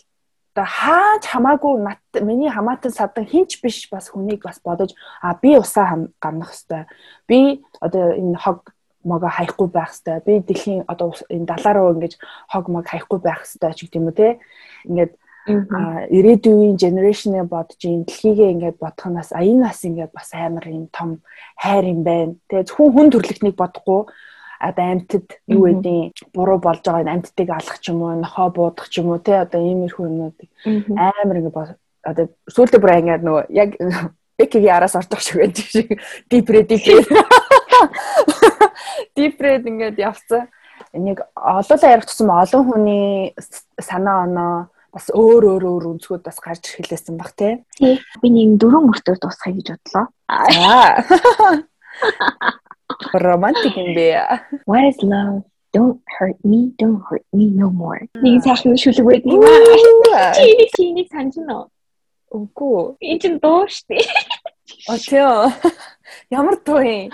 [0.52, 1.80] одоо хаач хамаагүй
[2.20, 6.86] миний хамаатан садан хинч биш бас хүнийг бас бодож а би усаа гамнах хэвээр
[7.28, 8.74] би одоо энэ хог
[9.04, 12.18] мага хаяхгүй байх хэвээр би дэлхийн одоо энэ далаа руу ингэж
[12.52, 14.38] хог маг хаяхгүй байх хэвээр ч юм уу те.
[14.84, 15.12] Ингээд
[15.46, 20.30] а ирээдүйн генерашны бодож ин дэлхийгээ ингээд бодох нь бас а энэ бас ингээд бас
[20.32, 21.18] амар юм том
[21.58, 22.34] хайр юм байна.
[22.46, 24.06] Тэгээ зөвхөн хүн төрөлхтнийг бодохгүй.
[24.62, 29.02] Одоо амьтад юу гэдیں буруу болж байгааг амьтдыг алах ч юм уу нохоо буудах ч
[29.02, 30.50] юм уу те одоо иймэрхүү юмнуудыг
[30.94, 31.50] амар ингэ
[32.06, 33.70] одоо сүүлдээ бүр ингэ нөгөө яг
[34.38, 35.98] бекигийн араас ордог шиг байж шиг.
[36.30, 37.02] Дипрэ дипрэ
[39.16, 40.48] дипрэ ингээд явцсан.
[40.92, 43.34] Нэг олоолаа ярих тусам олон хүний
[43.80, 47.64] санаа оноо бас өөр өөр өөр өнцгүүд бас гарч ирэхлээсэн баг тий.
[48.20, 50.06] Би нэг дөрөв мөртөө дуусгая гэж бодлоо.
[50.28, 51.00] Аа.
[53.16, 54.62] Романтик юм бэ.
[54.68, 55.48] What is love?
[55.72, 58.04] Don't hurt me, don't hurt me no more.
[58.20, 59.40] Нэг сайхан шүлэг байд юм
[60.12, 60.36] аа.
[60.36, 61.72] Чи чи нэг санджина.
[62.28, 63.00] Үгүй.
[63.00, 64.04] Энэ ч дуу штэ.
[64.92, 65.48] О тийм.
[66.28, 67.08] Ямар дуу юм?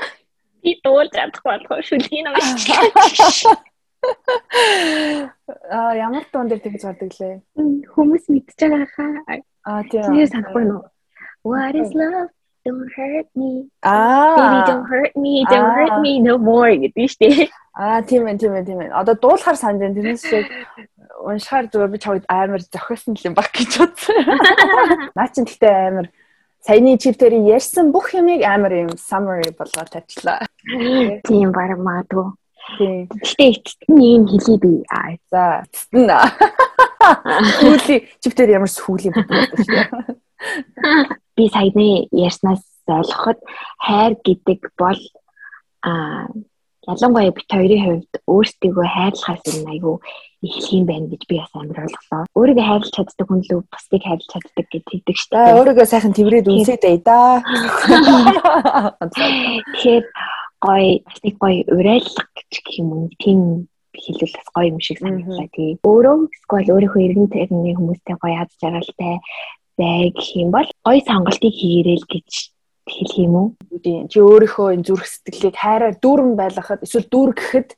[0.67, 2.35] Би дуулж чадахгүй болох шүлгийн юм
[5.71, 7.41] Аа ямар дуун дээр тэгж гардаг лээ.
[7.95, 9.41] Хүмүүс мэдчихэж байгаа хаа.
[9.67, 10.07] Аа тийм.
[10.13, 10.83] Тэр санахгүй нөө.
[11.43, 12.33] What is love?
[12.69, 13.71] don't hurt me.
[13.83, 14.37] Аа.
[14.37, 15.45] Baby don't hurt me.
[15.51, 17.49] Don't hurt me no more гэдэг дээ.
[17.79, 18.91] Аа тийм ээ тийм ээ тийм ээ.
[18.93, 20.47] Одоо дуулахаар санд энэ тэрнээс шиг
[21.23, 24.19] уншихаар зүгээр би чамд амар зохиосон юм баг гэж бодсон.
[25.17, 26.07] Наа чин гэхдээ амар
[26.67, 30.43] саяны чиптэрийн ярьсан бүх юмыг амар юм summary болгоод тавьчлаа.
[31.25, 32.29] Тийм баг магадгүй.
[32.77, 33.09] Тийм.
[33.09, 34.73] Гэхдээ эцэст нь юм хэлий би.
[34.93, 36.11] Аа за эцэст нь.
[37.63, 39.87] Сүүлийн чиптэр ямар сүүлийн шүү дээ.
[41.37, 43.39] Би саяны ярьснаас ойлгоход
[43.79, 45.01] хайр гэдэг бол
[45.83, 46.29] аа
[46.89, 49.97] ялангуяа бит хоёрын хувьд өөрсдийгөө хайрлахаас юм айгүй
[50.43, 52.23] эхлэх юм байна гэж би бас амар ойлголоо.
[52.39, 55.57] Өөрийгөө хайрлах чаддаг хүн л бусдыг хайрлах чаддаг гэж хэлдэг шүү дээ.
[55.59, 57.43] Өөрийгөө сайхан тэрвэрэд үнсээд бай да.
[59.13, 60.05] Тэгэхээр
[60.61, 63.41] гоё бас нэг гоё урайлах гэж гэх юм уу тийм
[63.95, 65.79] хэлвэл бас гоё юм шиг санагдлаа тий.
[65.83, 69.15] Өөрөө эсвэл өөрийнхөө эргэн тойрны хүмүүстэй гоё аз жаргалтай
[69.79, 72.31] бай гэх юм бол гоё сонголтыг хийгээрэй л гэж
[72.89, 73.49] хэлэх юм уу?
[74.11, 77.71] Чи өөрийнхөө энэ зүрх сэтгэлийг хайраар дүүрэн байлгахад эсвэл дүүр гэхэд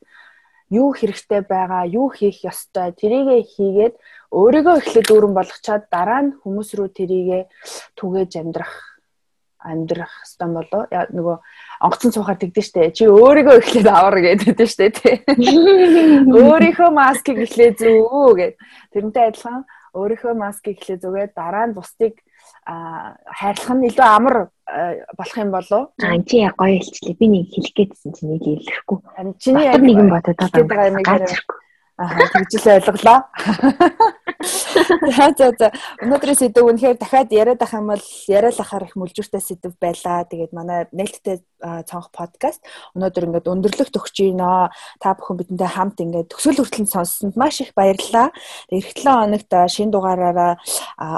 [0.71, 3.95] юу хэрэгтэй байгаа, юу хийх ёстой тэрийгэ хийгээд
[4.31, 7.41] өөрийгөө эхлээд дүүрэн болгочоод дараа нь хүмүүс рүү тэрийгэ
[7.99, 8.90] түгээж амьдрах
[9.65, 10.83] амьдрах хэвээр болоо
[11.13, 11.37] нөгөө
[11.85, 15.17] онгоцон суухаар тэгдэж штэ чи өөрийгөө эхлээд авар гэдэг штэ тий
[16.41, 18.55] өөрийнхөө маскыг эхлээд зүү гэд
[18.93, 22.15] тэрнтэй адилхан өөрийнхөө маскыг эхлээд зүгээд дараа нь бусдыг
[22.67, 24.37] хайрлах нь илүү амар
[25.19, 25.83] болох юм болов.
[25.99, 27.19] Аа чи гоё хэлчлээ.
[27.19, 28.99] Би нэг хэлэх гээдсэн чинь нэг хэлэхгүй.
[29.43, 31.31] Чиний яг нэгэн бодоод байгаа юм гарч
[32.01, 33.29] Аа тэгжил ойлголоо.
[34.41, 35.69] За за за.
[36.01, 40.25] Өнөөдрийн сэдв үнэхээр дахиад яриад ах юм бол яриад ахаар их мүлжүүртэй сэдв байлаа.
[40.25, 42.65] Тэгээд манай нээлттэй цонх подкаст
[42.97, 44.73] өнөөдөр ингээд өндөрлөх төгч гинөө.
[44.97, 48.33] Та бүхэн бидэнтэй хамт ингээд төсөл хүртэл сонссонд маш их баярлалаа.
[48.73, 50.57] Эх 7 хоногт шинэ дугаараараа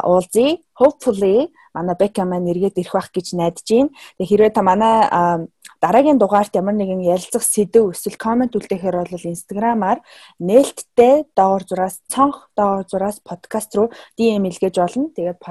[0.03, 0.59] уулзъя.
[0.75, 3.95] Hopefully манай Beckham маань эргээд ирэх байх гэж найдаж байна.
[4.19, 4.97] Тэгээ хэрвээ та манай
[5.83, 9.99] дараагийн дугаарт ямар нэгэн ярилцах сэдв эсвэл комент үлдээхээр бол инстаграмаар
[10.39, 15.11] нээлттэй доогор зураас цонх доогор зураас подкаст руу DM илгээж болно.
[15.11, 15.43] Тэгээд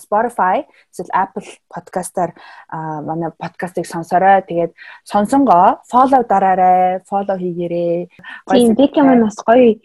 [0.00, 2.32] Spotify эсвэл Apple podcast-аар
[3.04, 4.40] манай подкастыг сонсорой.
[4.48, 4.72] Тэгээд
[5.04, 8.08] сонсонгоо follow дараарай, follow хийгээрэй.
[8.48, 9.76] Тийм, Beckham маань бас гоё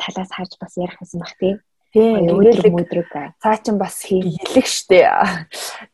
[0.00, 1.60] талаас харж бас ярих гэсэн баг тийм.
[1.88, 3.08] Тийм өдрөг өдрөг
[3.40, 5.08] цаа чин бас хийлэх штэ.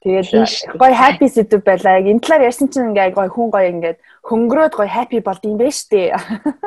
[0.03, 2.03] Тэгээд гоё happy сэдв байлаа.
[2.03, 5.55] Яг энэ талаар ярьсан чинь ингээ гоё хүн гоё ингээд хөнгөрөөд гоё happy болд юм
[5.55, 6.19] байна штэ.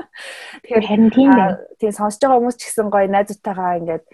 [0.64, 1.60] Тэгэхээр харин тийм байна.
[1.76, 4.06] Тийм сонсож байгаа хүмүүс ч гэсэн гоё найзуудтайгаа ингээд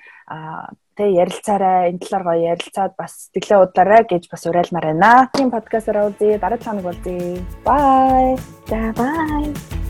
[0.98, 5.30] тэг ярилцаарай энэ талаар гоё ярилцаад бас сэтгэлээ удлаарай гэж бас уриалмаар байна.
[5.38, 6.42] Тийм подкастаараа үзье.
[6.42, 7.38] Дараа цааныг болзъя.
[7.62, 8.34] Bye.
[8.66, 9.83] За bye.